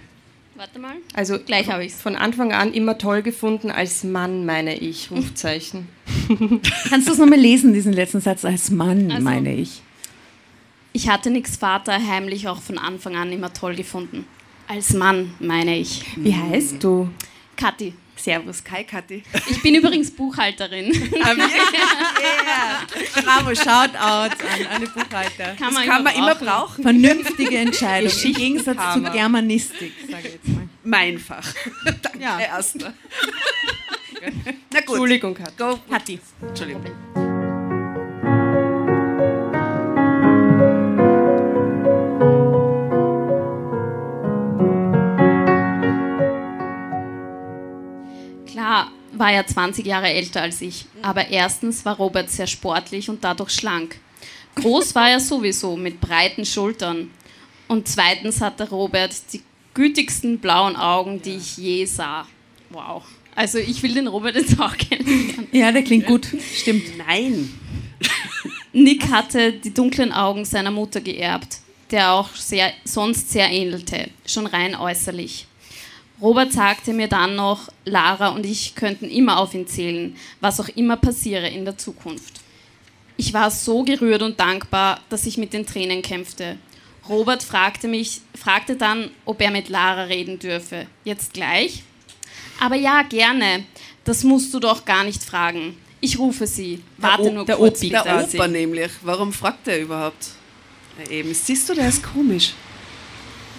Warte 0.55 0.79
mal. 0.81 0.97
Also 1.15 1.39
Gleich 1.39 1.69
habe 1.71 1.85
ich's. 1.85 2.01
von 2.01 2.17
Anfang 2.17 2.53
an 2.53 2.73
immer 2.73 2.99
toll 2.99 3.23
gefunden, 3.23 3.71
als 3.71 4.03
Mann, 4.05 4.45
meine 4.45 4.77
ich. 4.77 5.11
Rufzeichen. 5.11 5.89
Kannst 6.89 7.07
du 7.09 7.13
es 7.13 7.19
nochmal 7.19 7.39
lesen, 7.39 7.73
diesen 7.75 7.93
letzten 7.93 8.21
Satz? 8.21 8.45
Als 8.45 8.71
Mann, 8.71 9.11
Also- 9.11 9.23
meine 9.25 9.55
ich. 9.55 9.83
Ich 10.93 11.09
hatte 11.09 11.31
Nicks 11.31 11.57
Vater 11.57 12.05
heimlich 12.09 12.49
auch 12.49 12.61
von 12.61 12.79
Anfang 12.79 13.15
an 13.15 13.31
immer 13.31 13.53
toll 13.53 13.77
gefunden. 13.77 14.25
Als 14.69 14.93
Mann, 14.93 15.35
meine 15.41 15.79
ich. 15.79 16.05
Wie 16.17 16.35
heißt 16.35 16.83
du? 16.85 17.09
Kathi, 17.57 17.95
servus. 18.17 18.63
Kai, 18.63 18.85
Kathi. 18.85 19.23
Ich 19.49 19.63
bin 19.63 19.75
übrigens 19.75 20.11
Buchhalterin. 20.11 20.93
Bravo, 23.25 23.55
Shoutouts 23.55 23.95
an 23.97 24.67
alle 24.71 24.87
Buchhalter. 24.89 25.57
Kann 25.59 25.73
man, 25.75 25.87
Kann 25.87 26.05
man 26.05 26.15
immer 26.15 26.35
brauchen. 26.35 26.47
brauchen. 26.47 26.83
Vernünftige 26.83 27.57
Entscheidung. 27.59 28.13
Im 28.25 28.33
Gegensatz 28.35 28.95
zu. 28.95 29.01
Germanistik, 29.03 29.93
sage 30.11 30.29
ich 30.29 30.35
jetzt 30.35 30.49
mal. 30.49 30.69
Mein 30.85 31.19
Fach. 31.19 31.47
Danke, 32.03 32.19
Ja. 32.21 32.39
Erster. 32.39 32.93
Na 34.73 34.81
gut. 34.81 34.89
Entschuldigung, 34.91 35.35
Kat. 35.35 35.57
Go. 35.57 35.79
Patti. 35.89 36.19
Entschuldigung. 36.47 36.85
Er 49.39 49.47
20 49.47 49.87
Jahre 49.87 50.09
älter 50.09 50.43
als 50.43 50.61
ich. 50.61 50.87
Aber 51.01 51.29
erstens 51.29 51.85
war 51.85 51.97
Robert 51.97 52.29
sehr 52.29 52.49
sportlich 52.49 53.09
und 53.09 53.23
dadurch 53.23 53.51
schlank. 53.51 54.01
Groß 54.57 54.97
war 54.97 55.11
er 55.11 55.21
sowieso, 55.21 55.77
mit 55.77 56.01
breiten 56.01 56.45
Schultern. 56.45 57.13
Und 57.69 57.87
zweitens 57.87 58.41
hatte 58.41 58.69
Robert 58.69 59.15
die 59.33 59.43
gütigsten 59.75 60.41
blauen 60.41 60.75
Augen, 60.75 61.23
die 61.23 61.37
ich 61.37 61.57
je 61.57 61.85
sah. 61.85 62.27
Wow. 62.71 63.05
Also 63.37 63.59
ich 63.59 63.81
will 63.85 63.95
den 63.95 64.09
Robert 64.09 64.35
jetzt 64.35 64.59
auch 64.59 64.77
kennenlernen. 64.77 65.47
Ja, 65.53 65.71
der 65.71 65.83
klingt 65.83 66.07
gut. 66.07 66.27
Stimmt. 66.57 66.99
Nein. 66.99 67.49
Nick 68.73 69.09
hatte 69.09 69.53
die 69.53 69.73
dunklen 69.73 70.13
Augen 70.13 70.45
seiner 70.45 70.73
Mutter 70.73 71.01
geerbt, 71.01 71.59
der 71.93 72.13
auch 72.13 72.35
sehr, 72.35 72.73
sonst 72.83 73.31
sehr 73.31 73.49
ähnelte, 73.53 74.11
schon 74.27 74.49
rein 74.49 74.75
äußerlich. 74.75 75.47
Robert 76.21 76.53
sagte 76.53 76.93
mir 76.93 77.07
dann 77.09 77.37
noch, 77.37 77.69
Lara 77.85 78.29
und 78.31 78.45
ich 78.45 78.75
könnten 78.75 79.09
immer 79.09 79.39
auf 79.39 79.55
ihn 79.55 79.67
zählen, 79.69 80.17
was 80.41 80.59
auch 80.61 80.69
immer 80.71 80.97
passiere 80.97 81.49
in 81.49 81.65
der 81.65 81.79
Zukunft. 81.79 82.41
Ich 83.17 83.33
war 83.35 83.51
so 83.51 83.85
gerührt 83.85 84.23
und 84.23 84.39
dankbar, 84.39 85.01
dass 85.11 85.27
ich 85.27 85.39
mit 85.39 85.53
den 85.53 85.67
Tränen 85.67 86.03
kämpfte. 86.03 86.57
Robert 87.09 87.43
fragte 87.43 87.89
mich, 87.89 88.21
fragte 88.37 88.77
dann, 88.77 89.11
ob 89.25 89.41
er 89.41 89.51
mit 89.51 89.69
Lara 89.69 90.03
reden 90.05 90.39
dürfe. 90.39 90.87
Jetzt 91.05 91.33
gleich? 91.33 91.83
Aber 92.61 92.75
ja, 92.75 93.03
gerne. 93.03 93.65
Das 94.05 94.25
musst 94.25 94.53
du 94.53 94.59
doch 94.61 94.85
gar 94.85 95.05
nicht 95.05 95.23
fragen. 95.23 95.77
Ich 96.01 96.19
rufe 96.19 96.47
sie. 96.47 96.83
Warte 96.97 97.23
O- 97.25 97.33
nur 97.33 97.45
der 97.45 97.57
kurz, 97.57 97.79
Opi. 97.79 97.91
bitte. 97.91 98.03
Der. 98.05 98.25
Opa 98.25 98.49
nämlich. 98.49 98.91
Warum 99.03 99.33
fragt 99.33 99.67
er 99.69 99.81
überhaupt? 99.81 100.29
Ja, 101.05 101.11
eben. 101.11 101.33
Siehst 101.35 101.69
du, 101.69 101.75
der 101.75 101.89
ist 101.89 102.03
komisch. 102.03 102.53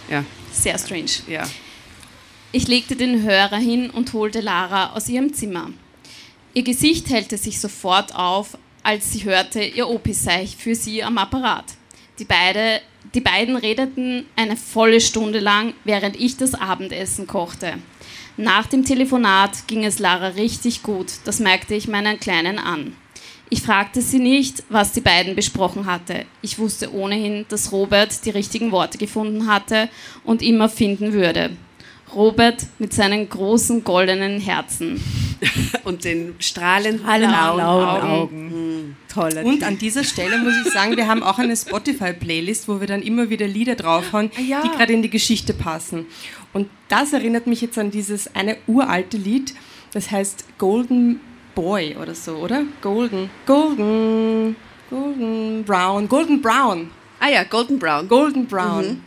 Ja, 0.10 0.24
Sehr 0.52 0.78
strange. 0.78 1.12
ja. 1.28 1.48
Ich 2.52 2.68
legte 2.68 2.96
den 2.96 3.22
Hörer 3.22 3.58
hin 3.58 3.92
und 3.92 4.12
holte 4.14 4.42
Lara 4.42 4.94
aus 4.94 5.08
ihrem 5.08 5.34
Zimmer. 5.34 5.70
Ihr 6.56 6.64
Gesicht 6.64 7.08
hellte 7.12 7.38
sich 7.38 7.60
sofort 7.60 8.16
auf, 8.16 8.58
als 8.82 9.12
sie 9.12 9.24
hörte, 9.24 9.62
ihr 9.62 9.88
Opi 9.88 10.14
sei 10.14 10.48
für 10.48 10.74
sie 10.74 11.04
am 11.04 11.20
Apparat. 11.20 11.66
Die, 12.18 12.26
beide, 12.26 12.82
die 13.14 13.22
beiden 13.22 13.56
redeten 13.56 14.26
eine 14.36 14.58
volle 14.58 15.00
Stunde 15.00 15.38
lang, 15.38 15.76
während 15.84 16.20
ich 16.20 16.38
das 16.38 16.56
Abendessen 16.56 17.28
kochte. 17.28 17.76
Nach 18.36 18.66
dem 18.66 18.84
Telefonat 18.84 19.68
ging 19.68 19.86
es 19.86 20.00
Lara 20.00 20.30
richtig 20.30 20.82
gut, 20.82 21.12
das 21.26 21.40
merkte 21.40 21.76
ich 21.76 21.88
meinen 21.88 22.20
Kleinen 22.20 22.58
an. 22.58 22.96
Ich 23.52 23.62
fragte 23.62 24.02
sie 24.02 24.20
nicht, 24.20 24.64
was 24.70 24.92
die 24.92 25.02
beiden 25.02 25.36
besprochen 25.36 25.86
hatte. 25.86 26.26
Ich 26.42 26.58
wusste 26.58 26.92
ohnehin, 26.96 27.46
dass 27.50 27.72
Robert 27.72 28.26
die 28.26 28.32
richtigen 28.32 28.72
Worte 28.72 28.98
gefunden 28.98 29.46
hatte 29.46 29.88
und 30.24 30.42
immer 30.42 30.68
finden 30.68 31.14
würde. 31.14 31.52
Robert 32.14 32.66
mit 32.80 32.94
seinen 32.94 33.30
großen 33.30 33.84
goldenen 33.84 34.40
Herzen. 34.40 35.02
Und 35.84 36.04
den 36.04 36.36
strahlenden 36.40 37.06
Alle 37.06 37.28
blauen 37.28 37.62
Augen. 37.62 38.08
Augen. 38.08 38.98
Toller 39.08 39.46
Und 39.46 39.60
Typ. 39.60 39.68
an 39.68 39.78
dieser 39.78 40.04
Stelle 40.04 40.38
muss 40.38 40.54
ich 40.66 40.72
sagen, 40.72 40.96
wir 40.98 41.08
haben 41.08 41.24
auch 41.24 41.40
eine 41.40 41.56
Spotify-Playlist, 41.56 42.68
wo 42.68 42.80
wir 42.80 42.88
dann 42.88 43.02
immer 43.02 43.30
wieder 43.30 43.48
Lieder 43.48 43.76
draufhauen, 43.76 44.32
ja. 44.48 44.62
die 44.62 44.70
gerade 44.70 44.94
in 44.94 45.02
die 45.02 45.10
Geschichte 45.10 45.54
passen. 45.54 46.06
Und 46.54 46.70
das 46.88 47.14
erinnert 47.14 47.48
mich 47.48 47.62
jetzt 47.62 47.78
an 47.78 47.92
dieses 47.92 48.36
eine 48.36 48.58
uralte 48.68 49.18
Lied, 49.18 49.54
das 49.94 50.12
heißt 50.12 50.46
Golden 50.58 51.20
Boy 51.56 51.96
oder 52.02 52.16
so, 52.16 52.36
oder? 52.36 52.64
Golden, 52.82 53.30
Golden, 53.46 54.56
Golden 54.90 55.64
Brown. 55.64 56.08
Golden 56.08 56.42
Brown. 56.42 56.92
Ah 57.20 57.30
ja, 57.30 57.44
Golden 57.44 57.80
Brown. 57.80 58.08
Golden 58.08 58.46
Brown. 58.46 58.88
Mhm. 58.88 59.02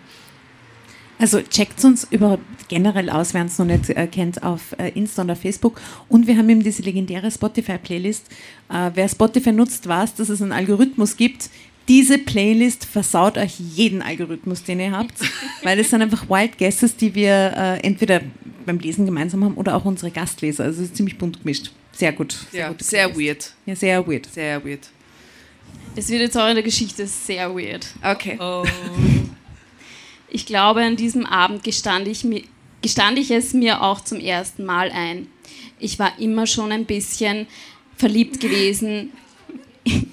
Also 1.23 1.41
checkt 1.41 1.85
uns 1.85 2.05
über 2.11 2.41
generell 2.67 3.09
aus, 3.09 3.33
wer 3.33 3.43
uns 3.43 3.57
noch 3.57 3.65
nicht 3.65 3.89
äh, 3.91 4.09
kennt, 4.09 4.43
auf 4.43 4.75
äh, 4.77 4.89
Insta 4.89 5.23
oder 5.23 5.37
Facebook. 5.37 5.81
Und 6.09 6.27
wir 6.27 6.37
haben 6.37 6.51
eben 6.51 6.65
diese 6.65 6.83
legendäre 6.83 7.31
Spotify-Playlist. 7.31 8.27
Äh, 8.69 8.91
wer 8.95 9.09
Spotify 9.09 9.53
nutzt, 9.53 9.87
weiß, 9.87 10.17
dass 10.17 10.31
es 10.31 10.43
einen 10.43 10.51
Algorithmus 10.51 11.17
gibt. 11.17 11.49
Diese 11.87 12.19
Playlist 12.19 12.87
versaut 12.87 13.39
euch 13.39 13.61
jeden 13.61 14.03
Algorithmus, 14.03 14.65
den 14.65 14.81
ihr 14.81 14.91
habt, 14.91 15.15
weil 15.63 15.79
es 15.79 15.91
sind 15.91 16.03
einfach 16.03 16.29
Wild 16.29 16.59
Guesses, 16.59 16.97
die 16.97 17.15
wir 17.15 17.53
äh, 17.57 17.79
entweder 17.87 18.21
beim 18.67 18.81
Lesen 18.81 19.07
gemeinsam 19.07 19.45
haben 19.45 19.55
oder 19.55 19.77
auch 19.77 19.85
unsere 19.85 20.11
Gastleser. 20.11 20.65
Also 20.65 20.83
es 20.83 20.89
ist 20.89 20.97
ziemlich 20.97 21.19
bunt 21.19 21.39
gemischt. 21.39 21.71
Sehr 21.93 22.11
gut. 22.11 22.37
Sehr, 22.51 22.61
ja, 22.63 22.69
gut 22.71 22.83
sehr 22.83 23.17
weird. 23.17 23.55
Ja, 23.65 23.77
sehr 23.77 24.05
weird. 24.09 24.27
Sehr 24.27 24.65
weird. 24.65 24.89
Es 25.95 26.09
wird 26.09 26.23
jetzt 26.23 26.37
auch 26.37 26.49
in 26.49 26.57
der 26.57 26.65
Geschichte 26.65 27.07
sehr 27.07 27.55
weird. 27.55 27.87
Okay. 28.03 28.37
Oh. 28.41 28.65
Ich 30.35 30.47
glaube, 30.47 30.83
an 30.83 30.97
diesem 30.97 31.27
Abend 31.27 31.63
gestand 31.63 32.09
ich, 32.09 32.25
mir, 32.25 32.43
gestand 32.81 33.19
ich 33.19 33.31
es 33.31 33.53
mir 33.53 33.83
auch 33.83 34.01
zum 34.01 34.19
ersten 34.19 34.65
Mal 34.65 34.91
ein. 34.91 35.27
Ich 35.79 35.99
war 35.99 36.19
immer 36.19 36.47
schon 36.47 36.73
ein 36.73 36.87
bisschen 36.87 37.47
verliebt 37.99 38.41
gewesen 38.41 39.11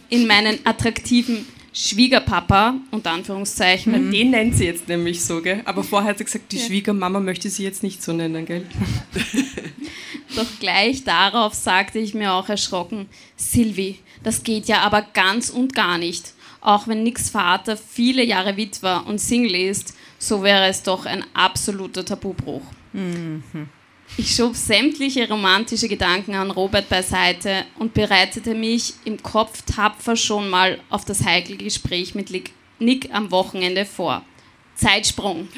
in 0.09 0.27
meinen 0.27 0.59
attraktiven 0.65 1.45
Schwiegerpapa, 1.71 2.75
unter 2.91 3.11
Anführungszeichen. 3.11 4.07
Mhm. 4.07 4.11
Den 4.11 4.29
nennt 4.31 4.55
sie 4.57 4.65
jetzt 4.65 4.89
nämlich 4.89 5.23
so, 5.23 5.41
gell? 5.41 5.61
Aber 5.63 5.85
vorher 5.85 6.09
hat 6.09 6.17
sie 6.17 6.25
gesagt, 6.25 6.51
die 6.51 6.57
ja. 6.57 6.65
Schwiegermama 6.65 7.21
möchte 7.21 7.49
sie 7.49 7.63
jetzt 7.63 7.83
nicht 7.83 8.03
so 8.03 8.11
nennen, 8.11 8.45
gell? 8.45 8.65
Doch 10.35 10.47
gleich 10.59 11.05
darauf 11.05 11.53
sagte 11.53 11.99
ich 11.99 12.13
mir 12.13 12.33
auch 12.33 12.49
erschrocken, 12.49 13.07
Silvi, 13.37 13.99
das 14.21 14.43
geht 14.43 14.65
ja 14.65 14.81
aber 14.81 15.01
ganz 15.13 15.49
und 15.49 15.73
gar 15.73 15.97
nicht. 15.97 16.33
Auch 16.59 16.89
wenn 16.89 17.03
Nicks 17.03 17.29
Vater 17.29 17.77
viele 17.77 18.23
Jahre 18.23 18.57
Witwer 18.57 19.05
und 19.07 19.19
Single 19.19 19.55
ist, 19.55 19.93
so 20.19 20.43
wäre 20.43 20.67
es 20.67 20.83
doch 20.83 21.05
ein 21.05 21.25
absoluter 21.33 22.05
Tabubruch. 22.05 22.61
Mhm. 22.93 23.43
Ich 24.17 24.35
schob 24.35 24.55
sämtliche 24.55 25.27
romantische 25.27 25.87
Gedanken 25.87 26.35
an 26.35 26.51
Robert 26.51 26.89
beiseite 26.89 27.65
und 27.77 27.93
bereitete 27.93 28.53
mich 28.53 28.93
im 29.05 29.21
Kopf 29.21 29.61
tapfer 29.63 30.15
schon 30.15 30.49
mal 30.49 30.79
auf 30.89 31.05
das 31.05 31.23
heikle 31.23 31.57
Gespräch 31.57 32.15
mit 32.15 32.29
Nick 32.79 33.09
am 33.13 33.31
Wochenende 33.31 33.85
vor. 33.85 34.23
Zeitsprung. 34.75 35.49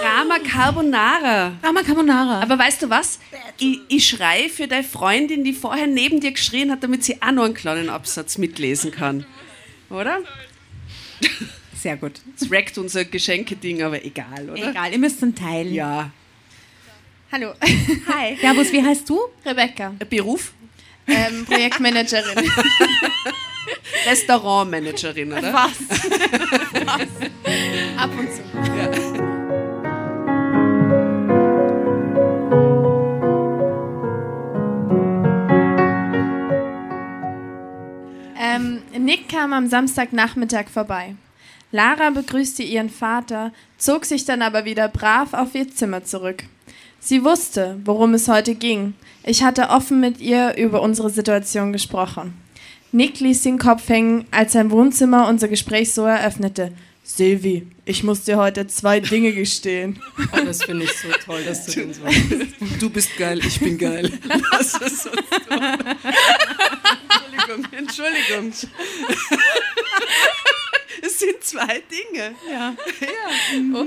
Drama 0.00 0.38
Carbonara. 0.38 1.52
Drama 1.62 1.82
Carbonara. 1.82 2.40
Aber 2.40 2.58
weißt 2.58 2.82
du 2.82 2.90
was? 2.90 3.20
Ich, 3.58 3.78
ich 3.88 4.08
schreie 4.08 4.48
für 4.48 4.66
deine 4.66 4.84
Freundin, 4.84 5.44
die 5.44 5.52
vorher 5.52 5.86
neben 5.86 6.20
dir 6.20 6.32
geschrien 6.32 6.70
hat, 6.70 6.82
damit 6.82 7.04
sie 7.04 7.20
auch 7.20 7.30
noch 7.30 7.44
einen 7.44 7.54
kleinen 7.54 7.90
Absatz 7.90 8.38
mitlesen 8.38 8.90
kann. 8.90 9.26
Oder? 9.90 10.20
Sehr 11.80 11.96
gut. 11.96 12.20
Es 12.36 12.50
wreckt 12.50 12.76
unser 12.76 13.04
Geschenkeding, 13.04 13.82
aber 13.82 14.04
egal, 14.04 14.50
oder? 14.50 14.70
Egal, 14.70 14.92
ihr 14.92 14.98
müsst 14.98 15.22
dann 15.22 15.34
teilen. 15.34 15.72
Ja. 15.72 16.10
Hallo. 17.30 17.52
Hi. 17.60 18.36
Servus, 18.40 18.72
wie 18.72 18.82
heißt 18.82 19.08
du? 19.08 19.20
Rebecca. 19.46 19.94
Beruf? 20.10 20.52
Ähm, 21.06 21.44
Projektmanagerin. 21.44 22.36
Restaurantmanagerin, 24.06 25.32
oder? 25.32 25.52
Was? 25.52 25.78
Was? 26.84 27.08
Ab 27.96 28.10
und 28.18 28.32
zu. 28.32 28.42
Ja. 28.76 28.90
Ähm, 38.40 38.82
Nick 38.98 39.28
kam 39.28 39.52
am 39.52 39.68
Samstagnachmittag 39.68 40.68
vorbei. 40.68 41.14
Lara 41.70 42.10
begrüßte 42.10 42.62
ihren 42.62 42.88
Vater, 42.88 43.52
zog 43.76 44.04
sich 44.04 44.24
dann 44.24 44.40
aber 44.40 44.64
wieder 44.64 44.88
brav 44.88 45.34
auf 45.34 45.54
ihr 45.54 45.70
Zimmer 45.70 46.04
zurück. 46.04 46.44
Sie 47.00 47.24
wusste, 47.24 47.78
worum 47.84 48.14
es 48.14 48.28
heute 48.28 48.54
ging. 48.54 48.94
Ich 49.22 49.42
hatte 49.42 49.68
offen 49.68 50.00
mit 50.00 50.20
ihr 50.20 50.56
über 50.56 50.82
unsere 50.82 51.10
Situation 51.10 51.72
gesprochen. 51.72 52.34
Nick 52.90 53.20
ließ 53.20 53.42
den 53.42 53.58
Kopf 53.58 53.88
hängen, 53.88 54.26
als 54.30 54.52
sein 54.52 54.70
Wohnzimmer 54.70 55.28
unser 55.28 55.48
Gespräch 55.48 55.92
so 55.92 56.04
eröffnete. 56.04 56.72
Silvi, 57.04 57.66
ich 57.84 58.02
muss 58.02 58.24
dir 58.24 58.36
heute 58.36 58.66
zwei 58.66 59.00
Dinge 59.00 59.32
gestehen. 59.32 60.00
Oh, 60.32 60.38
das 60.44 60.62
finde 60.62 60.84
ich 60.84 60.92
so 60.92 61.08
toll, 61.24 61.42
dass 61.44 61.66
du 61.66 61.72
den 61.72 61.94
so 61.94 62.00
Du 62.80 62.90
bist 62.90 63.16
geil, 63.16 63.40
ich 63.44 63.60
bin 63.60 63.78
geil. 63.78 64.10
Lass 64.52 64.74
es 64.80 65.06
uns 65.06 65.18
Entschuldigung, 67.72 67.72
Entschuldigung. 67.72 68.52
Es 71.02 71.18
sind 71.18 71.42
zwei 71.42 71.82
Dinge. 71.90 72.34
Ja. 72.50 72.74
ja. 73.00 73.86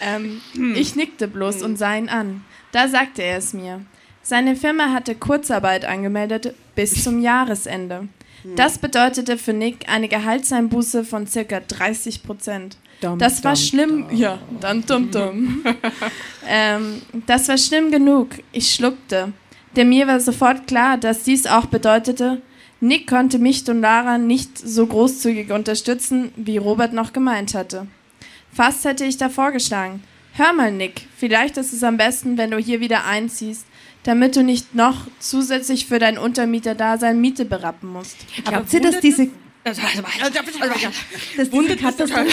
ähm, 0.00 0.40
ich 0.74 0.96
nickte 0.96 1.28
bloß 1.28 1.62
und 1.62 1.76
sah 1.76 1.96
ihn 1.96 2.08
an. 2.08 2.44
Da 2.72 2.88
sagte 2.88 3.22
er 3.22 3.38
es 3.38 3.52
mir. 3.52 3.84
Seine 4.22 4.56
Firma 4.56 4.90
hatte 4.90 5.14
Kurzarbeit 5.14 5.84
angemeldet 5.84 6.54
bis 6.74 7.04
zum 7.04 7.20
Jahresende. 7.20 8.08
Das 8.56 8.78
bedeutete 8.78 9.38
für 9.38 9.54
Nick 9.54 9.88
eine 9.88 10.06
Gehaltseinbuße 10.06 11.04
von 11.04 11.26
ca. 11.26 11.60
30 11.60 12.22
Prozent. 12.22 12.76
Das 13.18 13.42
war 13.42 13.56
schlimm. 13.56 14.06
Ja, 14.12 14.38
dann 14.60 14.84
dumm 14.84 15.10
dumm. 15.10 15.64
ähm, 16.48 17.02
das 17.26 17.48
war 17.48 17.58
schlimm 17.58 17.90
genug. 17.90 18.30
Ich 18.52 18.74
schluckte. 18.74 19.32
Denn 19.76 19.88
mir 19.88 20.06
war 20.06 20.20
sofort 20.20 20.66
klar, 20.66 20.98
dass 20.98 21.24
dies 21.24 21.46
auch 21.46 21.66
bedeutete, 21.66 22.42
Nick 22.84 23.06
konnte 23.06 23.38
mich 23.38 23.66
und 23.70 23.80
Lara 23.80 24.18
nicht 24.18 24.58
so 24.58 24.86
großzügig 24.86 25.50
unterstützen, 25.50 26.32
wie 26.36 26.58
Robert 26.58 26.92
noch 26.92 27.14
gemeint 27.14 27.54
hatte. 27.54 27.86
Fast 28.52 28.84
hätte 28.84 29.06
ich 29.06 29.16
da 29.16 29.30
vorgeschlagen. 29.30 30.02
Hör 30.34 30.52
mal, 30.52 30.70
Nick, 30.70 31.06
vielleicht 31.16 31.56
ist 31.56 31.72
es 31.72 31.82
am 31.82 31.96
besten, 31.96 32.36
wenn 32.36 32.50
du 32.50 32.58
hier 32.58 32.80
wieder 32.80 33.06
einziehst, 33.06 33.64
damit 34.02 34.36
du 34.36 34.42
nicht 34.42 34.74
noch 34.74 35.06
zusätzlich 35.18 35.86
für 35.86 35.98
dein 35.98 36.18
Untermieter-Dasein 36.18 37.18
Miete 37.18 37.46
berappen 37.46 37.88
musst. 37.88 38.16
Glaubt 38.44 38.70
ihr, 38.74 38.82
dass 38.82 39.00
diese... 39.00 39.30
dass 39.64 39.78
diese 41.48 41.76
Katastrophe 41.76 42.26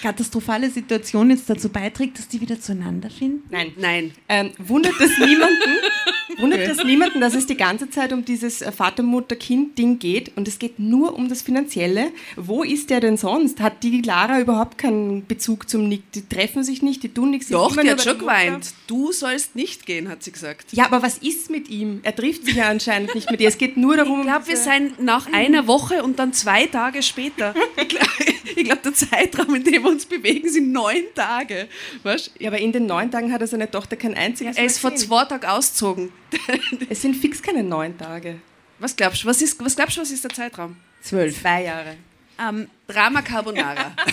katastrophale 0.00 0.70
Situation 0.70 1.30
jetzt 1.30 1.48
dazu 1.48 1.68
beiträgt, 1.68 2.18
dass 2.18 2.28
die 2.28 2.40
wieder 2.40 2.60
zueinander 2.60 3.10
finden? 3.10 3.44
Nein. 3.50 3.72
Nein. 3.76 4.12
Ähm, 4.28 4.50
wundert 4.58 5.00
es 5.00 5.18
niemanden, 5.18 5.78
wundert 6.38 6.60
okay. 6.60 6.70
es 6.70 6.84
niemanden, 6.84 7.20
dass 7.20 7.34
es 7.34 7.46
die 7.46 7.56
ganze 7.56 7.90
Zeit 7.90 8.12
um 8.12 8.24
dieses 8.24 8.58
Vater-Mutter-Kind-Ding 8.58 9.98
geht 9.98 10.36
und 10.36 10.48
es 10.48 10.58
geht 10.58 10.78
nur 10.78 11.14
um 11.14 11.28
das 11.28 11.42
Finanzielle. 11.42 12.10
Wo 12.36 12.62
ist 12.62 12.90
der 12.90 13.00
denn 13.00 13.16
sonst? 13.16 13.60
Hat 13.60 13.82
die 13.82 14.00
Lara 14.00 14.40
überhaupt 14.40 14.78
keinen 14.78 15.26
Bezug 15.26 15.68
zum 15.68 15.88
Nick? 15.88 16.10
Die 16.12 16.26
treffen 16.28 16.64
sich 16.64 16.82
nicht, 16.82 17.02
die 17.02 17.08
tun 17.08 17.30
nichts. 17.30 17.48
Doch, 17.48 17.76
die 17.76 17.90
hat 17.90 18.02
schon 18.02 18.18
geweint. 18.18 18.72
Du 18.86 19.12
sollst 19.12 19.54
nicht 19.54 19.86
gehen, 19.86 20.08
hat 20.08 20.22
sie 20.22 20.32
gesagt. 20.32 20.72
Ja, 20.72 20.86
aber 20.86 21.02
was 21.02 21.18
ist 21.18 21.50
mit 21.50 21.68
ihm? 21.68 22.00
Er 22.02 22.14
trifft 22.14 22.44
sich 22.44 22.56
ja 22.56 22.68
anscheinend 22.68 23.14
nicht 23.14 23.30
mit 23.30 23.40
ihr. 23.40 23.48
Es 23.48 23.58
geht 23.58 23.76
nur 23.76 23.96
darum... 23.96 24.20
Ich 24.20 24.26
glaube, 24.26 24.48
wir 24.48 24.56
sind 24.56 25.00
nach 25.00 25.32
einer 25.32 25.66
Woche 25.66 26.02
und 26.02 26.18
dann 26.18 26.32
zwei 26.32 26.66
Tage 26.66 27.02
später. 27.02 27.54
ich 27.76 27.88
glaube, 27.88 28.80
glaub, 28.80 28.82
der 28.82 28.94
Zeitraum, 28.94 29.54
in 29.54 29.64
dem 29.64 29.82
wir 29.82 29.89
uns 29.90 30.06
bewegen, 30.06 30.48
sind 30.48 30.72
neun 30.72 31.04
Tage. 31.14 31.68
Weißt? 32.02 32.32
Ja, 32.38 32.48
aber 32.50 32.58
in 32.58 32.72
den 32.72 32.86
neun 32.86 33.10
Tagen 33.10 33.32
hat 33.32 33.40
er 33.40 33.46
seine 33.46 33.70
Tochter 33.70 33.96
kein 33.96 34.14
einziges 34.14 34.56
Er 34.56 34.64
ist 34.64 34.78
vor 34.78 34.94
zwei 34.94 35.24
Tagen 35.24 35.46
ausgezogen. 35.46 36.12
es 36.88 37.02
sind 37.02 37.16
fix 37.16 37.42
keine 37.42 37.62
neun 37.62 37.98
Tage. 37.98 38.36
Was 38.78 38.96
glaubst 38.96 39.24
du, 39.24 39.28
was 39.28 39.42
ist, 39.42 39.62
was 39.62 39.76
glaubst 39.76 39.98
was 39.98 40.10
ist 40.10 40.24
der 40.24 40.30
Zeitraum? 40.30 40.76
Zwölf. 41.02 41.40
Zwei 41.40 41.64
Jahre. 41.64 41.96
Um, 42.38 42.68
Drama 42.86 43.20
Carbonara. 43.20 43.94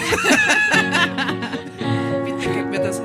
Bitte 2.25 2.49
gib 2.53 2.65
mir 2.65 2.79
das 2.79 2.99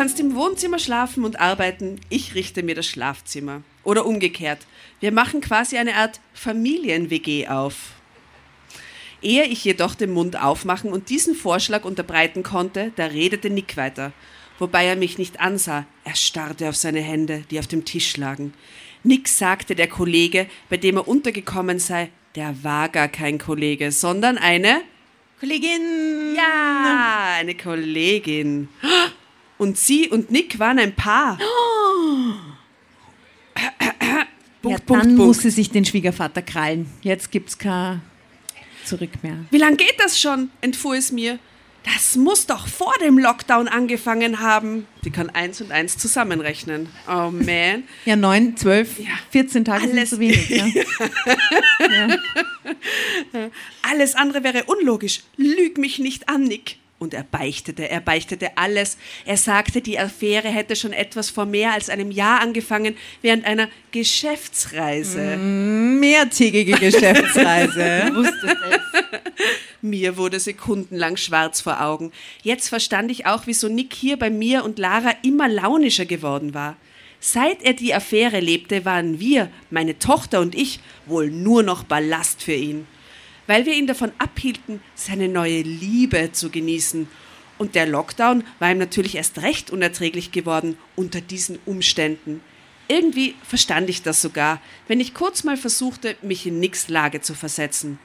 kannst 0.00 0.18
im 0.18 0.34
Wohnzimmer 0.34 0.78
schlafen 0.78 1.26
und 1.26 1.40
arbeiten, 1.40 2.00
ich 2.08 2.34
richte 2.34 2.62
mir 2.62 2.74
das 2.74 2.86
Schlafzimmer. 2.86 3.60
Oder 3.84 4.06
umgekehrt. 4.06 4.60
Wir 4.98 5.12
machen 5.12 5.42
quasi 5.42 5.76
eine 5.76 5.94
Art 5.94 6.20
Familien-WG 6.32 7.48
auf. 7.48 7.92
Ehe 9.20 9.44
ich 9.44 9.62
jedoch 9.62 9.94
den 9.94 10.12
Mund 10.12 10.40
aufmachen 10.40 10.90
und 10.90 11.10
diesen 11.10 11.34
Vorschlag 11.34 11.84
unterbreiten 11.84 12.42
konnte, 12.42 12.92
da 12.96 13.04
redete 13.04 13.50
Nick 13.50 13.76
weiter, 13.76 14.12
wobei 14.58 14.86
er 14.86 14.96
mich 14.96 15.18
nicht 15.18 15.38
ansah. 15.38 15.84
Er 16.04 16.14
starrte 16.14 16.70
auf 16.70 16.76
seine 16.76 17.02
Hände, 17.02 17.44
die 17.50 17.58
auf 17.58 17.66
dem 17.66 17.84
Tisch 17.84 18.16
lagen. 18.16 18.54
Nick 19.04 19.28
sagte 19.28 19.74
der 19.74 19.88
Kollege, 19.88 20.46
bei 20.70 20.78
dem 20.78 20.96
er 20.96 21.08
untergekommen 21.08 21.78
sei, 21.78 22.08
der 22.36 22.64
war 22.64 22.88
gar 22.88 23.08
kein 23.08 23.36
Kollege, 23.36 23.92
sondern 23.92 24.38
eine 24.38 24.80
Kollegin. 25.40 26.34
Ja, 26.36 27.34
eine 27.38 27.54
Kollegin. 27.54 28.70
Und 29.60 29.76
sie 29.76 30.08
und 30.08 30.30
Nick 30.30 30.58
waren 30.58 30.78
ein 30.78 30.96
Paar. 30.96 31.38
Oh. 31.38 32.32
Punkt, 34.62 34.78
ja, 34.78 34.84
Punkt, 34.86 34.88
dann 34.88 35.00
Punkt. 35.02 35.18
muss 35.18 35.40
sie 35.40 35.50
sich 35.50 35.70
den 35.70 35.84
Schwiegervater 35.84 36.40
krallen. 36.40 36.86
Jetzt 37.02 37.30
gibt 37.30 37.50
es 37.50 37.58
kein 37.58 38.00
Zurück 38.86 39.10
mehr. 39.22 39.36
Wie 39.50 39.58
lange 39.58 39.76
geht 39.76 39.96
das 39.98 40.18
schon? 40.18 40.50
entfuhr 40.62 40.96
es 40.96 41.12
mir. 41.12 41.38
Das 41.84 42.16
muss 42.16 42.46
doch 42.46 42.68
vor 42.68 42.94
dem 43.04 43.18
Lockdown 43.18 43.68
angefangen 43.68 44.40
haben. 44.40 44.86
Die 45.04 45.10
kann 45.10 45.28
eins 45.28 45.60
und 45.60 45.72
eins 45.72 45.98
zusammenrechnen. 45.98 46.88
Oh 47.06 47.30
man. 47.30 47.84
Ja, 48.06 48.16
neun, 48.16 48.56
zwölf, 48.56 48.98
ja. 48.98 49.10
14 49.30 49.66
Tage 49.66 49.82
Alles. 49.82 49.94
sind 49.94 50.08
zu 50.08 50.20
wenig. 50.20 50.48
Ja. 50.50 52.08
ja. 53.34 53.50
Alles 53.82 54.14
andere 54.14 54.42
wäre 54.42 54.64
unlogisch. 54.64 55.20
Lüg 55.36 55.76
mich 55.76 55.98
nicht 55.98 56.30
an, 56.30 56.44
Nick. 56.44 56.78
Und 57.00 57.14
er 57.14 57.24
beichtete, 57.24 57.88
er 57.88 58.02
beichtete 58.02 58.58
alles. 58.58 58.98
Er 59.24 59.38
sagte, 59.38 59.80
die 59.80 59.98
Affäre 59.98 60.48
hätte 60.48 60.76
schon 60.76 60.92
etwas 60.92 61.30
vor 61.30 61.46
mehr 61.46 61.72
als 61.72 61.88
einem 61.88 62.10
Jahr 62.10 62.40
angefangen, 62.42 62.94
während 63.22 63.46
einer 63.46 63.68
Geschäftsreise. 63.90 65.38
Mm, 65.38 65.98
mehrtägige 65.98 66.72
Geschäftsreise. 66.72 68.12
mir 69.80 70.18
wurde 70.18 70.38
sekundenlang 70.38 71.16
schwarz 71.16 71.62
vor 71.62 71.80
Augen. 71.80 72.12
Jetzt 72.42 72.68
verstand 72.68 73.10
ich 73.10 73.24
auch, 73.24 73.46
wieso 73.46 73.68
Nick 73.68 73.94
hier 73.94 74.18
bei 74.18 74.28
mir 74.28 74.62
und 74.62 74.78
Lara 74.78 75.14
immer 75.22 75.48
launischer 75.48 76.04
geworden 76.04 76.52
war. 76.52 76.76
Seit 77.18 77.62
er 77.62 77.72
die 77.72 77.94
Affäre 77.94 78.40
lebte, 78.40 78.84
waren 78.84 79.18
wir, 79.20 79.50
meine 79.70 79.98
Tochter 79.98 80.40
und 80.40 80.54
ich, 80.54 80.80
wohl 81.06 81.30
nur 81.30 81.62
noch 81.62 81.82
Ballast 81.82 82.42
für 82.42 82.52
ihn 82.52 82.86
weil 83.50 83.66
wir 83.66 83.74
ihn 83.74 83.88
davon 83.88 84.12
abhielten, 84.18 84.80
seine 84.94 85.26
neue 85.26 85.62
Liebe 85.62 86.30
zu 86.30 86.50
genießen. 86.50 87.08
Und 87.58 87.74
der 87.74 87.84
Lockdown 87.84 88.44
war 88.60 88.70
ihm 88.70 88.78
natürlich 88.78 89.16
erst 89.16 89.42
recht 89.42 89.72
unerträglich 89.72 90.30
geworden 90.30 90.78
unter 90.94 91.20
diesen 91.20 91.58
Umständen. 91.66 92.42
Irgendwie 92.86 93.34
verstand 93.42 93.90
ich 93.90 94.02
das 94.02 94.22
sogar, 94.22 94.60
wenn 94.86 95.00
ich 95.00 95.14
kurz 95.14 95.42
mal 95.42 95.56
versuchte, 95.56 96.14
mich 96.22 96.46
in 96.46 96.60
Nicks 96.60 96.88
Lage 96.88 97.22
zu 97.22 97.34
versetzen. 97.34 97.98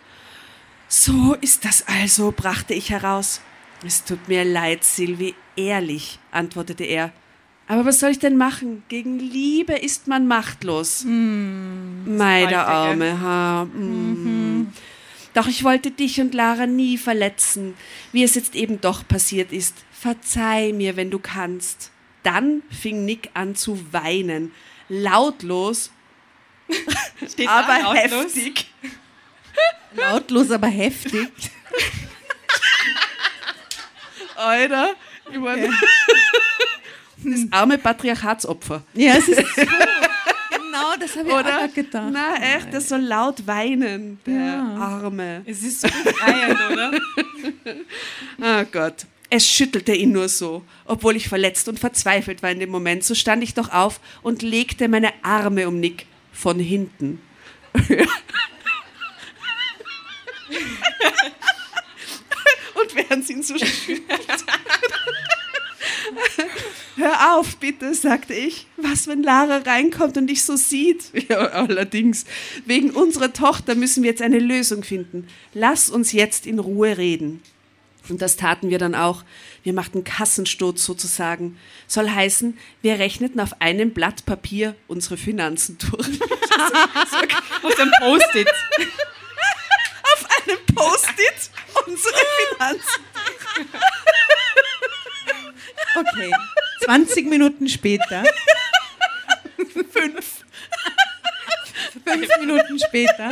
So 0.88 1.36
ist 1.42 1.64
das 1.64 1.86
also, 1.88 2.34
brachte 2.36 2.74
ich 2.74 2.90
heraus. 2.90 3.40
Es 3.86 4.04
tut 4.04 4.28
mir 4.28 4.46
leid, 4.46 4.84
Sylvie, 4.84 5.36
ehrlich, 5.56 6.18
antwortete 6.32 6.86
er. 6.86 7.14
Aber 7.68 7.86
was 7.86 8.00
soll 8.00 8.10
ich 8.10 8.20
denn 8.20 8.36
machen? 8.36 8.82
Gegen 8.90 9.20
Liebe 9.20 9.74
ist 9.74 10.08
man 10.08 10.26
machtlos. 10.28 11.04
Mm, 11.06 12.18
Meine 12.18 12.66
arme 12.66 13.22
Ha. 13.22 13.66
Mm. 13.66 13.84
Mhm. 13.84 14.68
Doch 15.36 15.48
ich 15.48 15.66
wollte 15.66 15.92
dich 15.92 16.22
und 16.22 16.34
Lara 16.34 16.66
nie 16.66 16.98
verletzen, 16.98 17.76
wie 18.14 18.24
es 18.24 18.36
jetzt 18.36 18.56
eben 18.56 18.80
doch 18.80 19.06
passiert 19.06 19.52
ist. 19.52 19.76
Verzeih 19.92 20.72
mir, 20.72 20.96
wenn 20.96 21.12
du 21.12 21.20
kannst. 21.20 21.92
Dann 22.24 22.64
fing 22.72 23.04
Nick 23.04 23.30
an 23.34 23.54
zu 23.54 23.92
weinen. 23.92 24.54
Lautlos, 24.88 25.92
aber 27.48 27.80
lautlos? 27.80 28.36
heftig. 28.36 28.68
Lautlos, 29.96 30.52
aber 30.52 30.68
heftig. 30.68 31.30
Alter, 34.36 34.96
ich 35.32 35.38
meine, 35.38 35.70
das 37.18 37.42
arme 37.52 37.78
Patriarchatsopfer. 37.78 38.84
Ja, 38.94 39.16
es 39.16 39.28
ist 39.28 39.44
das 41.06 41.16
habe 41.16 41.30
ich 41.30 41.36
Oder? 41.36 41.66
auch 41.66 41.74
gedacht. 41.74 42.10
Na, 42.12 42.36
echt, 42.42 42.74
der 42.74 42.82
soll 42.82 43.02
laut 43.02 43.46
weinen, 43.46 44.20
der 44.26 44.34
ja. 44.34 44.76
Arme. 44.76 45.44
Es 45.46 45.62
ist 45.62 45.82
so 45.82 45.88
befreiend, 45.88 46.60
oder? 46.72 46.92
Ah 48.42 48.62
oh 48.62 48.66
Gott. 48.72 49.06
Es 49.30 49.48
schüttelte 49.48 49.94
ihn 49.94 50.12
nur 50.12 50.30
so. 50.30 50.64
Obwohl 50.86 51.16
ich 51.16 51.30
verletzt 51.30 51.68
und 51.68 51.80
verzweifelt 51.80 52.42
war 52.44 52.52
in 52.52 52.60
dem 52.60 52.70
Moment, 52.70 53.04
so 53.04 53.16
stand 53.16 53.44
ich 53.44 53.54
doch 53.54 53.72
auf 53.72 54.00
und 54.22 54.42
legte 54.42 54.88
meine 54.88 55.12
Arme 55.24 55.68
um 55.68 55.80
Nick 55.80 56.08
von 56.32 56.60
hinten. 56.60 57.22
und 57.76 57.98
während 62.96 63.26
sie 63.26 63.34
ihn 63.34 63.44
so 63.44 63.58
schüttelt. 63.58 64.46
Hör 66.98 67.36
auf, 67.36 67.58
bitte, 67.58 67.94
sagte 67.94 68.34
ich. 68.34 68.68
Was, 68.78 69.08
wenn 69.08 69.24
Lara 69.24 69.58
reinkommt 69.58 70.18
und 70.18 70.28
dich 70.28 70.44
so 70.44 70.56
sieht? 70.56 71.12
Ja, 71.30 71.38
allerdings. 71.38 72.26
Wegen 72.66 72.92
unserer 72.92 73.34
Tochter 73.34 73.74
müssen 73.74 74.04
wir 74.04 74.12
jetzt 74.12 74.22
eine 74.22 74.40
Lösung 74.40 74.84
finden. 74.84 75.28
Lass 75.54 75.90
uns 75.90 76.12
jetzt 76.12 76.46
in 76.46 76.60
Ruhe 76.60 76.98
reden. 76.98 77.42
Und 78.10 78.22
das 78.22 78.36
taten 78.38 78.70
wir 78.70 78.78
dann 78.78 78.94
auch. 78.94 79.24
Wir 79.64 79.74
machten 79.74 80.04
Kassensturz 80.04 80.84
sozusagen. 80.84 81.58
Soll 81.88 82.10
heißen, 82.10 82.58
wir 82.82 83.00
rechneten 83.00 83.40
auf 83.40 83.62
einem 83.62 83.92
Blatt 83.92 84.26
Papier 84.26 84.76
unsere 84.88 85.18
Finanzen 85.18 85.78
durch. 85.80 86.08
auf 87.64 87.80
einem 87.80 87.92
Post-it. 88.00 88.48
auf 90.04 90.28
einem 90.44 90.60
Post-it 90.76 91.50
unsere 91.88 92.14
Finanzen. 92.50 93.04
Okay. 95.96 96.32
20 96.84 97.30
Minuten 97.30 97.68
später. 97.68 98.24
Fünf. 99.92 100.46
Fünf 102.06 102.28
Minuten 102.40 102.80
später. 102.80 103.32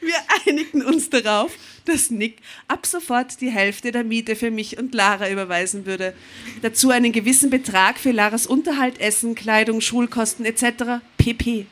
Wir 0.00 0.14
einigten 0.46 0.82
uns 0.82 1.10
darauf, 1.10 1.52
dass 1.84 2.10
Nick 2.10 2.38
ab 2.68 2.86
sofort 2.86 3.40
die 3.40 3.50
Hälfte 3.50 3.92
der 3.92 4.04
Miete 4.04 4.36
für 4.36 4.50
mich 4.50 4.78
und 4.78 4.94
Lara 4.94 5.30
überweisen 5.30 5.86
würde. 5.86 6.14
Dazu 6.62 6.90
einen 6.90 7.12
gewissen 7.12 7.50
Betrag 7.50 7.98
für 7.98 8.12
Laras 8.12 8.46
Unterhalt, 8.46 9.00
Essen, 9.00 9.34
Kleidung, 9.34 9.80
Schulkosten 9.80 10.44
etc. 10.44 11.02
pp. 11.18 11.66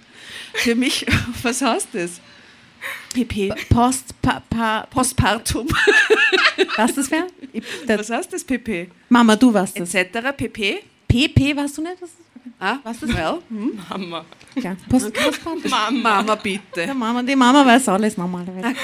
Für 0.54 0.74
mich, 0.74 1.06
was 1.42 1.62
heißt 1.62 1.88
das? 1.92 2.20
PP. 3.14 3.52
Post, 3.68 4.20
pa, 4.22 4.42
pa, 4.48 4.86
Postpartum. 4.90 5.68
Was 6.76 6.94
das 6.94 7.10
wäre? 7.10 7.26
Was 7.86 8.10
heißt 8.10 8.32
das 8.32 8.44
PP? 8.44 8.90
Mama, 9.08 9.36
du 9.36 9.52
warst 9.52 9.78
das. 9.78 9.94
Etc. 9.94 10.12
PP. 10.36 10.82
PP 11.08 11.56
warst 11.56 11.78
du 11.78 11.82
nicht? 11.82 12.00
Was, 12.00 12.10
ah, 12.60 12.78
was 12.82 13.00
das? 13.00 13.10
Well, 13.10 13.38
hm? 13.48 13.80
Mama. 13.88 14.24
Ja, 14.56 14.76
Post, 14.88 15.12
Postpartum. 15.14 15.70
Mama. 15.70 16.22
Mama, 16.22 16.34
bitte. 16.34 16.82
Ja, 16.82 16.94
Mama, 16.94 17.22
die 17.22 17.36
Mama 17.36 17.64
weiß 17.64 17.88
alles 17.88 18.16
normalerweise. 18.16 18.68
Okay. 18.68 18.76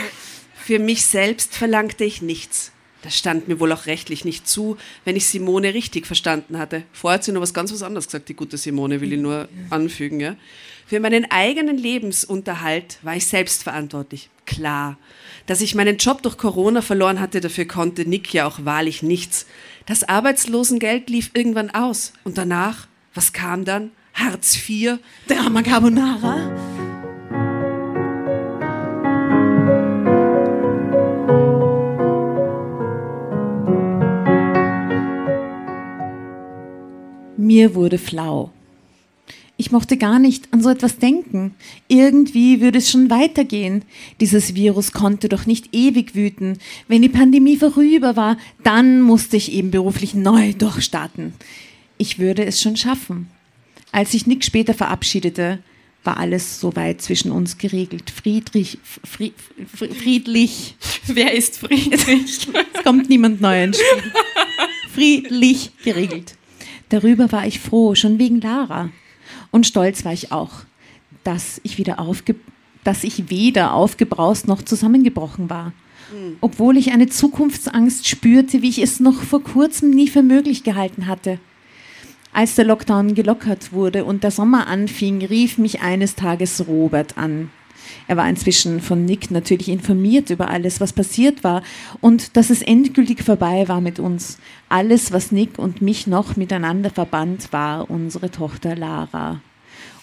Für 0.54 0.78
mich 0.78 1.04
selbst 1.04 1.54
verlangte 1.54 2.04
ich 2.04 2.22
nichts. 2.22 2.72
Das 3.04 3.18
stand 3.18 3.48
mir 3.48 3.60
wohl 3.60 3.70
auch 3.70 3.84
rechtlich 3.84 4.24
nicht 4.24 4.48
zu, 4.48 4.78
wenn 5.04 5.14
ich 5.14 5.26
Simone 5.26 5.74
richtig 5.74 6.06
verstanden 6.06 6.56
hatte. 6.56 6.84
Vorher 6.90 7.18
hat 7.18 7.24
sie 7.24 7.32
noch 7.32 7.42
was 7.42 7.52
ganz 7.52 7.70
was 7.70 7.82
anderes 7.82 8.06
gesagt, 8.06 8.30
die 8.30 8.34
gute 8.34 8.56
Simone, 8.56 9.02
will 9.02 9.12
ich 9.12 9.20
nur 9.20 9.46
anfügen. 9.68 10.20
Ja? 10.20 10.36
Für 10.86 11.00
meinen 11.00 11.30
eigenen 11.30 11.76
Lebensunterhalt 11.76 12.98
war 13.02 13.14
ich 13.14 13.26
selbst 13.26 13.62
verantwortlich. 13.62 14.30
Klar. 14.46 14.96
Dass 15.46 15.60
ich 15.60 15.74
meinen 15.74 15.98
Job 15.98 16.22
durch 16.22 16.38
Corona 16.38 16.80
verloren 16.80 17.20
hatte, 17.20 17.42
dafür 17.42 17.66
konnte 17.66 18.08
Nick 18.08 18.32
ja 18.32 18.46
auch 18.46 18.64
wahrlich 18.64 19.02
nichts. 19.02 19.46
Das 19.84 20.02
Arbeitslosengeld 20.02 21.10
lief 21.10 21.30
irgendwann 21.34 21.70
aus. 21.70 22.14
Und 22.24 22.38
danach, 22.38 22.88
was 23.12 23.34
kam 23.34 23.66
dann? 23.66 23.90
Hartz 24.14 24.56
IV? 24.56 24.98
Drama 25.28 25.60
Carbonara? 25.62 26.73
Mir 37.54 37.76
wurde 37.76 37.98
flau. 37.98 38.50
Ich 39.56 39.70
mochte 39.70 39.96
gar 39.96 40.18
nicht 40.18 40.52
an 40.52 40.60
so 40.60 40.70
etwas 40.70 40.98
denken. 40.98 41.54
Irgendwie 41.86 42.60
würde 42.60 42.78
es 42.78 42.90
schon 42.90 43.10
weitergehen. 43.10 43.82
Dieses 44.20 44.56
Virus 44.56 44.90
konnte 44.90 45.28
doch 45.28 45.46
nicht 45.46 45.68
ewig 45.72 46.16
wüten. 46.16 46.58
Wenn 46.88 47.02
die 47.02 47.08
Pandemie 47.08 47.56
vorüber 47.56 48.16
war, 48.16 48.38
dann 48.64 49.02
musste 49.02 49.36
ich 49.36 49.52
eben 49.52 49.70
beruflich 49.70 50.16
neu 50.16 50.52
durchstarten. 50.52 51.32
Ich 51.96 52.18
würde 52.18 52.44
es 52.44 52.60
schon 52.60 52.76
schaffen. 52.76 53.28
Als 53.92 54.10
sich 54.10 54.26
Nick 54.26 54.42
später 54.42 54.74
verabschiedete, 54.74 55.60
war 56.02 56.16
alles 56.16 56.58
soweit 56.58 57.02
zwischen 57.02 57.30
uns 57.30 57.56
geregelt. 57.56 58.10
Friedrich, 58.10 58.78
Fried, 59.04 59.34
friedlich. 59.76 60.74
Wer 61.06 61.32
ist 61.34 61.58
Friedrich? 61.58 62.48
es 62.74 62.82
kommt 62.82 63.08
niemand 63.08 63.40
neu 63.40 63.62
ins 63.62 63.78
Spiel. 63.78 64.12
Friedlich 64.92 65.70
geregelt. 65.84 66.34
Darüber 66.88 67.32
war 67.32 67.46
ich 67.46 67.60
froh, 67.60 67.94
schon 67.94 68.18
wegen 68.18 68.40
Lara. 68.40 68.90
Und 69.50 69.66
stolz 69.66 70.04
war 70.04 70.12
ich 70.12 70.32
auch, 70.32 70.50
dass 71.22 71.60
ich, 71.64 71.78
wieder 71.78 71.98
aufge 71.98 72.36
dass 72.82 73.02
ich 73.02 73.30
weder 73.30 73.72
aufgebraust 73.72 74.46
noch 74.46 74.62
zusammengebrochen 74.62 75.48
war. 75.48 75.72
Mhm. 76.12 76.36
Obwohl 76.40 76.76
ich 76.76 76.92
eine 76.92 77.08
Zukunftsangst 77.08 78.06
spürte, 78.06 78.60
wie 78.60 78.68
ich 78.68 78.78
es 78.78 79.00
noch 79.00 79.22
vor 79.22 79.42
kurzem 79.42 79.90
nie 79.90 80.08
für 80.08 80.22
möglich 80.22 80.64
gehalten 80.64 81.06
hatte. 81.06 81.38
Als 82.32 82.56
der 82.56 82.64
Lockdown 82.64 83.14
gelockert 83.14 83.72
wurde 83.72 84.04
und 84.04 84.24
der 84.24 84.32
Sommer 84.32 84.66
anfing, 84.66 85.24
rief 85.24 85.56
mich 85.56 85.82
eines 85.82 86.16
Tages 86.16 86.66
Robert 86.66 87.16
an. 87.16 87.50
Er 88.06 88.16
war 88.16 88.28
inzwischen 88.28 88.80
von 88.80 89.04
Nick 89.04 89.30
natürlich 89.30 89.68
informiert 89.68 90.30
über 90.30 90.48
alles, 90.48 90.80
was 90.80 90.92
passiert 90.92 91.44
war 91.44 91.62
und 92.00 92.36
dass 92.36 92.50
es 92.50 92.62
endgültig 92.62 93.22
vorbei 93.22 93.68
war 93.68 93.80
mit 93.80 93.98
uns. 93.98 94.38
Alles, 94.68 95.12
was 95.12 95.32
Nick 95.32 95.58
und 95.58 95.82
mich 95.82 96.06
noch 96.06 96.36
miteinander 96.36 96.90
verband, 96.90 97.52
war 97.52 97.90
unsere 97.90 98.30
Tochter 98.30 98.76
Lara. 98.76 99.40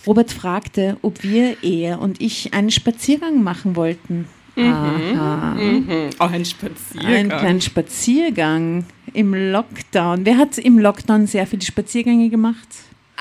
Robert 0.07 0.31
fragte, 0.31 0.97
ob 1.01 1.23
wir, 1.23 1.63
er 1.63 2.01
und 2.01 2.21
ich, 2.21 2.53
einen 2.53 2.71
Spaziergang 2.71 3.43
machen 3.43 3.75
wollten. 3.75 4.27
Aha. 4.57 5.55
Mhm. 5.55 6.09
Auch 6.17 6.31
ein 6.31 6.45
Spaziergang. 6.45 7.13
Ein 7.13 7.29
kleiner 7.29 7.61
Spaziergang 7.61 8.85
im 9.13 9.33
Lockdown. 9.33 10.25
Wer 10.25 10.37
hat 10.37 10.57
im 10.57 10.79
Lockdown 10.79 11.27
sehr 11.27 11.47
viele 11.47 11.61
Spaziergänge 11.61 12.29
gemacht? 12.29 12.67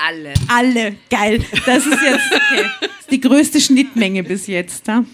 Alle. 0.07 0.33
Alle. 0.47 0.95
Geil. 1.09 1.43
Das 1.65 1.85
ist 1.85 2.01
jetzt 2.01 2.33
okay. 2.33 2.65
Das 2.81 2.89
ist 3.01 3.11
die 3.11 3.21
größte 3.21 3.61
Schnittmenge 3.61 4.23
bis 4.23 4.47
jetzt. 4.47 4.87
Ja? 4.87 5.05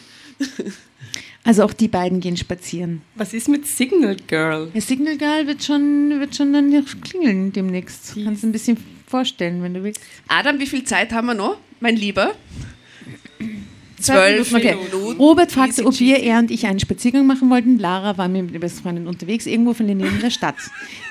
Also 1.43 1.63
auch 1.63 1.73
die 1.73 1.87
beiden 1.87 2.19
gehen 2.19 2.37
spazieren. 2.37 3.01
Was 3.15 3.33
ist 3.33 3.49
mit 3.49 3.65
Signal 3.65 4.17
Girl? 4.27 4.69
Der 4.73 4.81
Signal 4.81 5.17
Girl 5.17 5.47
wird 5.47 5.63
schon, 5.63 6.19
wird 6.19 6.35
schon 6.35 6.53
dann 6.53 6.85
klingeln 7.01 7.51
demnächst. 7.53 8.15
Kannst 8.23 8.43
du 8.43 8.47
ein 8.47 8.51
bisschen 8.51 8.77
vorstellen, 9.07 9.63
wenn 9.63 9.73
du 9.73 9.83
willst. 9.83 10.01
Adam, 10.27 10.59
wie 10.59 10.67
viel 10.67 10.83
Zeit 10.83 11.11
haben 11.13 11.27
wir 11.27 11.33
noch, 11.33 11.57
mein 11.79 11.95
Lieber? 11.95 12.35
Zwölf 13.99 14.53
Okay. 14.53 14.75
Minuten. 14.75 15.17
Robert 15.19 15.51
fragte, 15.51 15.85
ob 15.85 15.99
wir, 15.99 16.17
er 16.19 16.39
und 16.39 16.51
ich 16.51 16.65
einen 16.67 16.79
Spaziergang 16.79 17.25
machen 17.25 17.49
wollten. 17.49 17.79
Lara 17.79 18.17
war 18.17 18.27
mit 18.27 18.53
der 18.53 18.59
besten 18.59 18.83
Freundin 18.83 19.07
unterwegs, 19.07 19.45
irgendwo 19.45 19.73
von 19.73 19.87
den 19.87 19.97
Nähen 19.97 20.19
der 20.21 20.29
Stadt. 20.29 20.55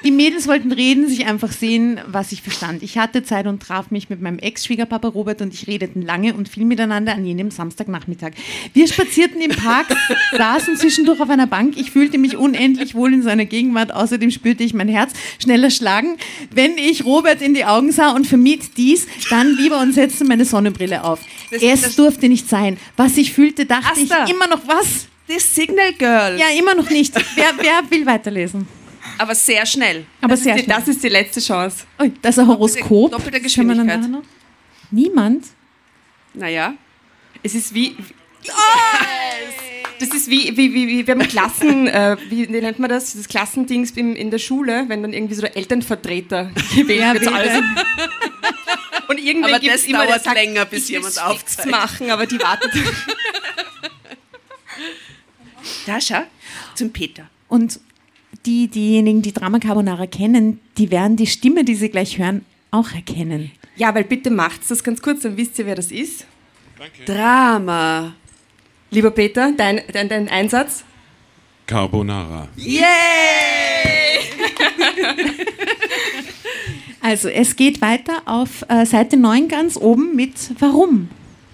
Die 0.04 0.10
Mädels 0.12 0.46
wollten 0.46 0.70
reden, 0.72 1.08
sich 1.08 1.26
einfach 1.26 1.50
sehen, 1.50 2.00
was 2.06 2.30
ich 2.32 2.42
verstand. 2.42 2.82
Ich 2.82 2.96
hatte 2.98 3.24
Zeit 3.24 3.46
und 3.48 3.60
traf 3.62 3.90
mich 3.90 4.08
mit 4.08 4.22
meinem 4.22 4.38
Ex-Schwiegerpapa 4.38 5.08
Robert 5.08 5.42
und 5.42 5.52
ich 5.52 5.66
redeten 5.66 6.02
lange 6.02 6.34
und 6.34 6.48
viel 6.48 6.64
miteinander 6.64 7.12
an 7.14 7.26
jenem 7.26 7.50
Samstagnachmittag. 7.50 8.32
Wir 8.72 8.86
spazierten 8.86 9.40
im 9.40 9.50
Park, 9.50 9.86
saßen 10.36 10.76
zwischendurch 10.76 11.20
auf 11.20 11.28
einer 11.30 11.46
Bank. 11.48 11.76
Ich 11.76 11.90
fühlte 11.90 12.18
mich 12.18 12.36
unendlich 12.36 12.94
wohl 12.94 13.12
in 13.12 13.22
seiner 13.22 13.46
Gegenwart. 13.46 13.92
Außerdem 13.92 14.30
spürte 14.30 14.62
ich 14.62 14.74
mein 14.74 14.88
Herz 14.88 15.12
schneller 15.42 15.70
schlagen, 15.70 16.16
wenn 16.52 16.78
ich 16.78 17.04
Robert 17.04 17.42
in 17.42 17.54
die 17.54 17.64
Augen 17.64 17.90
sah 17.90 18.12
und 18.12 18.26
vermied 18.26 18.76
dies 18.76 19.06
dann 19.30 19.56
lieber 19.56 19.80
und 19.80 19.92
setzte 19.92 20.24
meine 20.24 20.44
Sonnenbrille 20.44 21.02
auf. 21.04 21.20
Das- 21.50 21.62
es 21.62 21.82
das- 21.82 21.96
durfte 21.96 22.28
nicht 22.28 22.48
sein. 22.48 22.75
Was 22.96 23.16
ich 23.16 23.32
fühlte, 23.32 23.66
dachte 23.66 24.00
Asta. 24.00 24.24
ich 24.24 24.30
immer 24.32 24.46
noch 24.46 24.66
was? 24.66 25.06
Das 25.28 25.54
Signal 25.54 25.92
Girl. 25.94 26.38
Ja, 26.38 26.46
immer 26.58 26.74
noch 26.74 26.88
nicht. 26.90 27.14
Wer, 27.34 27.52
wer 27.58 27.90
will 27.90 28.06
weiterlesen? 28.06 28.66
Aber 29.18 29.34
sehr 29.34 29.64
schnell. 29.66 30.04
Aber 30.20 30.30
Das, 30.34 30.42
sehr 30.42 30.54
ist 30.54 30.60
die, 30.60 30.64
schnell. 30.64 30.76
das 30.78 30.88
ist 30.88 31.02
die 31.02 31.08
letzte 31.08 31.40
Chance. 31.40 31.84
Ui, 32.00 32.12
das 32.22 32.36
ist 32.36 32.38
ein 32.40 32.48
Horoskop. 32.48 33.10
doppelte 33.12 33.40
Geschwindigkeit. 33.40 34.00
Niemand? 34.90 35.46
Naja. 36.34 36.74
Es 37.42 37.54
ist 37.54 37.72
wie. 37.74 37.96
Das 39.98 40.10
ist 40.10 40.28
wie, 40.28 40.54
wie, 40.56 40.74
wie, 40.74 40.86
wie 40.88 41.06
wir 41.06 41.14
haben 41.14 41.26
Klassen, 41.26 41.86
äh, 41.88 42.16
wie 42.28 42.46
nennt 42.46 42.78
man 42.78 42.90
das? 42.90 43.14
Das 43.14 43.26
Klassendings 43.28 43.92
im, 43.92 44.14
in 44.14 44.30
der 44.30 44.38
Schule, 44.38 44.84
wenn 44.88 45.02
dann 45.02 45.12
irgendwie 45.14 45.34
so 45.34 45.40
der 45.40 45.56
Elternvertreter 45.56 46.50
gewählt 46.74 47.00
Ja, 47.00 47.14
wird. 47.14 47.28
Also. 47.28 47.62
Und 49.08 49.18
irgendwann 49.18 49.50
Aber 49.50 49.60
gibt 49.60 49.74
das 49.74 49.82
es 49.82 49.86
immer, 49.88 49.98
der 50.00 50.08
dauert 50.08 50.24
sagt, 50.24 50.36
länger, 50.36 50.64
bis 50.64 50.84
ich 50.84 50.90
jemand 50.90 51.22
aufzeigt. 51.22 51.70
machen, 51.70 52.10
aber 52.10 52.26
die 52.26 52.40
wartet. 52.40 52.72
Da 55.86 56.00
schau. 56.00 56.22
Zum 56.74 56.92
Peter. 56.92 57.28
Und 57.48 57.80
die, 58.44 58.68
diejenigen, 58.68 59.22
die 59.22 59.32
Drama 59.32 59.58
Carbonara 59.58 60.06
kennen, 60.06 60.60
die 60.78 60.90
werden 60.90 61.16
die 61.16 61.26
Stimme, 61.26 61.64
die 61.64 61.74
sie 61.74 61.88
gleich 61.88 62.18
hören, 62.18 62.44
auch 62.70 62.92
erkennen. 62.92 63.50
Ja, 63.76 63.94
weil 63.94 64.04
bitte 64.04 64.30
macht's 64.30 64.68
das 64.68 64.82
ganz 64.84 65.02
kurz, 65.02 65.22
dann 65.22 65.36
wisst 65.36 65.58
ihr, 65.58 65.66
wer 65.66 65.74
das 65.74 65.90
ist. 65.90 66.26
Drama. 67.06 68.14
Lieber 68.90 69.10
Peter, 69.10 69.52
dein, 69.56 69.80
dein, 69.92 70.08
dein 70.08 70.28
Einsatz. 70.28 70.84
Carbonara. 71.66 72.48
Also, 77.06 77.28
es 77.28 77.54
geht 77.54 77.82
weiter 77.82 78.22
auf 78.24 78.64
äh, 78.68 78.84
Seite 78.84 79.16
9 79.16 79.46
ganz 79.46 79.76
oben 79.76 80.16
mit 80.16 80.32
Warum? 80.58 81.08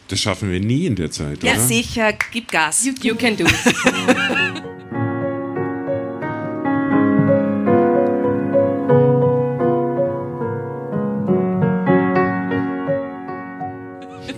Das 0.09 0.19
schaffen 0.19 0.51
wir 0.51 0.61
nie 0.61 0.87
in 0.87 0.95
der 0.97 1.11
Zeit, 1.11 1.43
Ja, 1.45 1.53
oder? 1.53 1.61
sicher. 1.61 2.15
Gib 2.33 2.51
Gas. 2.51 2.89
You 3.03 3.15
can 3.15 3.37
do 3.37 3.45
it. 3.45 3.53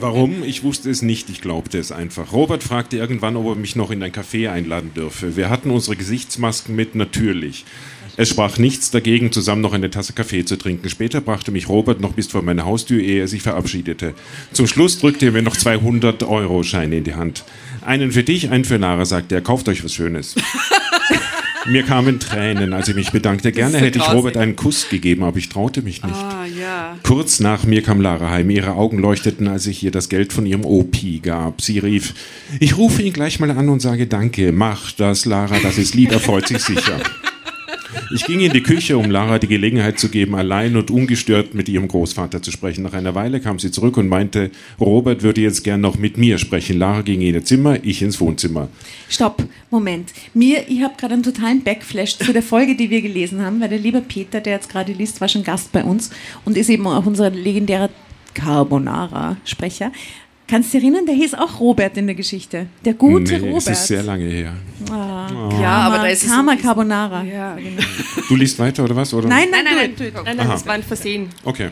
Warum? 0.01 0.43
Ich 0.43 0.63
wusste 0.65 0.91
es 0.91 1.03
nicht, 1.03 1.31
ich 1.31 1.41
glaubte 1.41 1.79
es 1.79 1.93
einfach. 1.93 2.33
Robert 2.33 2.63
fragte 2.63 2.97
irgendwann, 2.97 3.37
ob 3.37 3.47
er 3.47 3.55
mich 3.55 3.77
noch 3.77 3.91
in 3.91 4.03
ein 4.03 4.13
Café 4.13 4.51
einladen 4.51 4.93
dürfe. 4.95 5.37
Wir 5.37 5.49
hatten 5.49 5.71
unsere 5.71 5.97
Gesichtsmasken 5.97 6.75
mit, 6.75 6.95
natürlich. 6.95 7.65
Es 8.17 8.29
sprach 8.29 8.59
nichts 8.59 8.91
dagegen, 8.91 9.33
zusammen 9.33 9.61
noch 9.61 9.73
eine 9.73 9.91
Tasse 9.91 10.13
Kaffee 10.13 10.45
zu 10.45 10.57
trinken. 10.57 10.89
Später 10.89 11.21
brachte 11.21 11.51
mich 11.51 11.69
Robert 11.69 12.01
noch 12.01 12.13
bis 12.13 12.29
vor 12.29 12.43
meine 12.43 12.65
Haustür, 12.65 13.01
ehe 13.03 13.21
er 13.21 13.29
sich 13.29 13.43
verabschiedete. 13.43 14.15
Zum 14.53 14.67
Schluss 14.67 14.99
drückte 14.99 15.27
er 15.27 15.33
mir 15.33 15.43
noch 15.43 15.57
200-Euro-Scheine 15.57 16.99
in 16.99 17.05
die 17.05 17.15
Hand. 17.15 17.45
Einen 17.85 18.13
für 18.13 18.23
dich, 18.23 18.51
einen 18.51 18.65
für 18.65 18.77
Lara, 18.77 19.05
sagte 19.05 19.35
er. 19.35 19.41
Kauft 19.41 19.69
euch 19.69 19.85
was 19.85 19.95
Schönes. 19.95 20.37
Mir 21.67 21.83
kamen 21.83 22.21
Tränen, 22.21 22.75
als 22.75 22.89
ich 22.89 22.95
mich 22.95 23.11
bedankte. 23.11 23.51
Gerne 23.51 23.79
hätte 23.79 23.99
ich. 23.99 24.13
Robert 24.13 24.37
einen 24.37 24.55
Kuss 24.55 24.91
gegeben, 24.91 25.25
aber 25.25 25.39
ich 25.39 25.49
traute 25.49 25.81
mich 25.81 26.03
nicht. 26.03 26.15
Ah, 26.15 26.45
ja. 26.45 26.99
Kurz 27.03 27.41
nach 27.41 27.65
mir 27.65 27.83
kam 27.83 28.03
Lara 28.03 28.29
heim. 28.29 28.51
Ihre 28.51 28.73
Augen 28.73 28.99
leuchteten, 28.99 29.49
als 29.49 29.67
ich 29.67 29.83
ihr 29.83 29.91
das 29.91 30.11
Geld 30.11 30.35
von 30.35 30.45
ihrem 30.45 30.67
OP 30.67 30.97
gab. 31.23 31.63
Sie 31.63 31.79
rief, 31.79 32.15
ich 32.61 32.77
rufe 32.77 33.01
ihn 33.01 33.15
gleich 33.15 33.41
mal 33.41 33.51
an 33.51 33.71
und 33.71 33.81
sage 33.81 34.07
Danke. 34.07 34.53
Mach 34.53 34.93
das, 34.93 35.25
Lara, 35.25 35.57
das 35.63 35.79
ist 35.79 35.95
lieb, 35.95 36.13
er 36.13 36.21
freut 36.21 36.49
sich 36.49 36.59
sicher. 36.59 37.01
Ich 38.15 38.25
ging 38.25 38.41
in 38.41 38.53
die 38.53 38.63
Küche, 38.63 38.99
um 38.99 39.11
Lara 39.11 39.39
die 39.39 39.47
Gelegenheit 39.47 39.99
zu 39.99 40.09
geben, 40.09 40.35
allein 40.35 40.77
und 40.77 40.91
ungestört 40.91 41.55
mit 41.55 41.69
ihrem 41.69 41.89
Großvater 41.89 42.43
zu 42.43 42.51
sprechen. 42.51 42.83
Nach 42.83 42.93
einer 42.93 43.15
Weile 43.15 43.41
kam 43.41 43.59
sie 43.59 43.71
zurück 43.71 43.97
und 43.97 44.09
meinte, 44.09 44.51
Robert 44.81 45.23
würde 45.23 45.41
jetzt 45.41 45.65
gern 45.65 45.81
noch 45.81 45.97
mit 45.99 46.17
mir 46.19 46.39
sprechen. 46.39 46.79
Lara 46.79 47.03
ging 47.03 47.21
in 47.21 47.35
ihr 47.35 47.45
Zimmer, 47.45 47.79
ich 47.83 48.03
ins 48.03 48.21
Wohnzimmer. 48.21 48.69
Stopp, 49.09 49.45
Moment. 49.71 50.13
Mir, 50.35 50.69
ich 50.69 50.83
habe 50.83 50.95
gerade 50.97 51.15
einen 51.15 51.23
totalen 51.23 51.63
Backflash 51.63 52.19
zu 52.19 52.33
der 52.33 52.43
Folge, 52.43 52.77
die 52.77 52.91
wir 52.91 53.03
gelesen 53.03 53.43
haben, 53.43 53.61
weil 53.61 53.69
der 53.69 53.79
liebe 53.79 54.01
Peter, 54.01 54.41
der 54.41 54.55
jetzt 54.55 54.71
gerade 54.71 54.93
liest, 54.93 55.21
war 55.21 55.29
schon 55.29 55.45
Gast 55.45 55.73
bei 55.73 55.85
uns 55.85 56.11
und 56.45 56.57
ist 56.57 56.71
eben 56.71 56.87
auch 56.87 57.07
unser 57.07 57.31
legendärer 57.31 57.91
Carbonara-Sprecher. 58.35 59.93
Kannst 60.47 60.75
du 60.75 60.79
dich 60.79 60.85
erinnern, 60.85 61.07
der 61.07 61.15
hieß 61.15 61.35
auch 61.35 61.59
Robert 61.59 61.97
in 61.97 62.07
der 62.07 62.15
Geschichte. 62.15 62.67
Der 62.85 62.95
gute 62.95 63.39
nee, 63.39 63.49
Robert. 63.49 63.63
es 63.63 63.69
ist 63.69 63.87
sehr 63.87 64.03
lange 64.03 64.25
her. 64.25 64.53
Ja, 64.89 65.79
aber 65.87 65.97
da 65.99 66.07
ist 66.09 66.29
Karma 66.29 66.57
Carbonara. 66.57 67.23
Ja. 67.25 67.57
Du 68.29 68.37
liest 68.37 68.59
weiter 68.59 68.85
oder 68.85 68.97
was? 68.97 69.13
Oder? 69.13 69.29
Nein, 69.29 69.49
nein, 69.51 69.65
Nein, 69.65 69.77
nein, 69.77 69.95
nein. 69.99 70.13
Nein, 70.25 70.37
nein, 70.39 70.49
das 70.49 70.65
war 70.67 70.75
ein 70.75 70.83
Versehen. 70.83 71.29
Okay. 71.45 71.69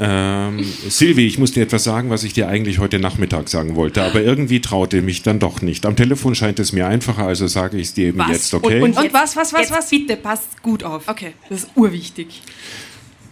Ähm, 0.00 0.62
Silvi, 0.88 1.26
ich 1.26 1.38
muss 1.38 1.52
dir 1.52 1.62
etwas 1.62 1.84
sagen, 1.84 2.10
was 2.10 2.22
ich 2.22 2.32
dir 2.32 2.48
eigentlich 2.48 2.78
heute 2.78 3.00
Nachmittag 3.00 3.48
sagen 3.48 3.74
wollte, 3.74 4.02
aber 4.02 4.22
irgendwie 4.22 4.60
traute 4.60 5.02
mich 5.02 5.22
dann 5.22 5.40
doch 5.40 5.60
nicht. 5.60 5.86
Am 5.86 5.96
Telefon 5.96 6.34
scheint 6.36 6.60
es 6.60 6.72
mir 6.72 6.86
einfacher, 6.86 7.26
also 7.26 7.48
sage 7.48 7.78
ich 7.78 7.88
es 7.88 7.94
dir 7.94 8.08
eben 8.08 8.18
Was? 8.18 8.28
jetzt, 8.28 8.54
okay? 8.54 8.80
Und 8.80 8.96
was, 8.96 9.36
was, 9.36 9.52
was, 9.52 9.60
Jetzt 9.60 9.72
was? 9.72 9.90
bitte, 9.90 10.16
passt 10.16 10.62
gut 10.62 10.84
auf. 10.84 11.08
Okay. 11.08 11.32
Das 11.48 11.64
ist 11.64 11.70
urwichtig. 11.74 12.42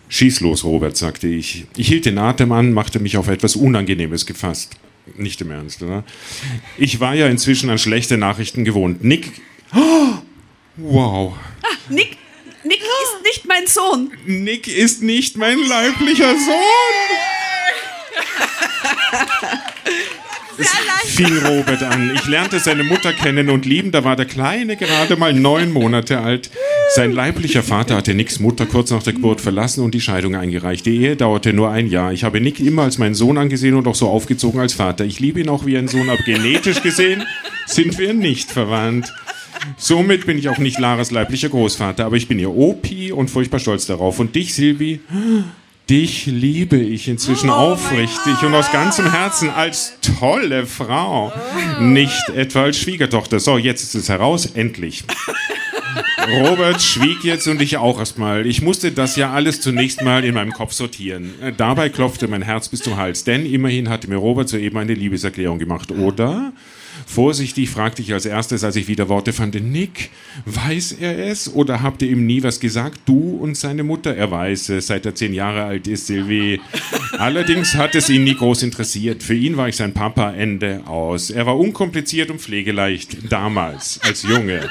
Schieß 0.08 0.40
los, 0.40 0.64
Robert, 0.64 0.96
sagte 0.96 1.26
ich. 1.26 1.66
Ich 1.76 1.88
hielt 1.88 2.06
den 2.06 2.18
Atem 2.18 2.52
an, 2.52 2.72
machte 2.72 3.00
mich 3.00 3.16
auf 3.16 3.28
etwas 3.28 3.56
Unangenehmes 3.56 4.26
gefasst. 4.26 4.76
Nicht 5.16 5.40
im 5.40 5.50
Ernst, 5.50 5.82
oder? 5.82 6.04
Ich 6.78 7.00
war 7.00 7.14
ja 7.14 7.28
inzwischen 7.28 7.70
an 7.70 7.78
schlechte 7.78 8.16
Nachrichten 8.16 8.64
gewohnt. 8.64 9.04
Nick. 9.04 9.40
Oh, 9.74 10.14
wow. 10.76 11.34
Nick, 11.88 12.16
Nick 12.64 12.80
ist 12.80 13.22
nicht 13.22 13.46
mein 13.46 13.66
Sohn. 13.66 14.12
Nick 14.26 14.68
ist 14.68 15.02
nicht 15.02 15.36
mein 15.36 15.58
leiblicher 15.58 16.34
Sohn. 16.34 16.54
Es 20.58 21.10
fing 21.12 21.38
Robert 21.44 21.82
an. 21.82 22.12
Ich 22.14 22.26
lernte 22.26 22.58
seine 22.58 22.84
Mutter 22.84 23.12
kennen 23.12 23.50
und 23.50 23.66
lieben. 23.66 23.92
Da 23.92 24.04
war 24.04 24.16
der 24.16 24.26
Kleine 24.26 24.76
gerade 24.76 25.16
mal 25.16 25.32
neun 25.32 25.72
Monate 25.72 26.20
alt. 26.20 26.50
Sein 26.94 27.12
leiblicher 27.12 27.62
Vater 27.62 27.96
hatte 27.96 28.14
Nicks 28.14 28.40
Mutter 28.40 28.64
kurz 28.66 28.90
nach 28.90 29.02
der 29.02 29.12
Geburt 29.12 29.40
verlassen 29.40 29.82
und 29.82 29.94
die 29.94 30.00
Scheidung 30.00 30.34
eingereicht. 30.34 30.86
Die 30.86 30.96
Ehe 30.96 31.16
dauerte 31.16 31.52
nur 31.52 31.70
ein 31.70 31.88
Jahr. 31.88 32.12
Ich 32.12 32.24
habe 32.24 32.40
Nick 32.40 32.60
immer 32.60 32.82
als 32.82 32.98
meinen 32.98 33.14
Sohn 33.14 33.38
angesehen 33.38 33.74
und 33.74 33.86
auch 33.86 33.94
so 33.94 34.08
aufgezogen 34.08 34.60
als 34.60 34.72
Vater. 34.72 35.04
Ich 35.04 35.20
liebe 35.20 35.40
ihn 35.40 35.48
auch 35.48 35.66
wie 35.66 35.76
ein 35.76 35.88
Sohn, 35.88 36.08
aber 36.08 36.22
genetisch 36.22 36.82
gesehen 36.82 37.24
sind 37.66 37.98
wir 37.98 38.14
nicht 38.14 38.50
verwandt. 38.50 39.12
Somit 39.76 40.26
bin 40.26 40.38
ich 40.38 40.48
auch 40.48 40.58
nicht 40.58 40.78
Laras 40.78 41.10
leiblicher 41.10 41.48
Großvater, 41.48 42.04
aber 42.04 42.16
ich 42.16 42.28
bin 42.28 42.38
ihr 42.38 42.50
Opi 42.50 43.12
und 43.12 43.28
furchtbar 43.30 43.58
stolz 43.58 43.86
darauf. 43.86 44.20
Und 44.20 44.34
dich, 44.34 44.54
Silvi, 44.54 45.00
dich 45.88 46.26
liebe 46.26 46.76
ich 46.76 47.08
inzwischen 47.08 47.50
aufrichtig 47.50 48.42
und 48.42 48.54
aus 48.54 48.72
ganzem 48.72 49.10
Herzen 49.10 49.50
als 49.50 49.94
tolle 50.18 50.66
Frau. 50.66 51.32
Nicht 51.80 52.28
etwa 52.34 52.64
als 52.64 52.78
Schwiegertochter. 52.78 53.38
So, 53.40 53.58
jetzt 53.58 53.82
ist 53.82 53.94
es 53.94 54.08
heraus, 54.08 54.46
endlich. 54.46 55.04
Robert 56.28 56.82
schwieg 56.82 57.22
jetzt 57.22 57.46
und 57.46 57.62
ich 57.62 57.76
auch 57.76 57.98
erstmal. 57.98 58.46
Ich 58.46 58.60
musste 58.60 58.90
das 58.90 59.14
ja 59.16 59.32
alles 59.32 59.60
zunächst 59.60 60.02
mal 60.02 60.24
in 60.24 60.34
meinem 60.34 60.52
Kopf 60.52 60.72
sortieren. 60.72 61.32
Äh, 61.40 61.52
Dabei 61.56 61.88
klopfte 61.88 62.26
mein 62.26 62.42
Herz 62.42 62.68
bis 62.68 62.80
zum 62.80 62.96
Hals, 62.96 63.22
denn 63.24 63.46
immerhin 63.46 63.88
hatte 63.88 64.08
mir 64.08 64.16
Robert 64.16 64.48
soeben 64.48 64.76
eine 64.78 64.94
Liebeserklärung 64.94 65.58
gemacht, 65.58 65.92
oder? 65.92 66.52
Vorsichtig 67.08 67.70
fragte 67.70 68.02
ich 68.02 68.12
als 68.12 68.26
erstes, 68.26 68.64
als 68.64 68.74
ich 68.74 68.88
wieder 68.88 69.08
Worte 69.08 69.32
fand, 69.32 69.54
Nick, 69.54 70.10
weiß 70.44 70.96
er 71.00 71.30
es 71.30 71.54
oder 71.54 71.80
habt 71.80 72.02
ihr 72.02 72.10
ihm 72.10 72.26
nie 72.26 72.42
was 72.42 72.58
gesagt? 72.58 73.00
Du 73.06 73.38
und 73.40 73.56
seine 73.56 73.84
Mutter? 73.84 74.14
Er 74.14 74.30
weiß 74.32 74.70
es, 74.70 74.88
seit 74.88 75.06
er 75.06 75.14
zehn 75.14 75.32
Jahre 75.32 75.62
alt 75.62 75.86
ist, 75.86 76.08
Sylvie. 76.08 76.60
Allerdings 77.18 77.76
hat 77.76 77.94
es 77.94 78.10
ihn 78.10 78.24
nie 78.24 78.34
groß 78.34 78.64
interessiert. 78.64 79.22
Für 79.22 79.34
ihn 79.34 79.56
war 79.56 79.68
ich 79.68 79.76
sein 79.76 79.94
Papa, 79.94 80.32
Ende 80.32 80.82
aus. 80.86 81.30
Er 81.30 81.46
war 81.46 81.56
unkompliziert 81.56 82.28
und 82.30 82.40
pflegeleicht, 82.40 83.30
damals, 83.30 84.00
als 84.02 84.24
Junge. 84.24 84.68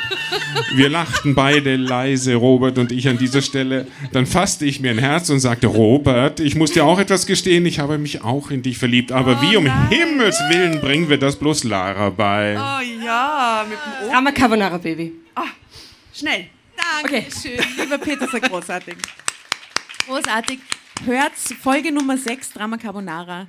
Wir 0.75 0.89
lachten 0.89 1.35
beide 1.35 1.77
leise, 1.77 2.35
Robert 2.35 2.77
und 2.77 2.91
ich 2.91 3.07
an 3.07 3.17
dieser 3.17 3.41
Stelle. 3.41 3.87
Dann 4.11 4.25
fasste 4.25 4.65
ich 4.65 4.81
mir 4.81 4.91
ein 4.91 4.99
Herz 4.99 5.29
und 5.29 5.39
sagte, 5.39 5.67
Robert, 5.67 6.41
ich 6.41 6.55
muss 6.55 6.73
dir 6.73 6.83
auch 6.83 6.99
etwas 6.99 7.25
gestehen, 7.25 7.65
ich 7.65 7.79
habe 7.79 7.97
mich 7.97 8.23
auch 8.23 8.51
in 8.51 8.61
dich 8.61 8.77
verliebt. 8.77 9.13
Aber 9.13 9.41
wie 9.41 9.55
um 9.55 9.65
Himmels 9.89 10.37
Willen 10.49 10.81
bringen 10.81 11.09
wir 11.09 11.17
das 11.17 11.37
bloß 11.37 11.63
Lara 11.63 12.09
bei? 12.09 12.24
Oh 12.57 12.81
ja, 12.81 13.65
mit 13.67 13.77
dem 13.77 14.07
Ohr. 14.07 14.11
Drama 14.11 14.31
Carbonara 14.31 14.77
Baby. 14.77 15.13
Schnell. 16.13 16.47
Danke 17.01 17.25
schön. 17.29 17.59
Lieber 17.77 17.97
Peter, 17.97 18.27
so 18.27 18.39
großartig. 18.39 18.95
Großartig. 20.07 20.59
Hört 21.03 21.33
Folge 21.61 21.91
Nummer 21.91 22.17
6, 22.17 22.53
Drama 22.53 22.77
Carbonara. 22.77 23.47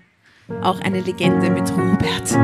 Auch 0.63 0.81
eine 0.81 1.01
Legende 1.01 1.49
mit 1.51 1.71
Robert. 1.71 2.37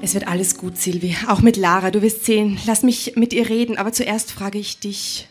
Es 0.00 0.14
wird 0.14 0.26
alles 0.26 0.56
gut, 0.56 0.78
Silvi. 0.78 1.16
Auch 1.26 1.40
mit 1.42 1.58
Lara. 1.58 1.90
Du 1.90 2.00
wirst 2.00 2.24
sehen. 2.24 2.58
Lass 2.64 2.82
mich 2.82 3.16
mit 3.16 3.34
ihr 3.34 3.48
reden. 3.50 3.76
Aber 3.76 3.92
zuerst 3.92 4.32
frage 4.32 4.58
ich 4.58 4.78
dich. 4.80 5.27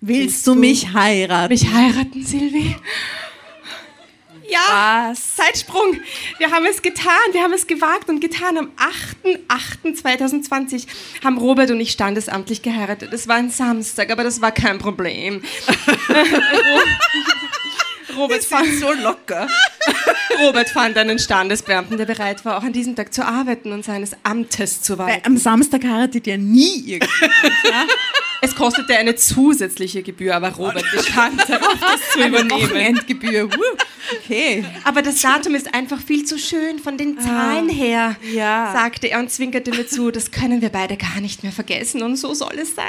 Willst 0.00 0.46
du 0.46 0.54
mich 0.54 0.92
heiraten? 0.92 1.52
Mich 1.52 1.72
heiraten, 1.72 2.24
Silvi? 2.24 2.76
Ja, 4.48 5.12
Zeitsprung. 5.14 5.98
Wir 6.38 6.50
haben 6.50 6.64
es 6.64 6.80
getan, 6.80 7.12
wir 7.32 7.42
haben 7.42 7.52
es 7.52 7.66
gewagt 7.66 8.08
und 8.08 8.20
getan. 8.20 8.56
Am 8.56 8.70
8.8.2020 9.84 10.86
haben 11.22 11.36
Robert 11.36 11.70
und 11.70 11.80
ich 11.80 11.90
standesamtlich 11.90 12.62
geheiratet. 12.62 13.12
Es 13.12 13.28
war 13.28 13.36
ein 13.36 13.50
Samstag, 13.50 14.10
aber 14.10 14.24
das 14.24 14.40
war 14.40 14.52
kein 14.52 14.78
Problem. 14.78 15.42
Robert 18.16 18.42
fand, 18.42 18.72
So 18.80 18.90
locker. 18.92 19.48
Robert 20.40 20.70
fand 20.70 20.96
einen 20.96 21.18
Standesbeamten, 21.18 21.98
der 21.98 22.06
bereit 22.06 22.42
war, 22.44 22.56
auch 22.58 22.62
an 22.62 22.72
diesem 22.72 22.96
Tag 22.96 23.12
zu 23.12 23.26
arbeiten 23.26 23.70
und 23.72 23.84
seines 23.84 24.12
Amtes 24.22 24.80
zu 24.80 24.96
Weil 24.98 25.08
walten. 25.08 25.26
am 25.26 25.36
Samstag 25.36 25.84
heiratet 25.84 26.26
ihr 26.26 26.38
nie 26.38 26.84
irgendwie. 26.86 27.26
Es 28.40 28.54
kostete 28.54 28.96
eine 28.96 29.16
zusätzliche 29.16 30.02
Gebühr, 30.02 30.36
aber 30.36 30.50
Robert 30.50 30.84
bestand 30.92 31.40
darauf, 31.48 31.76
das 31.80 32.10
zu 32.12 32.18
übernehmen. 32.26 32.50
Wochenendgebühr. 32.50 33.50
Wuh. 33.52 33.76
Okay. 34.24 34.64
Aber 34.84 35.02
das 35.02 35.20
Datum 35.20 35.54
ist 35.54 35.74
einfach 35.74 36.00
viel 36.00 36.24
zu 36.24 36.38
schön 36.38 36.78
von 36.78 36.96
den 36.96 37.18
Zahlen 37.20 37.68
her, 37.68 38.16
Ja. 38.32 38.72
sagte 38.72 39.08
er 39.10 39.18
und 39.18 39.30
zwinkerte 39.30 39.70
mir 39.70 39.86
zu. 39.86 40.10
Das 40.10 40.30
können 40.30 40.62
wir 40.62 40.70
beide 40.70 40.96
gar 40.96 41.20
nicht 41.20 41.42
mehr 41.42 41.52
vergessen 41.52 42.02
und 42.02 42.16
so 42.16 42.32
soll 42.32 42.58
es 42.58 42.74
sein. 42.74 42.84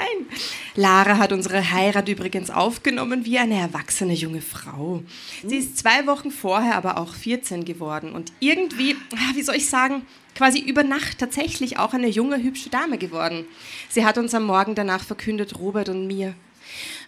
Lara 0.76 1.18
hat 1.18 1.32
unsere 1.32 1.72
Heirat 1.72 2.08
übrigens 2.08 2.48
aufgenommen 2.50 3.24
wie 3.26 3.38
eine 3.38 3.58
erwachsene 3.58 4.14
junge 4.14 4.40
Frau. 4.40 5.02
Sie 5.44 5.56
ist 5.58 5.76
zwei 5.78 6.06
Wochen 6.06 6.30
vorher 6.30 6.76
aber 6.76 6.96
auch 6.96 7.12
14 7.14 7.64
geworden 7.66 8.12
und 8.12 8.32
irgendwie, 8.40 8.96
ah, 9.14 9.34
wie 9.34 9.42
soll 9.42 9.56
ich 9.56 9.68
sagen, 9.68 10.02
quasi 10.34 10.60
über 10.60 10.84
Nacht 10.84 11.18
tatsächlich 11.18 11.78
auch 11.78 11.92
eine 11.92 12.08
junge, 12.08 12.42
hübsche 12.42 12.70
Dame 12.70 12.98
geworden. 12.98 13.44
Sie 13.88 14.04
hat 14.04 14.18
uns 14.18 14.34
am 14.34 14.44
Morgen 14.44 14.74
danach 14.74 15.04
verkündet, 15.04 15.58
Robert 15.58 15.88
und 15.88 16.06
mir. 16.06 16.34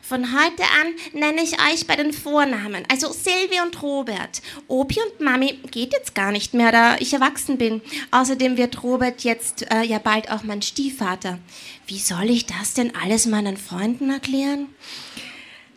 Von 0.03 0.27
heute 0.33 0.65
an 0.65 1.21
nenne 1.21 1.43
ich 1.43 1.53
euch 1.53 1.87
bei 1.87 1.95
den 1.97 2.13
Vornamen, 2.13 2.85
also 2.91 3.13
Silvi 3.13 3.61
und 3.65 3.81
Robert. 3.83 4.43
Opi 4.67 4.99
und 5.01 5.25
Mami 5.25 5.61
geht 5.71 5.93
jetzt 5.93 6.15
gar 6.15 6.33
nicht 6.33 6.55
mehr, 6.55 6.73
da 6.73 6.97
ich 6.99 7.15
erwachsen 7.15 7.57
bin. 7.57 7.81
Außerdem 8.11 8.57
wird 8.57 8.83
Robert 8.83 9.23
jetzt 9.23 9.71
äh, 9.73 9.85
ja 9.85 9.99
bald 9.99 10.31
auch 10.31 10.43
mein 10.43 10.61
Stiefvater. 10.61 11.39
Wie 11.87 11.99
soll 11.99 12.31
ich 12.31 12.47
das 12.47 12.75
denn 12.75 12.95
alles 12.97 13.27
meinen 13.27 13.57
Freunden 13.57 14.11
erklären? 14.11 14.67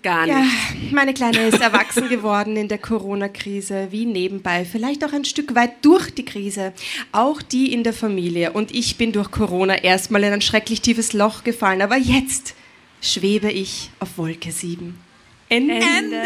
Gar 0.05 0.27
nicht. 0.27 0.35
Ja, 0.35 0.45
meine 0.91 1.15
Kleine 1.15 1.47
ist 1.47 1.59
erwachsen 1.59 2.07
geworden 2.09 2.57
in 2.57 2.67
der 2.67 2.77
Corona-Krise, 2.77 3.87
wie 3.89 4.05
nebenbei, 4.05 4.63
vielleicht 4.63 5.03
auch 5.03 5.13
ein 5.13 5.25
Stück 5.25 5.55
weit 5.55 5.83
durch 5.83 6.13
die 6.13 6.23
Krise, 6.23 6.73
auch 7.11 7.41
die 7.41 7.73
in 7.73 7.83
der 7.83 7.91
Familie. 7.91 8.51
Und 8.51 8.71
ich 8.75 8.97
bin 8.97 9.11
durch 9.13 9.31
Corona 9.31 9.75
erstmal 9.81 10.23
in 10.23 10.31
ein 10.31 10.41
schrecklich 10.41 10.81
tiefes 10.81 11.13
Loch 11.13 11.43
gefallen, 11.43 11.81
aber 11.81 11.97
jetzt 11.97 12.53
schwebe 13.01 13.51
ich 13.51 13.89
auf 13.99 14.19
Wolke 14.19 14.51
7. 14.51 14.95
Ende. 15.49 15.73
Ende. 15.73 16.21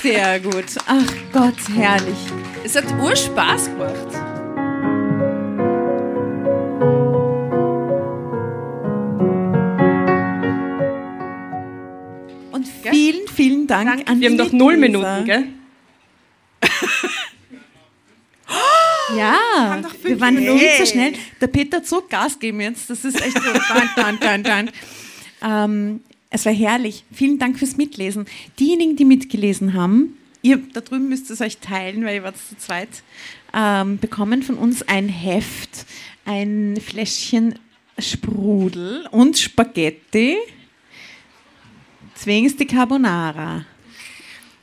Sehr 0.00 0.38
gut. 0.38 0.66
Ach 0.86 1.12
Gott, 1.32 1.76
herrlich. 1.76 2.18
Es 2.62 2.76
hat 2.76 2.84
Urspaß 3.00 3.64
gemacht. 3.64 4.37
Vielen, 13.38 13.66
Dank 13.66 14.10
an 14.10 14.20
Wir 14.20 14.28
haben 14.28 14.36
die 14.36 14.44
noch 14.44 14.52
null. 14.52 14.76
Minuten, 14.76 15.24
gell? 15.24 15.44
Ja, 19.16 19.80
doch 19.82 19.94
wir 20.02 20.20
waren 20.20 20.34
Minuten. 20.34 20.58
viel 20.58 20.84
zu 20.84 20.86
schnell. 20.86 21.14
Der 21.40 21.46
Peter 21.46 21.78
hat 21.78 21.86
so 21.86 22.04
Gas 22.06 22.38
geben 22.38 22.60
jetzt. 22.60 22.90
Das 22.90 23.06
ist 23.06 23.18
echt 23.20 23.38
so. 23.42 23.52
Dann, 23.52 23.88
dann, 23.96 24.20
dann, 24.20 24.42
dann. 24.42 24.70
Ähm, 25.42 26.00
es 26.28 26.44
war 26.44 26.52
herrlich. 26.52 27.04
Vielen 27.10 27.38
Dank 27.38 27.58
fürs 27.58 27.78
Mitlesen. 27.78 28.26
Diejenigen, 28.58 28.96
die 28.96 29.06
mitgelesen 29.06 29.72
haben, 29.72 30.18
ihr 30.42 30.58
da 30.74 30.82
drüben 30.82 31.08
müsst 31.08 31.30
es 31.30 31.40
euch 31.40 31.56
teilen, 31.58 32.04
weil 32.04 32.16
ihr 32.16 32.22
wart 32.22 32.36
zu 32.36 32.56
zweit, 32.58 32.88
ähm, 33.54 33.98
bekommen 33.98 34.42
von 34.42 34.56
uns 34.56 34.82
ein 34.82 35.08
Heft, 35.08 35.86
ein 36.26 36.78
Fläschchen 36.84 37.58
Sprudel 37.98 39.06
und 39.10 39.38
Spaghetti. 39.38 40.36
Zwingends 42.18 42.56
die 42.56 42.66
Carbonara. 42.66 43.64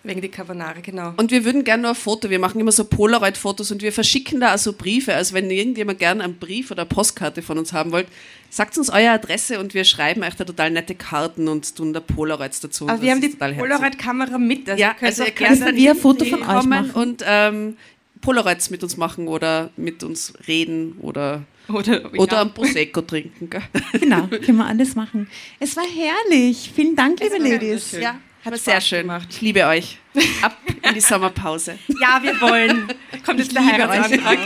Wegen 0.03 0.21
die 0.21 0.29
Carbonara, 0.29 0.81
genau. 0.81 1.13
Und 1.17 1.31
wir 1.31 1.43
würden 1.45 1.63
gerne 1.63 1.81
nur 1.81 1.91
ein 1.93 1.95
Foto, 1.95 2.29
wir 2.29 2.37
machen 2.37 2.59
immer 2.61 2.71
so 2.71 2.83
Polaroid-Fotos 2.83 3.71
und 3.71 3.81
wir 3.81 3.91
verschicken 3.91 4.39
da 4.39 4.49
also 4.51 4.73
Briefe. 4.73 5.15
Also 5.15 5.33
wenn 5.33 5.49
irgendjemand 5.49 5.97
gerne 5.97 6.23
einen 6.23 6.35
Brief 6.35 6.69
oder 6.69 6.83
eine 6.83 6.89
Postkarte 6.89 7.41
von 7.41 7.57
uns 7.57 7.73
haben 7.73 7.91
wollt, 7.91 8.07
sagt 8.51 8.77
uns 8.77 8.91
eure 8.91 9.09
Adresse 9.09 9.59
und 9.59 9.73
wir 9.73 9.83
schreiben 9.83 10.21
euch 10.23 10.35
da 10.35 10.43
total 10.43 10.69
nette 10.69 10.93
Karten 10.93 11.47
und 11.47 11.75
tun 11.75 11.91
da 11.91 12.01
Polaroids 12.01 12.59
dazu. 12.59 12.87
Aber 12.87 13.01
wir 13.01 13.11
haben 13.11 13.23
ist 13.23 13.33
die. 13.33 13.37
Polaroid-Kamera 13.37 14.37
mit. 14.37 14.69
Also 14.69 14.79
Ja, 14.79 14.89
ihr 14.89 14.93
könnt 14.93 15.03
also 15.03 15.23
ihr 15.23 15.31
könnt 15.31 15.61
dann 15.61 15.75
wir 15.75 15.91
ein 15.91 15.97
Foto 15.97 16.25
von 16.25 16.43
euch 16.43 16.65
machen. 16.65 16.91
und 16.91 17.23
ähm, 17.25 17.77
Polaroids 18.21 18.69
mit 18.69 18.83
uns 18.83 18.97
machen 18.97 19.27
oder 19.27 19.71
mit 19.75 20.03
uns 20.03 20.33
reden 20.47 20.97
oder, 21.01 21.41
Oder, 21.73 22.13
oder 22.17 22.41
ein 22.41 22.53
Prosecco 22.53 23.01
trinken. 23.01 23.49
Gell? 23.49 23.61
Genau, 23.99 24.27
können 24.27 24.57
wir 24.57 24.65
alles 24.65 24.95
machen. 24.95 25.27
Es 25.59 25.75
war 25.75 25.83
herrlich. 25.83 26.71
Vielen 26.75 26.95
Dank, 26.95 27.19
liebe 27.19 27.37
Ladies. 27.37 27.93
Ja, 27.93 28.19
Hat 28.43 28.51
war 28.51 28.57
sehr 28.57 28.73
Spaß 28.75 28.87
schön. 28.87 29.01
gemacht. 29.01 29.27
Ich 29.31 29.41
liebe 29.41 29.65
euch. 29.65 29.97
Ab 30.41 30.57
in 30.83 30.93
die 30.93 30.99
Sommerpause. 30.99 31.77
ja, 31.99 32.19
wir 32.21 32.39
wollen. 32.39 32.87
Kommt 33.25 33.39
jetzt 33.39 33.53
der 33.55 33.65
Heiratsantrag. 33.65 34.37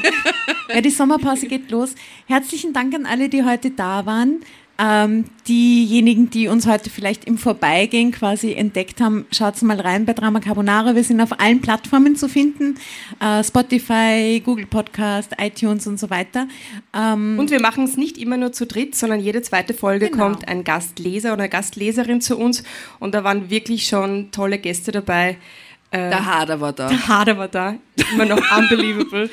Ja, 0.73 0.81
die 0.81 0.89
Sommerpause 0.89 1.47
geht 1.47 1.69
los. 1.71 1.93
Herzlichen 2.25 2.73
Dank 2.73 2.95
an 2.95 3.05
alle, 3.05 3.27
die 3.27 3.43
heute 3.43 3.71
da 3.71 4.05
waren. 4.05 4.41
Ähm, 4.81 5.25
diejenigen, 5.45 6.29
die 6.29 6.47
uns 6.47 6.65
heute 6.65 6.89
vielleicht 6.89 7.25
im 7.25 7.37
Vorbeigehen 7.37 8.11
quasi 8.11 8.53
entdeckt 8.53 9.01
haben, 9.01 9.25
schaut 9.31 9.61
mal 9.61 9.79
rein 9.79 10.05
bei 10.05 10.13
Drama 10.13 10.39
Carbonara. 10.39 10.95
Wir 10.95 11.03
sind 11.03 11.19
auf 11.19 11.37
allen 11.39 11.59
Plattformen 11.59 12.15
zu 12.15 12.29
finden. 12.29 12.75
Äh, 13.19 13.43
Spotify, 13.43 14.41
Google 14.43 14.67
Podcast, 14.67 15.33
iTunes 15.37 15.85
und 15.85 15.99
so 15.99 16.09
weiter. 16.09 16.47
Ähm, 16.95 17.37
Und 17.37 17.51
wir 17.51 17.59
machen 17.59 17.83
es 17.83 17.97
nicht 17.97 18.17
immer 18.17 18.37
nur 18.37 18.53
zu 18.53 18.65
dritt, 18.65 18.95
sondern 18.95 19.19
jede 19.19 19.41
zweite 19.41 19.73
Folge 19.73 20.09
Genau. 20.09 20.23
kommt 20.29 20.47
ein 20.47 20.63
Gastleser 20.63 21.33
oder 21.33 21.41
eine 21.43 21.49
Gastleserin 21.49 22.21
zu 22.21 22.37
uns. 22.37 22.63
Und 22.99 23.13
da 23.15 23.25
waren 23.25 23.49
wirklich 23.49 23.85
schon 23.87 24.31
tolle 24.31 24.59
Gäste 24.59 24.93
dabei. 24.93 25.37
Äh, 25.91 26.09
Der 26.09 26.25
Hader 26.25 26.61
war 26.61 26.71
da. 26.71 26.87
der 26.87 27.07
Hader 27.07 27.37
war 27.37 27.47
da, 27.49 27.75
immer 28.13 28.25
noch 28.25 28.41
unbelievable. 28.57 29.29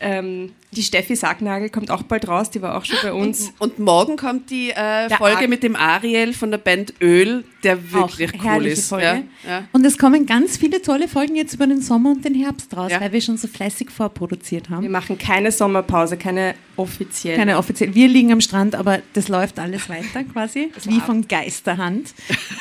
ähm, 0.00 0.52
die 0.70 0.82
Steffi 0.82 1.16
Sagnagel 1.16 1.70
kommt 1.70 1.90
auch 1.90 2.02
bald 2.02 2.28
raus, 2.28 2.50
die 2.50 2.60
war 2.60 2.76
auch 2.76 2.84
schon 2.84 2.98
bei 3.02 3.12
uns. 3.12 3.52
Und 3.58 3.78
morgen 3.78 4.16
kommt 4.16 4.50
die 4.50 4.70
äh, 4.70 5.08
Folge 5.10 5.38
Ar- 5.44 5.48
mit 5.48 5.62
dem 5.62 5.74
Ariel 5.76 6.34
von 6.34 6.50
der 6.50 6.58
Band 6.58 6.94
Öl, 7.00 7.44
der 7.64 7.92
wirklich 7.92 8.38
auch 8.40 8.56
cool 8.56 8.66
ist. 8.66 8.88
Folge. 8.88 9.24
Ja, 9.44 9.48
ja. 9.48 9.64
Und 9.72 9.84
es 9.86 9.96
kommen 9.98 10.26
ganz 10.26 10.56
viele 10.58 10.82
tolle 10.82 11.08
Folgen 11.08 11.36
jetzt 11.36 11.54
über 11.54 11.66
den 11.66 11.80
Sommer 11.80 12.10
und 12.10 12.24
den 12.24 12.34
Herbst 12.34 12.76
raus, 12.76 12.92
Ja. 12.92 13.00
weil 13.00 13.12
wir 13.12 13.20
schon 13.20 13.36
so 13.38 13.48
fleißig 13.48 13.90
vorproduziert 13.90 14.68
haben. 14.70 14.82
Wir 14.82 14.90
machen 14.90 15.16
keine 15.18 15.50
Sommerpause, 15.52 16.16
keine 16.16 16.54
offizielle. 16.76 17.36
Keine 17.38 17.56
offiziell. 17.58 17.94
Wir 17.94 18.06
liegen 18.08 18.30
am 18.30 18.40
Strand, 18.40 18.74
aber 18.74 19.00
das 19.14 19.28
läuft 19.28 19.58
alles 19.58 19.88
weiter 19.88 20.22
quasi, 20.24 20.70
wie 20.84 21.00
von 21.00 21.26
Geisterhand. 21.26 22.12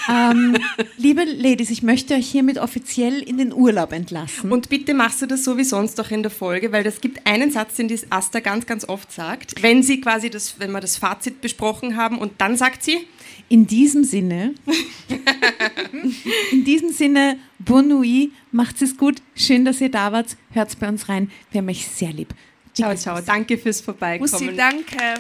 ähm, 0.10 0.56
liebe 0.98 1.24
Ladies, 1.24 1.70
ich 1.70 1.84
möchte 1.84 2.16
euch 2.16 2.28
hiermit 2.30 2.58
offiziell 2.58 3.22
in 3.22 3.38
den 3.38 3.54
Urlaub 3.54 3.92
entlassen. 3.94 4.52
Und 4.52 4.70
bitte 4.70 4.94
machst 4.94 5.22
du 5.22 5.26
das 5.28 5.44
so 5.44 5.58
wie 5.58 5.64
sonst 5.64 6.00
auch 6.00 6.10
in 6.10 6.24
der 6.24 6.32
Folge, 6.32 6.72
weil 6.72 6.86
es 6.88 7.02
gibt 7.02 7.28
einen 7.28 7.52
Satz, 7.52 7.76
den, 7.76 7.88
dies, 7.88 7.97
das 8.02 8.12
Asta 8.12 8.40
ganz, 8.40 8.66
ganz 8.66 8.88
oft 8.88 9.12
sagt, 9.12 9.62
wenn 9.62 9.84
sie 9.84 10.02
quasi 10.02 10.30
das, 10.30 10.60
wenn 10.60 10.72
wir 10.72 10.80
das 10.80 10.98
Fazit 10.98 11.42
besprochen 11.42 11.98
haben 11.98 12.18
und 12.18 12.34
dann 12.40 12.58
sagt 12.58 12.84
sie, 12.84 13.08
in 13.50 13.68
diesem 13.68 14.04
Sinne, 14.04 14.56
in 16.52 16.64
diesem 16.66 16.92
Sinne, 16.92 17.40
Bon 17.60 17.88
nuit, 17.88 18.32
macht's 18.52 18.82
es 18.82 18.98
gut, 18.98 19.22
schön, 19.36 19.66
dass 19.66 19.82
ihr 19.82 19.90
da 19.90 20.12
wart, 20.12 20.38
hört's 20.52 20.76
bei 20.76 20.88
uns 20.88 21.10
rein, 21.10 21.32
wir 21.52 21.60
haben 21.60 21.70
euch 21.70 21.88
sehr 21.88 22.14
lieb. 22.14 22.34
Ciao, 22.74 22.96
ciao, 22.96 23.20
danke 23.22 23.58
fürs 23.58 23.82
Vorbeikommen. 23.82 24.30
Bussi, 24.30 24.56
danke. 24.56 25.16